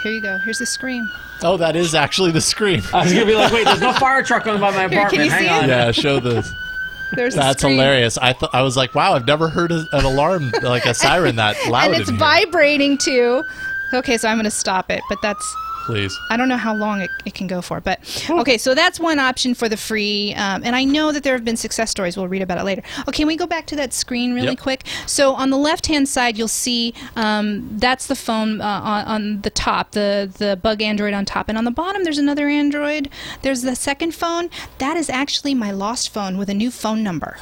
[0.05, 0.37] Here you go.
[0.37, 1.09] Here's the scream.
[1.41, 2.83] Oh, that is actually the scream.
[2.93, 5.09] I was gonna be like, wait, there's no fire truck coming by my Here, apartment.
[5.13, 5.63] can you Hang see on.
[5.63, 5.67] it?
[5.69, 6.51] Yeah, show this.
[7.11, 7.73] There's the That's scream.
[7.77, 8.17] hilarious.
[8.19, 11.37] I thought I was like, wow, I've never heard a, an alarm like a siren
[11.37, 11.91] that loud.
[11.91, 12.19] and it's in here.
[12.19, 13.43] vibrating too.
[13.93, 15.55] Okay, so I'm going to stop it, but that's
[15.85, 16.17] Please.
[16.29, 18.57] I don't know how long it, it can go for, but okay.
[18.57, 21.57] So that's one option for the free, um, and I know that there have been
[21.57, 22.17] success stories.
[22.17, 22.81] We'll read about it later.
[23.07, 24.59] Okay, can we go back to that screen really Yep.
[24.59, 24.83] quick?
[25.05, 29.49] So on the left-hand side, you'll see um, that's the phone uh, on, on the
[29.49, 33.09] top, the the bug Android on top, and on the bottom there's another Android.
[33.41, 34.49] There's the second phone.
[34.79, 37.37] That is actually my lost phone with a new phone number.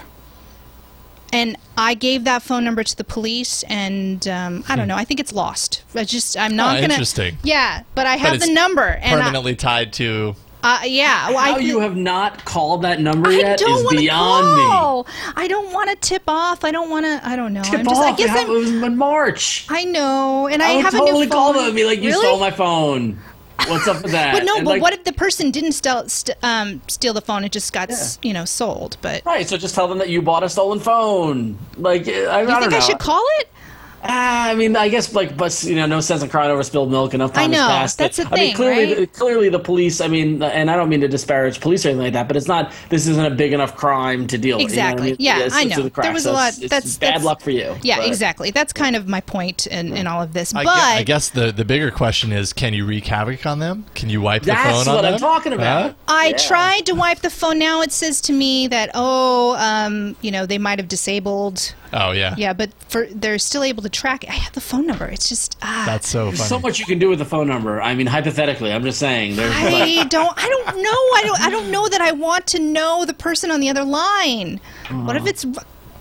[1.33, 4.95] And I gave that phone number to the police, and um, I don't know.
[4.95, 5.83] I think it's lost.
[5.95, 6.93] I just I'm not Oh, gonna.
[6.93, 7.37] interesting.
[7.43, 10.35] Yeah, but I have it's the number, and I, Permanently tied to.
[10.63, 11.29] uh, yeah.
[11.29, 14.03] Well, How I, you have not called that number I yet don't is want to
[14.03, 14.09] me.
[14.09, 15.07] call.
[15.35, 16.63] I don't want to tip off.
[16.63, 17.19] I don't want to.
[17.27, 17.63] I don't know.
[17.63, 17.99] Tip I'm just.
[17.99, 18.13] off.
[18.13, 18.49] I guess it, I'm.
[18.49, 19.65] was in March.
[19.69, 21.29] I know, and I, I have totally a new phone.
[21.31, 22.21] call them and be like, "You really?
[22.27, 23.17] stole my phone.
[23.67, 26.07] What's up with that?" But no, And but like, what if the person didn't steal
[26.09, 27.43] st- um, steal the phone?
[27.43, 28.97] It just got s you know sold.
[29.01, 29.47] But Right.
[29.47, 31.57] So just tell them that you bought a stolen phone.
[31.77, 32.77] Like I, I you don't think know.
[32.77, 33.49] I should call it?
[34.05, 36.91] Ah, I mean, I guess like, but you know, no sense in crying over spilled
[36.91, 37.13] milk.
[37.13, 37.97] Enough time I know, has passed.
[37.97, 39.13] that's the I mean, clearly, right?
[39.13, 40.01] clearly, the police.
[40.01, 42.47] I mean, and I don't mean to disparage police or anything like that, but it's
[42.47, 42.71] not.
[42.89, 44.71] This isn't a big enough crime to deal with.
[44.71, 45.07] you know Exactly.
[45.07, 45.15] I mean?
[45.19, 45.81] Yeah, it's I know.
[45.83, 47.75] the cracks, There was a lot- it's- it's that's- bad that's- luck for you.
[47.81, 48.51] Yeah, but- exactly.
[48.51, 50.53] That's kind of my point in, in all of this.
[50.53, 53.59] I, but gue- I guess the, the bigger question is can you wreak havoc on
[53.59, 53.85] them?
[53.95, 55.05] Can you wipe the That's phone on what?
[55.13, 55.91] I'm talking about.
[55.91, 55.93] Huh?
[56.07, 56.37] I Yeah.
[56.37, 57.57] tried to wipe the phone.
[57.59, 61.73] Now it says to me that oh, um, you know, they might have disabled.
[61.95, 62.33] Oh, yeah.
[62.37, 64.25] Yeah, but for they're still able to track.
[64.27, 65.05] I have the phone number.
[65.05, 65.83] It's just ah.
[65.85, 66.37] That's so funny.
[66.37, 67.81] There's so much you can do with the phone number.
[67.81, 69.35] I mean, hypothetically, I'm just saying.
[69.35, 70.33] There's like, I don't.
[70.37, 70.91] I don't know.
[70.91, 71.41] I don't.
[71.41, 74.59] I don't know that I want to know the person on the other line.
[74.89, 75.45] What if it's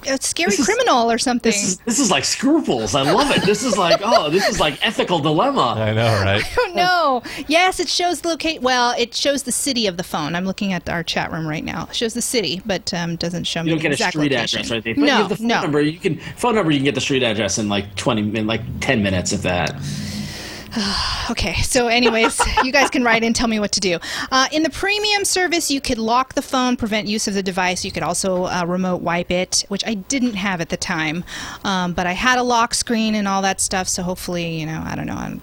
[0.07, 1.53] a scary is- criminal or something?
[1.53, 2.95] this is this is like scruples.
[2.95, 3.43] I love it.
[3.45, 5.75] This is like oh, this is like ethical dilemma.
[5.79, 6.45] I know, right?
[6.45, 7.23] I don't know.
[7.49, 8.63] Yes, it shows the locate.
[8.63, 10.35] Well, it shows the city of the phone.
[10.35, 11.87] I'm looking at our chat room right now.
[11.91, 14.33] It shows the city, but um, doesn't show me You don't the get a street
[14.33, 14.61] location.
[14.61, 14.95] address or anything.
[14.97, 15.61] But no, you have the phone no.
[15.63, 15.81] number.
[15.81, 16.71] You can phone number.
[16.71, 19.75] You can get the street address in like twenty, in like ten minutes, if that.
[21.31, 23.99] Okay, so anyways, you guys can write in, tell me what to do.
[24.33, 27.85] Uh, in the premium service, you could lock the phone, prevent use of the device.
[27.85, 31.25] You could also uh, remote wipe it, which I didn't have at the time,
[31.65, 33.87] um, but I had a lock screen and all that stuff.
[33.89, 35.15] So hopefully, you know, I don't know.
[35.15, 35.43] I'm,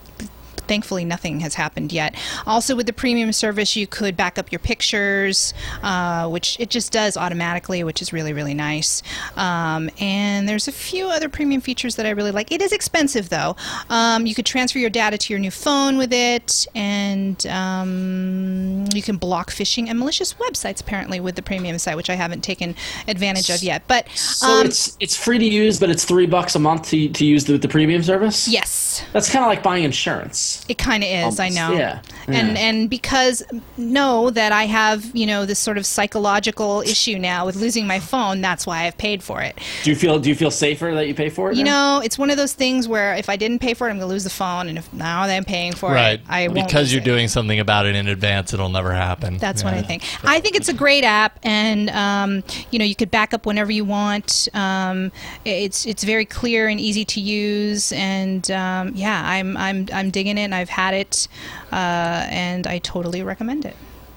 [0.70, 2.14] Thankfully, nothing has happened yet.
[2.46, 5.52] Also, with the premium service, you could back up your pictures,
[5.82, 9.02] uh, which it just does automatically, which is really, really nice.
[9.36, 12.52] Um, and there's a few other premium features that I really like.
[12.52, 13.56] It is expensive, though.
[13.88, 19.02] Um, you could transfer your data to your new phone with it, and um, you
[19.02, 22.76] can block phishing and malicious websites, apparently, with the premium site, which I haven't taken
[23.08, 23.82] advantage of yet.
[23.88, 27.08] But So um, it's it's free to use, but it's three bucks a month to
[27.08, 28.46] to use the, the premium service.
[28.46, 29.02] yes.
[29.12, 30.59] that's kind of like buying insurance.
[30.68, 31.72] It kind of is, I know.
[31.76, 32.58] yeah, And yeah.
[32.60, 33.42] and because
[33.76, 37.98] know that I have, you know, this sort of psychological issue now with losing my
[38.00, 39.58] phone, that's why I've paid for it.
[39.82, 41.56] Do you feel do you feel safer that you pay for it?
[41.56, 41.98] You now?
[41.98, 44.08] know, it's one of those things where if I didn't pay for it, I'm going
[44.08, 46.20] to lose the phone, and if now that I'm paying for Right.
[46.20, 47.04] it, I won't because lose you're it.
[47.04, 49.38] doing something about it in advance, it'll never happen.
[49.38, 49.82] That's what I Yeah.
[49.82, 50.04] think.
[50.24, 53.72] I think it's a great app, and um, you know you could back up whenever
[53.72, 54.48] you want.
[54.54, 55.12] Um,
[55.44, 60.38] it's it's very clear and easy to use, and um, yeah, I'm I'm I'm digging
[60.38, 60.49] it.
[60.50, 61.28] And I've had it,
[61.70, 63.76] uh, and I totally recommend it.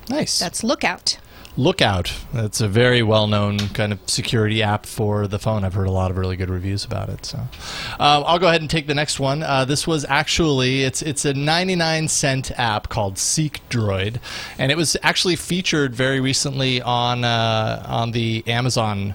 [0.10, 0.40] Nice.
[0.40, 1.20] That's Lookout.
[1.56, 2.12] Lookout.
[2.34, 5.64] That's a very well-known kind of security app for the phone.
[5.64, 7.28] I've heard a lot of really good reviews about it.
[7.28, 9.44] So, um, I'll go ahead and take the next one.
[9.44, 14.20] Uh, this was actually it's it's a 99 cent app called Seek Droid,
[14.58, 19.14] and it was actually featured very recently on uh, on the Amazon.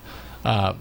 [0.49, 0.75] Uh,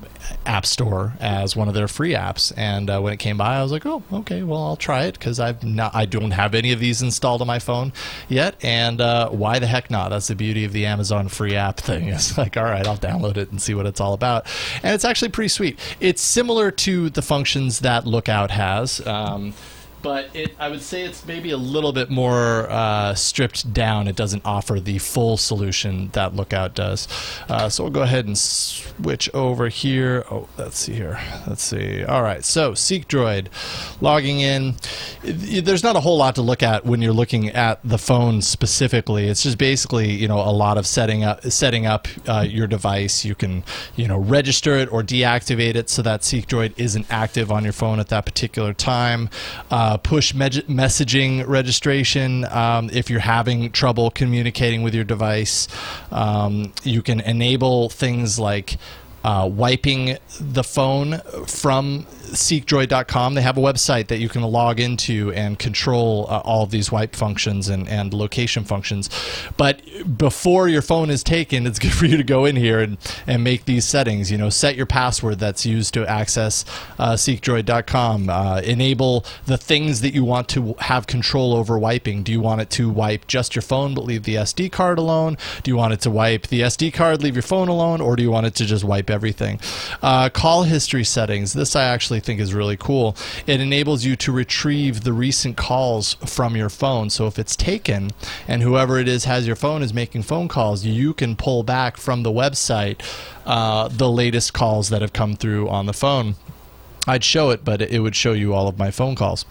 [0.45, 2.53] app store as one of their free apps.
[2.55, 5.19] And uh, when it came by i was like oh okay well i'll try it
[5.19, 7.91] because i've not i don't have any of these installed on my phone
[8.29, 8.55] yet.
[8.63, 10.07] And uh, why the heck not?
[10.09, 12.07] That's the beauty of the amazon free app thing.
[12.17, 14.47] It's like all right i'll download it and see what it's all about.
[14.83, 15.77] And it's actually pretty sweet.
[15.99, 19.05] It's similar to the functions that lookout has.
[19.05, 19.53] Um,
[20.01, 24.07] but it, I would say it's maybe a little bit more uh, stripped down.
[24.07, 27.07] It doesn't offer the full solution that Lookout does.
[27.49, 30.25] Uh, so we'll go ahead and switch over here.
[30.29, 31.19] Oh, let's see here.
[31.47, 32.03] Let's see.
[32.03, 32.43] All right.
[32.43, 33.47] So Seek Droid,
[34.01, 34.75] logging in.
[35.23, 39.27] There's not a whole lot to look at when you're looking at the phone specifically.
[39.27, 43.25] It's just basically you know a lot of setting up setting up uh, your device.
[43.25, 43.63] You can
[43.95, 47.73] you know register it or deactivate it so that Seek Droid isn't active on your
[47.73, 49.29] phone at that particular time.
[49.87, 55.69] Uh, push messaging registration um, if you're having trouble communicating with your device.
[56.11, 58.75] Um, you can enable things like
[59.23, 63.33] uh, wiping the phone from seekdroid.com.
[63.33, 66.91] They have a website that you can log into and control uh, all of these
[66.91, 69.09] wipe functions and, and location functions.
[69.57, 69.81] But
[70.17, 73.43] before your phone is taken, it's good for you to go in here and, and
[73.43, 74.31] make these settings.
[74.31, 76.65] You know, set your password that's used to access
[76.99, 78.29] uh, seekdroid.com.
[78.29, 82.23] Uh, enable the things that you want to have control over wiping.
[82.23, 85.37] Do you want it to wipe just your phone but leave the SD card alone?
[85.63, 88.23] Do you want it to wipe the SD card, leave your phone alone, or do
[88.23, 89.59] you want it to just wipe everything?
[90.01, 91.53] Uh, call history settings.
[91.53, 93.15] This I actually think is really cool.
[93.45, 97.09] It enables you to retrieve the recent calls from your phone.
[97.09, 98.11] So if it's taken
[98.47, 101.97] and whoever it is has your phone is making phone calls, you can pull back
[101.97, 103.01] from the website
[103.45, 106.35] uh, the latest calls that have come through on the phone.
[107.07, 109.45] I'd show it, but it would show you all of my phone calls.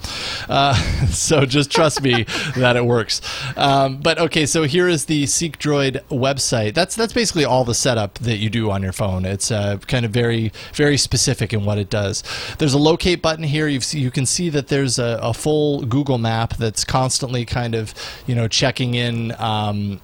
[0.48, 0.74] Uh,
[1.08, 2.24] so just trust me
[2.56, 3.20] that it works.
[3.56, 6.74] Um, but okay, so here is the Seek Droid website.
[6.74, 9.24] That's that's basically all the setup that you do on your phone.
[9.24, 12.22] It's uh, kind of very very specific in what it does.
[12.58, 13.68] There's a locate button here.
[13.68, 17.94] You you can see that there's a, a full Google map that's constantly kind of
[18.26, 19.32] you know checking in.
[19.38, 20.00] Um,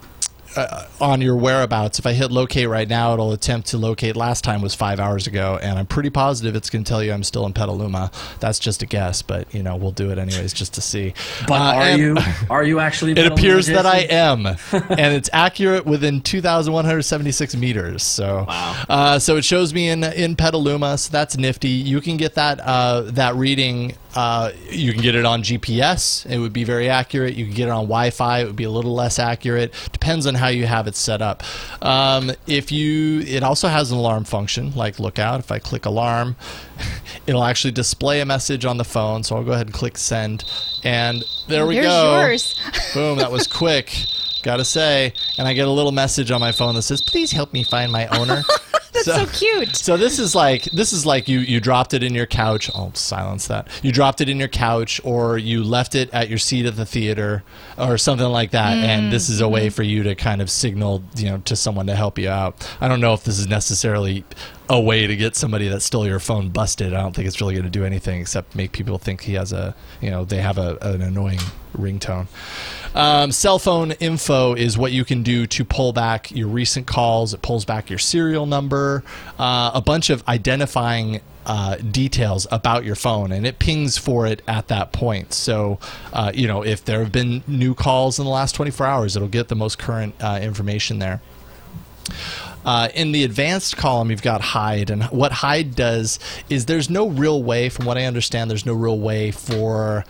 [0.56, 1.98] uh, on your whereabouts.
[1.98, 4.16] If I hit locate right now, it'll attempt to locate.
[4.16, 7.12] Last time was five hours ago, and I'm pretty positive it's going to tell you
[7.12, 8.10] I'm still in Petaluma.
[8.40, 11.14] That's just a guess, but you know we'll do it anyways just to see.
[11.48, 12.16] But Uh, are you
[12.50, 13.12] are you actually?
[13.12, 18.02] It appears that I am, and it's accurate within 2,176 meters.
[18.02, 18.84] So, Wow.
[18.88, 20.98] uh, so it shows me in in Petaluma.
[20.98, 21.68] So that's nifty.
[21.68, 23.94] You can get that uh, that reading.
[24.14, 26.26] Uh, you can get it on GPS.
[26.30, 27.34] It would be very accurate.
[27.34, 28.40] You can get it on Wi-Fi.
[28.40, 29.72] It would be a little less accurate.
[29.92, 31.42] Depends on how you have it set up.
[31.82, 35.40] Um, if you, it also has an alarm function, like lookout.
[35.40, 36.36] If I click alarm,
[37.26, 39.22] it'll actually display a message on the phone.
[39.22, 40.44] So I'll go ahead and click send,
[40.84, 42.20] and there we There's go.
[42.20, 42.60] yours.
[42.94, 43.94] Boom, that was quick.
[44.42, 45.14] Gotta say.
[45.38, 47.90] And I get a little message on my phone that says, please help me find
[47.92, 48.42] my owner.
[48.92, 49.74] That's so, cute.
[49.74, 52.70] So this is like this is like you you dropped it in your couch.
[52.74, 53.68] I'll silence that.
[53.82, 56.84] You dropped it in your couch, or you left it at your seat at the
[56.84, 57.42] theater,
[57.78, 58.76] or something like that.
[58.76, 61.86] And this is a way for you to kind of signal, you know, to someone
[61.86, 62.68] to help you out.
[62.80, 64.24] I don't know if this is necessarily
[64.68, 66.94] a way to get somebody that stole your phone busted.
[66.94, 69.52] I don't think it's really going to do anything except make people think he has
[69.52, 71.40] a, you know, they have a, an annoying
[71.76, 72.26] ringtone.
[72.94, 77.34] Um, cell phone info is what you can do to pull back your recent calls.
[77.34, 78.81] It pulls back your serial number,
[79.38, 84.42] uh, a bunch of identifying uh, details about your phone, and it pings for it
[84.46, 85.32] at that point.
[85.32, 85.78] So,
[86.12, 89.28] uh, you know, if there have been new calls in the last 24 hours, it'll
[89.28, 91.20] get the most current uh, information there.
[92.64, 97.08] Uh, in the advanced column, you've got hide, and what hide does is there's no
[97.08, 100.04] real way, from what I understand, there's no real way for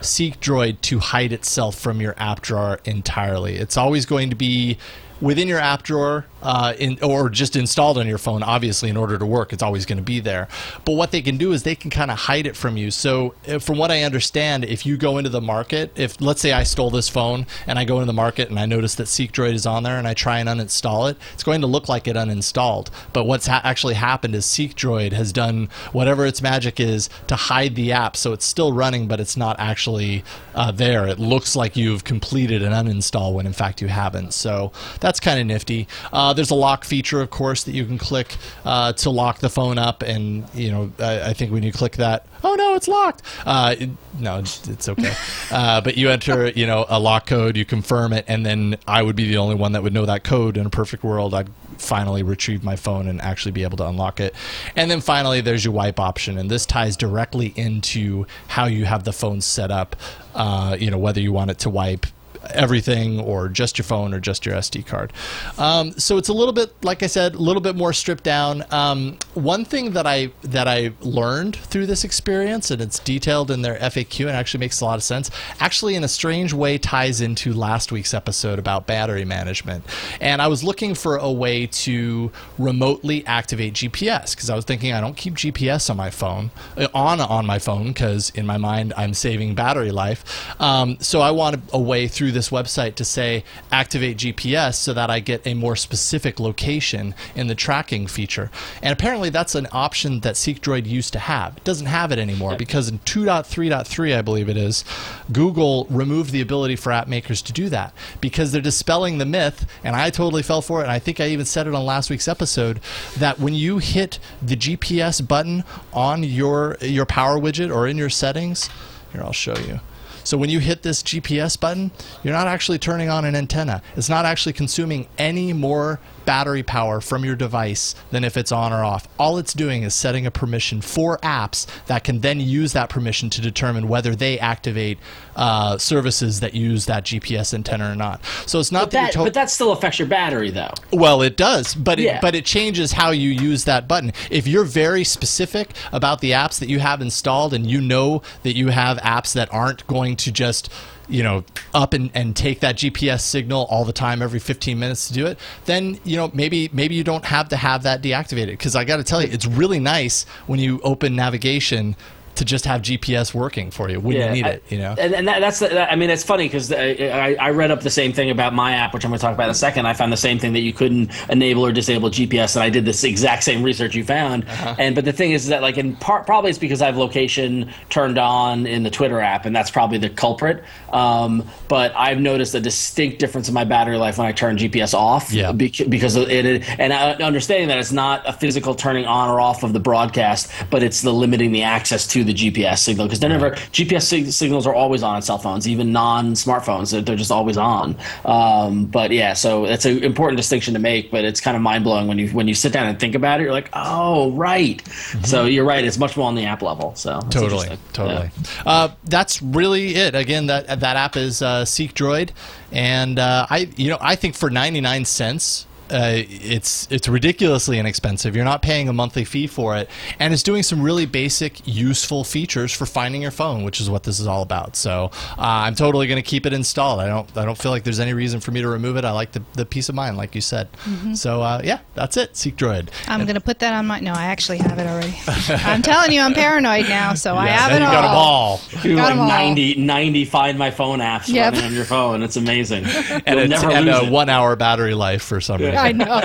[0.00, 3.56] Seek Droid to hide itself from your app drawer entirely.
[3.56, 4.78] It's always going to be
[5.20, 9.18] within your app drawer uh, in, or just installed on your phone obviously in order
[9.18, 10.48] to work it's always going to be there.
[10.84, 12.90] But what they can do is they can kind of hide it from you.
[12.90, 16.52] So uh, from what i understand if you go into the market if let's say
[16.52, 19.54] i stole this phone and i go into the market and i notice that SeekDroid
[19.54, 22.16] is on there and i try and uninstall it it's going to look like it
[22.16, 22.88] uninstalled.
[23.12, 27.74] But what's ha- actually happened is SeekDroid has done whatever its magic is to hide
[27.74, 31.06] the app so it's still running but it's not actually uh, there.
[31.06, 34.32] It looks like you've completed an uninstall when in fact you haven't.
[34.32, 35.86] So that's kind of nifty.
[36.12, 39.48] Uh, there's a lock feature of course that you can click uh, to lock the
[39.48, 42.88] phone up and you know I, I think when you click that oh no it's
[42.88, 43.22] locked.
[43.44, 45.12] Uh, it- no it's, it's okay.
[45.50, 49.00] Uh, but you enter you know a lock code you confirm it and then i
[49.00, 50.56] would be the only one that would know that code.
[50.56, 51.48] In a perfect world i'd
[51.78, 54.34] finally retrieve my phone and actually be able to unlock it.
[54.74, 59.04] And then finally there's your wipe option and this ties directly into how you have
[59.04, 59.94] the phone set up
[60.34, 62.06] uh, you know whether you want it to wipe
[62.50, 65.12] everything or just your phone or just your SD card.
[65.58, 68.64] Um, so it's a little bit, like I said, a little bit more stripped down.
[68.70, 73.62] Um, one thing that I that I learned through this experience, and it's detailed in
[73.62, 75.30] their FAQ, and actually makes a lot of sense.
[75.60, 79.84] Actually, in a strange way, ties into last week's episode about battery management.
[80.20, 84.92] And I was looking for a way to remotely activate GPS because I was thinking
[84.92, 88.56] I don't keep GPS on my phone uh, on on my phone because in my
[88.56, 90.24] mind I'm saving battery life.
[90.60, 93.42] Um, so I wanted a way through this website to say
[93.72, 98.50] activate GPS so that I get a more specific location in the tracking feature.
[98.82, 101.56] And apparently that's an option that SeekDroid used to have.
[101.56, 104.84] It doesn't have it anymore because in 2.3.3, I believe it is,
[105.32, 109.66] Google removed the ability for app makers to do that because they're dispelling the myth.
[109.82, 110.84] And I totally fell for it.
[110.84, 112.80] And I think I even said it on last week's episode
[113.16, 118.10] that when you hit the GPS button on your your power widget or in your
[118.10, 118.68] settings,
[119.12, 119.80] here I'll show you.
[120.26, 121.92] So when you hit this GPS button,
[122.24, 123.80] you're not actually turning on an antenna.
[123.94, 128.72] It's not actually consuming any more battery power from your device than if it's on
[128.72, 129.08] or off.
[129.18, 133.30] All it's doing is setting a permission for apps that can then use that permission
[133.30, 134.98] to determine whether they activate
[135.36, 138.24] uh, services that use that GPS antenna or not.
[138.46, 140.72] So it's not But that, that, to- but that still affects your battery, though.
[140.92, 142.20] well, it does, but it, Yeah.
[142.20, 144.12] but it changes how you use that button.
[144.30, 148.56] If you're very specific about the apps that you have installed, and you know that
[148.56, 150.68] you have apps that aren't going to just
[151.08, 155.08] you know up and, and take that GPS signal all the time every 15 minutes
[155.08, 158.48] to do it, then you know maybe maybe you don't have to have that deactivated.
[158.48, 161.96] Because I got to tell you, it's really nice when you open navigation
[162.36, 164.62] to just have GPS working for you when you need I- it.
[164.68, 164.94] You know.
[164.98, 167.90] and, and that, that's the, I mean it's funny because I, I read up the
[167.90, 169.86] same thing about my app, which I'm going to talk about in a second.
[169.86, 172.84] I found the same thing that you couldn't enable or disable GPS, and I did
[172.84, 174.44] this exact same research you found.
[174.44, 174.76] Uh-huh.
[174.78, 177.70] And but the thing is that like in part probably it's because I have location
[177.90, 180.62] turned on in the Twitter app, and that's probably the culprit.
[180.92, 184.94] Um, but I've noticed a distinct difference in my battery life when I turn GPS
[184.94, 185.32] off.
[185.32, 185.52] Yeah.
[185.52, 186.92] because of it, and
[187.22, 191.02] understanding that it's not a physical turning on or off of the broadcast, but it's
[191.02, 194.74] the limiting the access to the GPS signal because they're never GPS sig- signals are
[194.74, 196.92] always on on cell phones, even non-smartphones.
[196.92, 197.96] They're, they're just always on.
[198.24, 201.10] Um, but yeah, so it's an important distinction to make.
[201.10, 203.40] But it's kind of mind blowing when you when you sit down and think about
[203.40, 203.44] it.
[203.44, 204.86] You're like, oh right.
[205.24, 205.84] So you're right.
[205.84, 206.94] It's much more on the app level.
[206.94, 208.30] So Totally, totally.
[208.36, 208.62] Yeah.
[208.64, 210.14] Uh, that's really it.
[210.14, 212.30] Again, that that app is uh, Seek Droid,
[212.70, 215.66] and uh, I, you know, I think for ninety nine cents.
[215.90, 218.34] Uh, it's it's ridiculously inexpensive.
[218.34, 219.88] You're not paying a monthly fee for it,
[220.18, 224.02] and it's doing some really basic, useful features for finding your phone, which is what
[224.02, 224.76] this is all about.
[224.76, 227.00] So uh, I'm totally going to keep it installed.
[227.00, 229.04] I don't I don't feel like there's any reason for me to remove it.
[229.04, 230.68] I like the, the peace of mind, like you said.
[231.14, 232.36] So uh, yeah, that's it.
[232.36, 232.88] Seek Droid.
[233.08, 234.00] I'm going to put that on my.
[234.00, 235.14] No, I actually have it already.
[235.64, 237.92] I'm telling you, I'm paranoid now, so I have it you all.
[237.92, 238.60] got them all.
[238.82, 239.28] You Got have 'em all.
[239.28, 241.52] 90, 90 Find My Phone apps Yep.
[241.54, 242.22] running on your phone.
[242.22, 242.84] It's amazing.
[243.26, 244.12] And, You'll it's, never and a it.
[244.12, 245.75] one hour battery life for some reason.
[245.80, 246.20] I know.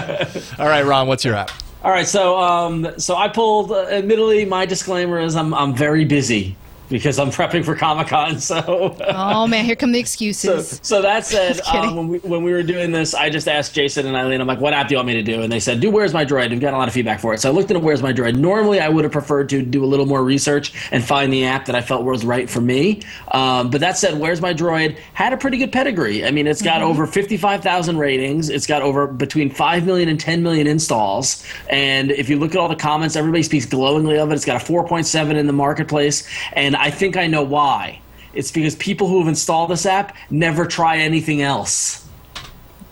[0.59, 1.51] All right, Ron, what's your app?
[1.83, 3.71] All right, so um, so I pulled.
[3.71, 6.55] Uh, admittedly, my disclaimer is I'm I'm very busy
[6.91, 8.39] because I'm prepping for Comic Con.
[8.39, 10.79] So Oh man, here come the excuses.
[10.83, 14.05] so that said, um, when, we, when we were doing this, I just asked Jason
[14.05, 15.41] and Eileen, I'm like, what app do you want me to do?
[15.41, 16.49] And they said, do Where's My Droid?
[16.51, 17.39] We've got a lot of feedback for it.
[17.39, 18.35] So I looked into Where's My Droid.
[18.35, 21.65] Normally, I would have preferred to do a little more research and find the app
[21.65, 23.01] that I felt was right for me.
[23.29, 26.25] Um, but that said, Where's My Droid had a pretty good pedigree.
[26.25, 28.49] I mean, it's got over 55,000 ratings.
[28.49, 31.45] It's got over between 5 million and 10 million installs.
[31.69, 34.35] And if you look at all the comments, everybody speaks glowingly of it.
[34.35, 36.27] It's got a 4.7 in the marketplace.
[36.53, 38.01] And I think I know why.
[38.33, 42.07] It's because people who have installed this app never try anything else.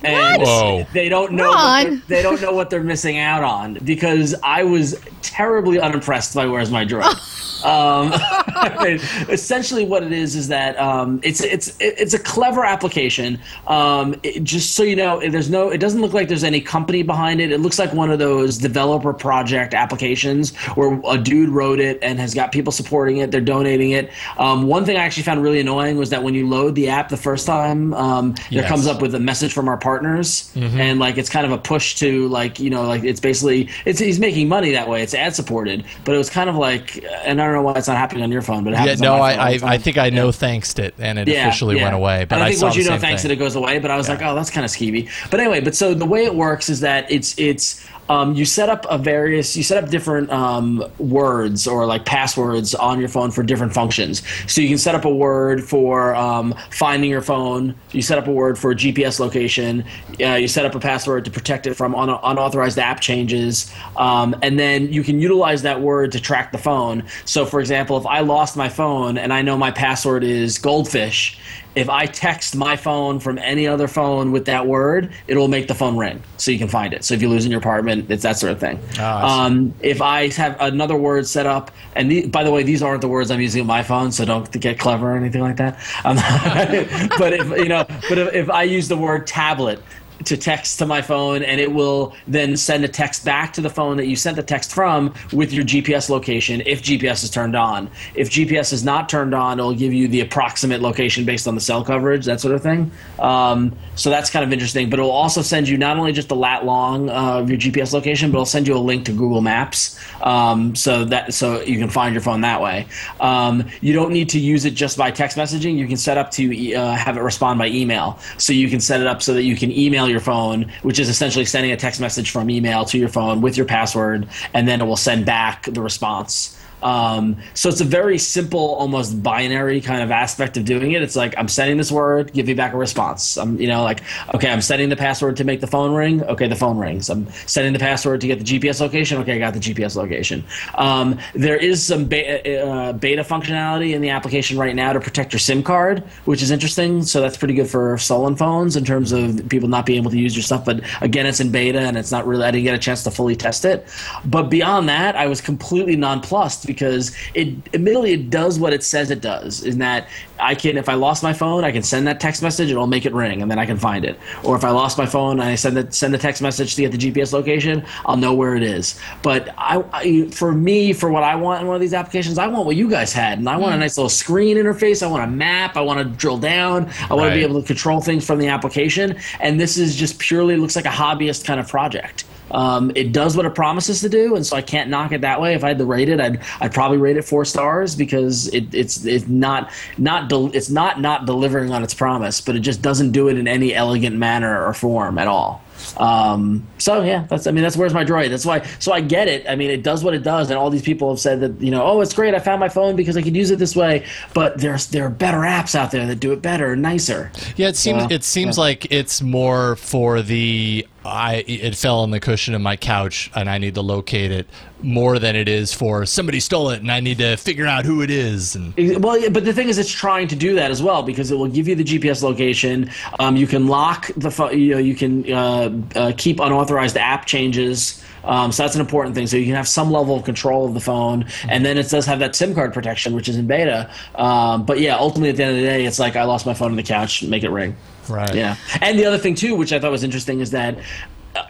[0.03, 0.87] And Whoa.
[0.93, 4.99] they don't know what they're- don't know what they're missing out on because I was
[5.21, 7.17] terribly unimpressed by Where's My Drug.
[7.65, 8.13] um,
[9.29, 13.39] essentially, what it is is that um, it's it's it's a clever application.
[13.67, 15.69] Um, it- just so you know, there's no.
[15.69, 17.51] It doesn't look like there's any company behind it.
[17.51, 22.19] It looks like one of those developer project applications where a dude wrote it and
[22.19, 23.31] has got people supporting it.
[23.31, 24.11] They're donating it.
[24.37, 27.09] Um, one thing I actually found really annoying was that when you load the app
[27.09, 28.69] the first time, um, there Yes.
[28.69, 30.79] comes up with a message from our partners, mm-hmm.
[30.79, 33.97] and like it's kind of a push to like you know like it's basically it's
[33.97, 35.01] he's making money that way.
[35.01, 37.87] It's ad supported, but it was kind of like, and I don't know why it's
[37.87, 39.73] not happening on your phone, but it Yeah, no, I, phone I.
[39.73, 40.15] I think I Yeah.
[40.21, 42.25] know thanks it, and it officially went away.
[42.25, 43.79] But and I, I, think saw once you know thanks it, it goes away.
[43.79, 45.09] But I was like, oh, that's kind of skeevy.
[45.31, 48.69] But anyway, but so the way it works is that it's it's um, you set
[48.69, 53.31] up a various you set up different um, words or like passwords on your phone
[53.31, 54.23] for different functions.
[54.51, 57.75] So you can set up a word for um, finding your phone.
[57.91, 59.85] You set up a word for GPS location.
[60.19, 64.35] Uh, you set up a password to protect it from un- unauthorized app changes, um,
[64.41, 67.03] and then you can utilize that word to track the phone.
[67.25, 71.39] So, for example, if I lost my phone and I know my password is goldfish,
[71.75, 75.67] if I text my phone from any other phone with that word, it will make
[75.67, 77.03] the phone ring, so you can find it.
[77.05, 78.79] So if you lose in your apartment, it's that sort of thing.
[78.97, 82.63] Ah, I um, if I have another word set up, and the, by the way,
[82.63, 85.41] these aren't the words I'm using on my phone, so don't get clever or anything
[85.41, 85.79] like that.
[86.03, 86.15] Um,
[87.17, 89.79] but if you know, but if, if I use the word tablet
[90.25, 93.69] to text to my phone and it will then send a text back to the
[93.69, 97.55] phone that you sent the text from with your GPS location if GPS is turned
[97.55, 97.89] on.
[98.15, 101.61] If GPS is not turned on, it'll give you the approximate location based on the
[101.61, 102.91] cell coverage, that sort of thing.
[103.19, 104.89] Um, so that's kind of interesting.
[104.89, 107.93] But it'll also send you not only just the lat long uh, of your GPS
[107.93, 111.77] location, but it'll send you a link to Google Maps, um, so that so you
[111.77, 112.87] can find your phone that way.
[113.19, 115.77] Um, you don't need to use it just by text messaging.
[115.77, 118.19] You can set up to uh, have it respond by email.
[118.37, 121.09] So you can set it up so that you can email your phone, which is
[121.09, 124.81] essentially sending a text message from email to your phone with your password, and then
[124.81, 126.58] it will send back the response.
[126.81, 131.01] Um, so it's a very simple, almost binary kind of aspect of doing it.
[131.01, 133.37] It's like I'm sending this word, give me back a response.
[133.37, 134.01] I'm, you know, like
[134.33, 136.23] okay, I'm setting the password to make the phone ring.
[136.23, 137.09] Okay, the phone rings.
[137.09, 139.19] I'm setting the password to get the GPS location.
[139.19, 140.43] Okay, I got the GPS location.
[140.75, 145.33] Um, there is some beta, uh, beta functionality in the application right now to protect
[145.33, 147.03] your SIM card, which is interesting.
[147.03, 150.19] So that's pretty good for stolen phones in terms of people not being able to
[150.19, 150.65] use your stuff.
[150.65, 152.43] But again, it's in beta and it's not really.
[152.43, 153.87] I didn't get a chance to fully test it.
[154.25, 159.09] But beyond that, I was completely nonplussed because it admittedly it does what it says
[159.09, 159.63] it does.
[159.63, 160.07] In that
[160.39, 163.07] I can, if I lost my phone, I can send that text message, it'll make
[163.07, 164.19] it ring, and then I can find it.
[164.43, 166.83] Or if I lost my phone and I send the send the text message to
[166.83, 168.99] get the GPS location, I'll know where it is.
[169.23, 172.45] But I, I for me, for what I want in one of these applications, I
[172.45, 173.81] want what you guys had, and I want a hmm.
[173.81, 175.01] nice little screen interface.
[175.01, 175.75] I want a map.
[175.75, 176.91] I want to drill down.
[177.09, 179.17] I want to be able to control things from the application.
[179.39, 182.25] And this is just purely looks like a hobbyist kind of project.
[182.51, 185.39] Um, it does what it promises to do, and so I can't knock it that
[185.41, 185.53] way.
[185.53, 188.73] If I had to rate it, I'd I'd probably rate it four stars because it,
[188.73, 192.81] it's it's not not del- it's not not delivering on its promise, but it just
[192.81, 195.61] doesn't do it in any elegant manner or form at all.
[195.97, 198.29] Um, so yeah, that's I mean that's where's my droid.
[198.29, 198.61] That's why.
[198.79, 199.45] So I get it.
[199.47, 201.71] I mean it does what it does, and all these people have said that you
[201.71, 202.33] know oh it's great.
[202.33, 204.05] I found my phone because I could use it this way.
[204.33, 207.31] But there's there are better apps out there that do it better, and nicer.
[207.55, 208.15] Yeah, it seems Yeah.
[208.17, 212.75] it seems like it's more for the I it fell on the cushion of my
[212.75, 214.47] couch and I need to locate it
[214.81, 218.01] more than it is for somebody stole it and I need to figure out who
[218.01, 221.03] it is and Well, but the thing is, it's trying to do that as well
[221.03, 222.89] because it will give you the GPS location.
[223.19, 224.29] Um, you can lock the.
[224.51, 228.03] You know, you can uh, uh, keep unauthorized app changes.
[228.23, 229.27] Um, so that's an important thing.
[229.27, 232.05] So you can have some level of control of the phone, and then it does
[232.05, 233.89] have that SIM card protection, which is in beta.
[234.15, 236.53] Um, but yeah, ultimately at the end of the day, it's like I lost my
[236.53, 237.23] phone on the couch.
[237.23, 237.75] Make it ring.
[238.07, 238.33] Right.
[238.35, 238.55] Yeah.
[238.81, 240.77] And the other thing too, which I thought was interesting, is that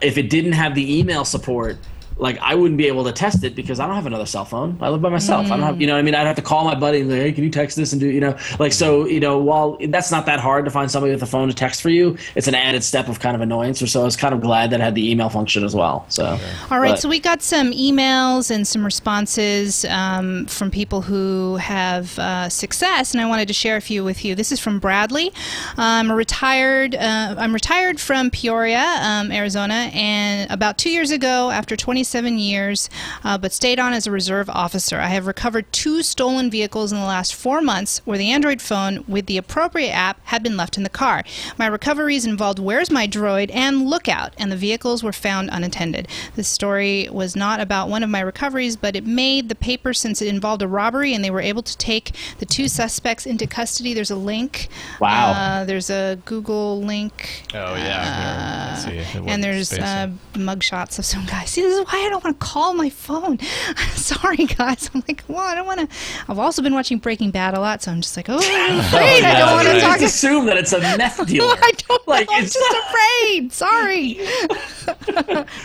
[0.02, 1.78] if it didn't have the email support.
[2.20, 4.78] Like I wouldn't be able to test it because I don't have another cell phone.
[4.82, 5.46] I live by myself.
[5.48, 7.10] I don't have, you know, what I mean, I'd have to call my buddy and
[7.10, 9.78] like, hey, can you text this and do, you know, like so, you know, while
[9.88, 12.48] that's not that hard to find somebody with a phone to text for you, it's
[12.48, 13.82] an added step of kind of annoyance.
[13.82, 16.06] Or so I was kind of glad that it had the email function as well.
[16.10, 16.38] So,
[16.70, 21.56] All right, but- so we got some emails and some responses um, from people who
[21.58, 24.36] have uh, success, and I wanted to share a few with you.
[24.36, 25.32] This is from Bradley.
[25.78, 26.96] I'm a retired.
[26.96, 31.76] Uh, I'm retired from Peoria, um, Arizona, and about two years ago, after
[32.10, 32.90] 27 years,
[33.24, 36.98] uh, but stayed on as a reserve officer, I have recovered two stolen vehicles in
[36.98, 40.76] the last four months, where the Android phone with the appropriate app had been left
[40.76, 41.24] in the car.
[41.60, 46.08] My recoveries involved Where's My Droid and Lookout, and the vehicles were found unattended.
[46.36, 50.20] This story was not about one of my recoveries, but it made the paper since
[50.20, 53.94] it involved a robbery, and they were able to take the two suspects into custody.
[53.94, 54.68] There's a link.
[55.00, 55.32] Wow.
[55.32, 57.44] Uh, there's a Google link.
[57.54, 58.70] Oh yeah.
[58.72, 59.20] Let's see.
[59.28, 61.46] And there's uh, mugshots of some guy.
[61.50, 63.40] See, this is why I don't want to call my phone.
[63.92, 64.90] Sorry, guys.
[64.94, 65.96] I'm like, well, I don't want to.
[66.28, 69.24] I've also been watching Breaking Bad a lot, so I'm just like, oh, I'm afraid
[69.24, 70.00] I don't oh, want to talk.
[70.00, 71.56] just assume that it's a meth dealer.
[71.62, 72.36] I don't like know.
[72.36, 73.52] I'm it's just afraid.
[73.54, 74.20] Sorry.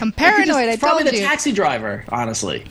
[0.00, 0.56] I'm paranoid.
[0.68, 1.22] I It's probably the you.
[1.22, 2.64] taxi driver, honestly.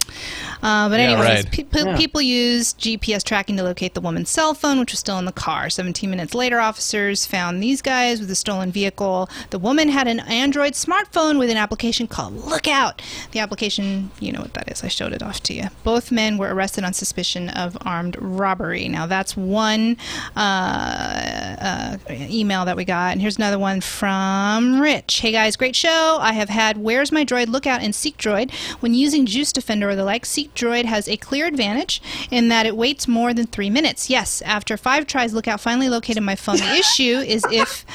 [0.63, 1.51] Uh, but Yeah, anyways, right.
[1.51, 1.97] pe- pe- Yeah.
[1.97, 5.31] people used GPS tracking to locate the woman's cell phone, which was still in the
[5.33, 5.69] car.
[5.69, 9.29] 17 minutes later, officers found these guys with a stolen vehicle.
[9.49, 13.01] The woman had an Android smartphone with an application called Lookout.
[13.31, 14.83] The application, you know what that is.
[14.83, 15.65] I showed it off to you.
[15.83, 18.87] Both men were arrested on suspicion of armed robbery.
[18.87, 19.97] Now, that's one
[20.35, 23.11] uh, uh, email that we got.
[23.13, 25.19] And here's another one from Rich.
[25.19, 26.17] Hey guys, great show.
[26.21, 28.51] I have had Where's My Droid Lookout and Seek Droid.
[28.79, 32.01] When using Juice Defender or the like, Seek Droid has a clear advantage
[32.31, 34.09] in that it waits more than three minutes.
[34.09, 36.57] Yes, after five tries, Lookout finally located my phone.
[36.57, 37.85] The issue is if.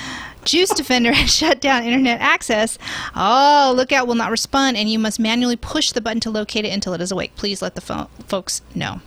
[0.45, 2.79] Juice Defender has shut down internet access.
[3.15, 6.73] Oh, Lookout will not respond, and you must manually push the button to locate it
[6.73, 7.37] until it is awake.
[7.37, 9.03] Please let the phone folks know.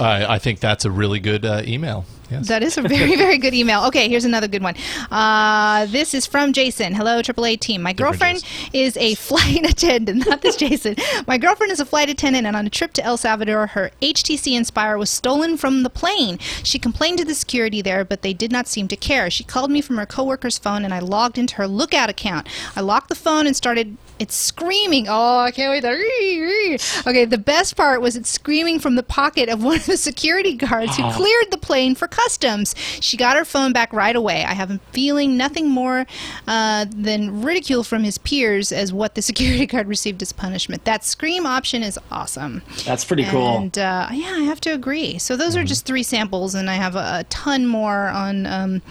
[0.00, 2.04] I, I think that's a really good uh, email.
[2.30, 2.48] Yes.
[2.48, 3.84] That is a very, very good email.
[3.84, 4.74] Okay, here's another good one.
[5.10, 6.94] Uh, this is from Jason.
[6.94, 7.82] Hello, AAA team.
[7.82, 10.96] My girlfriend is a flight attendant, not this Jason.
[11.26, 14.56] My girlfriend is a flight attendant, and on a trip to El Salvador, her HTC
[14.56, 16.38] Inspire was stolen from the plane.
[16.62, 19.30] She complained to the security there, but they did not seem to care.
[19.30, 22.46] She called me from her coworker's phone, and I logged into her Lookout account.
[22.76, 23.96] I locked the phone and started.
[24.18, 25.06] It's screaming.
[25.08, 25.82] Oh, I can't wait.
[25.82, 27.08] To...
[27.08, 30.54] Okay, the best part was it's screaming from the pocket of one of the security
[30.54, 32.74] guards who cleared the plane for customs.
[33.00, 34.44] She got her phone back right away.
[34.44, 36.06] I have a feeling nothing more
[36.46, 40.84] uh, than ridicule from his peers as what the security guard received as punishment.
[40.84, 42.62] That scream option is awesome.
[42.84, 43.58] That's pretty cool.
[43.58, 45.18] And uh, yeah, I have to agree.
[45.18, 48.82] So those are just three samples, and I have a, a ton more on um,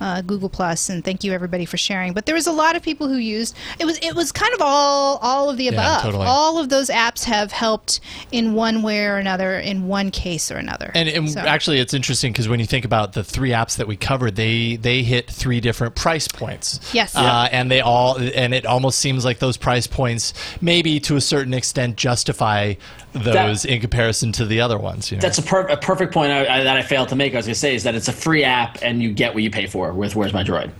[0.00, 0.88] uh, Google Plus.
[0.88, 2.12] And thank you everybody for sharing.
[2.12, 4.60] But there was a lot of people who used it was it was kind of
[4.60, 6.02] all all all of the above.
[6.02, 6.26] totally.
[6.26, 8.00] All of those apps have helped
[8.30, 10.90] in one way or another, in one case or another.
[10.94, 13.86] And, and So- actually, it's interesting because when you think about the three apps that
[13.86, 16.80] we covered, they they hit three different price points.
[16.92, 17.14] Yes.
[17.14, 21.20] uh, and they all and it almost seems like those price points, maybe to a
[21.20, 22.74] certain extent, justify
[23.12, 25.10] those in comparison to the other ones.
[25.10, 25.20] You know?
[25.22, 27.34] That's a, per- a perfect point I, I, that I failed to make.
[27.34, 29.42] I was going to say is that it's a free app and you get what
[29.42, 30.70] you pay for with Where's My Droid.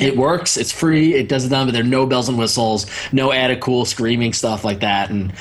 [0.00, 0.56] It works.
[0.56, 1.14] It's free.
[1.14, 4.32] It does it done, but there are no bells and whistles, no added cool screaming
[4.32, 5.10] stuff like that.
[5.10, 5.32] And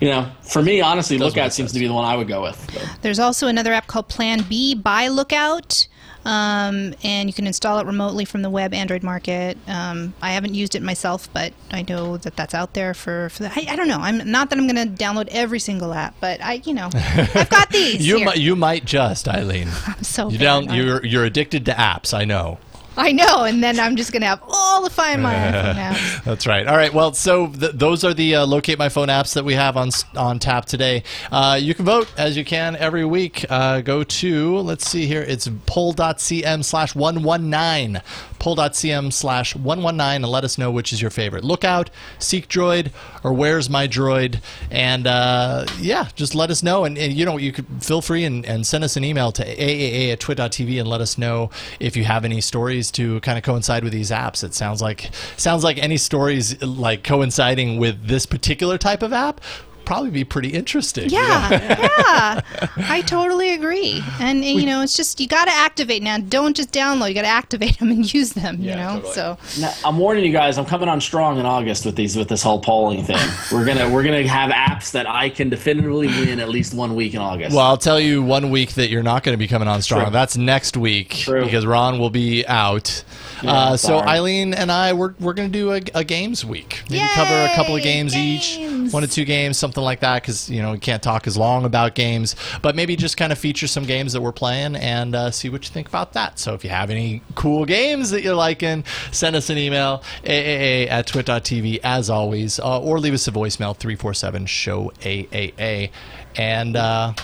[0.00, 1.72] you know, for me, honestly, Lookout seems sense.
[1.72, 2.64] to be the one I would go with.
[2.72, 5.86] But- There's also another app called Plan B by Lookout.
[6.22, 9.56] Um, and you can install it remotely from the web Android market.
[9.66, 13.30] Um, I haven't used it myself, but I know that that's out there for.
[13.30, 13.96] for the, I, I don't know.
[14.00, 17.48] I'm not that I'm going to download every single app, but I, you know, I've
[17.48, 18.06] got these.
[18.06, 18.26] you here.
[18.26, 19.68] might you might just Eileen.
[19.86, 22.12] I'm so You down you're you're addicted to apps.
[22.12, 22.58] I know.
[23.02, 26.24] I know, and then I'm just going to have all the Find My iPhone apps.
[26.24, 26.66] That's right.
[26.66, 26.92] All right.
[26.92, 29.88] Well, so th- those are the uh, locate my phone apps that we have on
[30.16, 31.02] on tap today.
[31.32, 33.46] Uh, you can vote as you can every week.
[33.48, 35.22] Uh, go to let's see here.
[35.22, 38.02] It's poll.cm slash one one nine.
[38.40, 41.44] poll.cm slash 119 and let us know which is your favorite.
[41.44, 42.90] Lookout, Seek Droid,
[43.22, 44.40] or Where's My Droid?
[44.70, 46.84] And uh, yeah, just let us know.
[46.84, 49.44] And, and, you know, you could feel free and, and send us an email to
[49.44, 53.44] aaa at twit.tv and let us know if you have any stories to kind of
[53.44, 54.42] coincide with these apps.
[54.42, 59.40] It sounds like sounds like any stories like coinciding with this particular type of app
[59.84, 61.08] probably be pretty interesting.
[61.10, 62.40] Yeah, yeah,
[62.76, 64.02] I totally agree.
[64.20, 66.18] And, and, you know, it's just you got to activate now.
[66.18, 67.08] Don't just download.
[67.08, 68.60] You got to activate them and use them.
[68.60, 69.12] You know, totally.
[69.14, 70.58] so Now, I'm warning you guys.
[70.58, 73.18] I'm coming on strong in August with these with this whole polling thing.
[73.52, 77.14] we're gonna we're gonna have apps that I can definitively win at least one week
[77.14, 77.54] in August.
[77.54, 80.04] Well, I'll tell you one week that you're not going to be coming on strong.
[80.04, 80.12] True.
[80.12, 81.44] That's next week True.
[81.44, 83.04] because Ron will be out.
[83.42, 84.00] Yeah, uh, so.
[84.00, 86.82] Eileen and I we're we're going to do a, a games week.
[86.90, 90.22] Maybe cover a couple of Yay, games, each, one or two games, something like that.
[90.22, 93.38] Because you know we can't talk as long about games, but maybe just kind of
[93.38, 96.38] feature some games that we're playing and uh, see what you think about that.
[96.38, 100.88] So if you have any cool games that you're liking, send us an email aaa
[100.90, 105.90] at twit.tv as always, uh, or leave us a voicemail 347 show aaa.
[106.36, 107.14] And uh,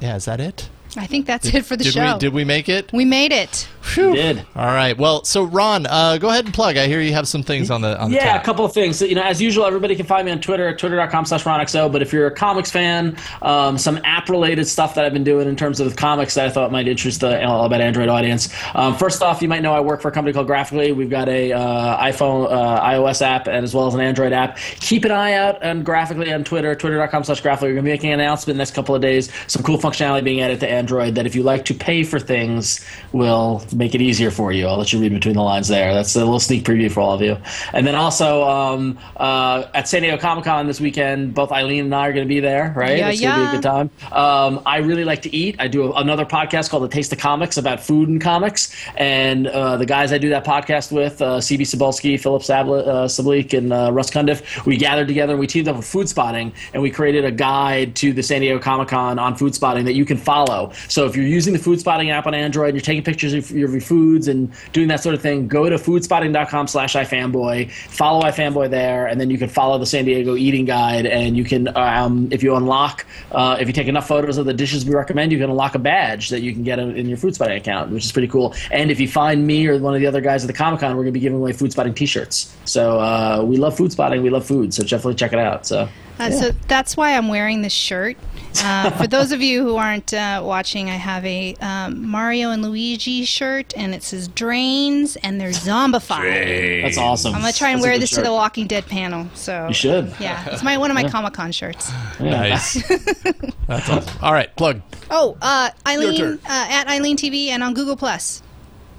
[0.00, 0.68] yeah, is that it?
[0.96, 2.14] I think that's it for the did show.
[2.14, 2.92] we did we make it?
[2.92, 3.68] We made it.
[3.84, 4.14] Phew.
[4.14, 4.44] did.
[4.56, 4.96] All right.
[4.96, 6.76] Well, so Ron, uh, go ahead and plug.
[6.76, 8.40] I hear you have some things on the on the Yeah, tab.
[8.40, 9.00] a couple of things.
[9.02, 11.92] You know, as usual, everybody can find me on Twitter at twitter.com slash RonXO.
[11.92, 15.48] But if you're a comics fan, um, some app related stuff that I've been doing
[15.48, 18.48] in terms of comics that I thought might interest the All About Android audience.
[18.74, 20.92] Um, first off, you might know I work for a company called Graphically.
[20.92, 24.56] We've got a uh, iPhone, uh, iOS app, and as well as an Android app.
[24.80, 27.68] Keep an eye out on Graphically on Twitter, twitter.com slash Graphically.
[27.68, 29.30] We're going to be making an announcement in the next couple of days.
[29.46, 32.84] Some cool functionality being added to Android that if you like to pay for things,
[33.12, 34.66] will make it easier for you.
[34.66, 35.92] I'll let you read between the lines there.
[35.94, 37.36] That's a little sneak preview for all of you.
[37.72, 41.94] And then also um, uh, at San Diego Comic Con this weekend, both Eileen and
[41.94, 42.98] I are going to be there, right?
[42.98, 43.90] Yeah, it's going to be a good time.
[44.12, 45.56] Um, I really like to eat.
[45.58, 48.74] I do a, another podcast called The Taste of Comics about food and comics.
[48.96, 53.06] And uh, the guys I do that podcast with, uh, CB Cebulski, Philip Sabli- uh,
[53.06, 56.52] Sablik, and uh, Russ Cundiff, we gathered together and we teamed up with Food Spotting
[56.72, 59.94] and we created a guide to the San Diego Comic Con on food spotting that
[59.94, 60.72] you can follow.
[60.88, 63.50] So if you're using the Food Spotting app on Android and you're taking pictures of
[63.50, 68.22] your, your foods and doing that sort of thing, go to foodspotting.com slash ifanboy, follow
[68.22, 71.74] ifanboy there, and then you can follow the San Diego eating guide and you can,
[71.76, 75.32] um, if you unlock, uh, if you take enough photos of the dishes we recommend,
[75.32, 78.04] you can unlock a badge that you can get in your Food Spotting account, which
[78.04, 78.54] is pretty cool.
[78.70, 80.90] And if you find me or one of the other guys at the Comic Con,
[80.90, 82.54] we're going to be giving away Food Spotting t-shirts.
[82.64, 85.66] So uh, we love Food Spotting, we love food, so definitely check it out.
[85.66, 85.88] So.
[86.18, 88.16] Uh, So that's why I'm wearing this shirt.
[88.64, 92.62] Uh, for those of you who aren't uh, watching, I have a um, Mario and
[92.62, 96.20] Luigi shirt, and it says "Drains," and they're zombified.
[96.20, 96.82] Drains.
[96.84, 97.34] That's awesome.
[97.34, 99.28] I'm gonna try and That's wear good this to the Walking Dead panel.
[99.34, 100.14] So You should.
[100.18, 101.92] Yeah, it's my one of my Comic Con shirts.
[102.18, 102.74] Nice.
[103.66, 104.18] That's awesome.
[104.22, 104.80] All right, plug.
[105.10, 108.42] Oh, uh, Eileen uh, at Eileen TV and on Google Plus.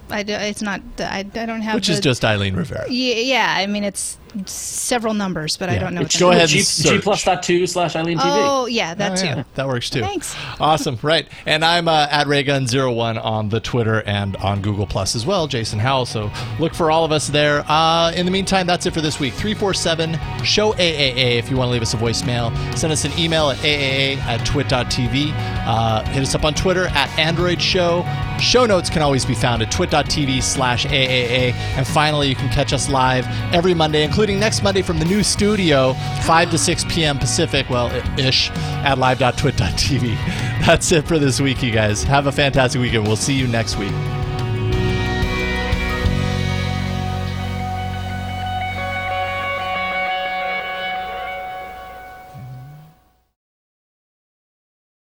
[0.10, 0.82] I do, it's not.
[1.00, 1.76] I, I don't have.
[1.76, 2.86] Which the, is just Eileen Rivera.
[2.90, 3.56] Yeah, yeah.
[3.58, 6.02] I mean, it's several numbers, but I don't know.
[6.02, 6.62] It's what go the- ahead G.
[6.64, 8.24] G plus dot two slash Eileen TV.
[8.26, 9.26] Oh, yeah, that Oh, too.
[9.28, 10.02] yeah, that works too.
[10.02, 10.36] Thanks.
[10.60, 10.98] Awesome.
[11.02, 11.28] Right.
[11.46, 15.80] And I'm uh, at Raygun01 on the Twitter and on Google Plus as well, Jason
[15.80, 16.06] Howell.
[16.06, 17.64] So look for all of us there.
[17.68, 19.34] Uh, in the meantime, that's it for this week.
[19.34, 20.14] 347
[20.44, 22.52] show AAA if you want to leave us a voicemail.
[22.78, 25.32] Send us an email at AAA at twit.tv.
[25.68, 28.06] Uh, hit us up on Twitter at Android Show.
[28.40, 31.54] Show notes can always be found at twit.tv slash AAA.
[31.54, 35.22] And finally, you can catch us live every Monday, including next Monday from the new
[35.22, 35.94] studio,
[36.24, 37.20] 5 to 6 p.m.
[37.20, 38.50] Pacific, well, ish,
[38.84, 40.16] at live.twit.tv.
[40.66, 42.02] That's it for this week, you guys.
[42.02, 43.06] Have a fantastic weekend.
[43.06, 43.94] We'll see you next week.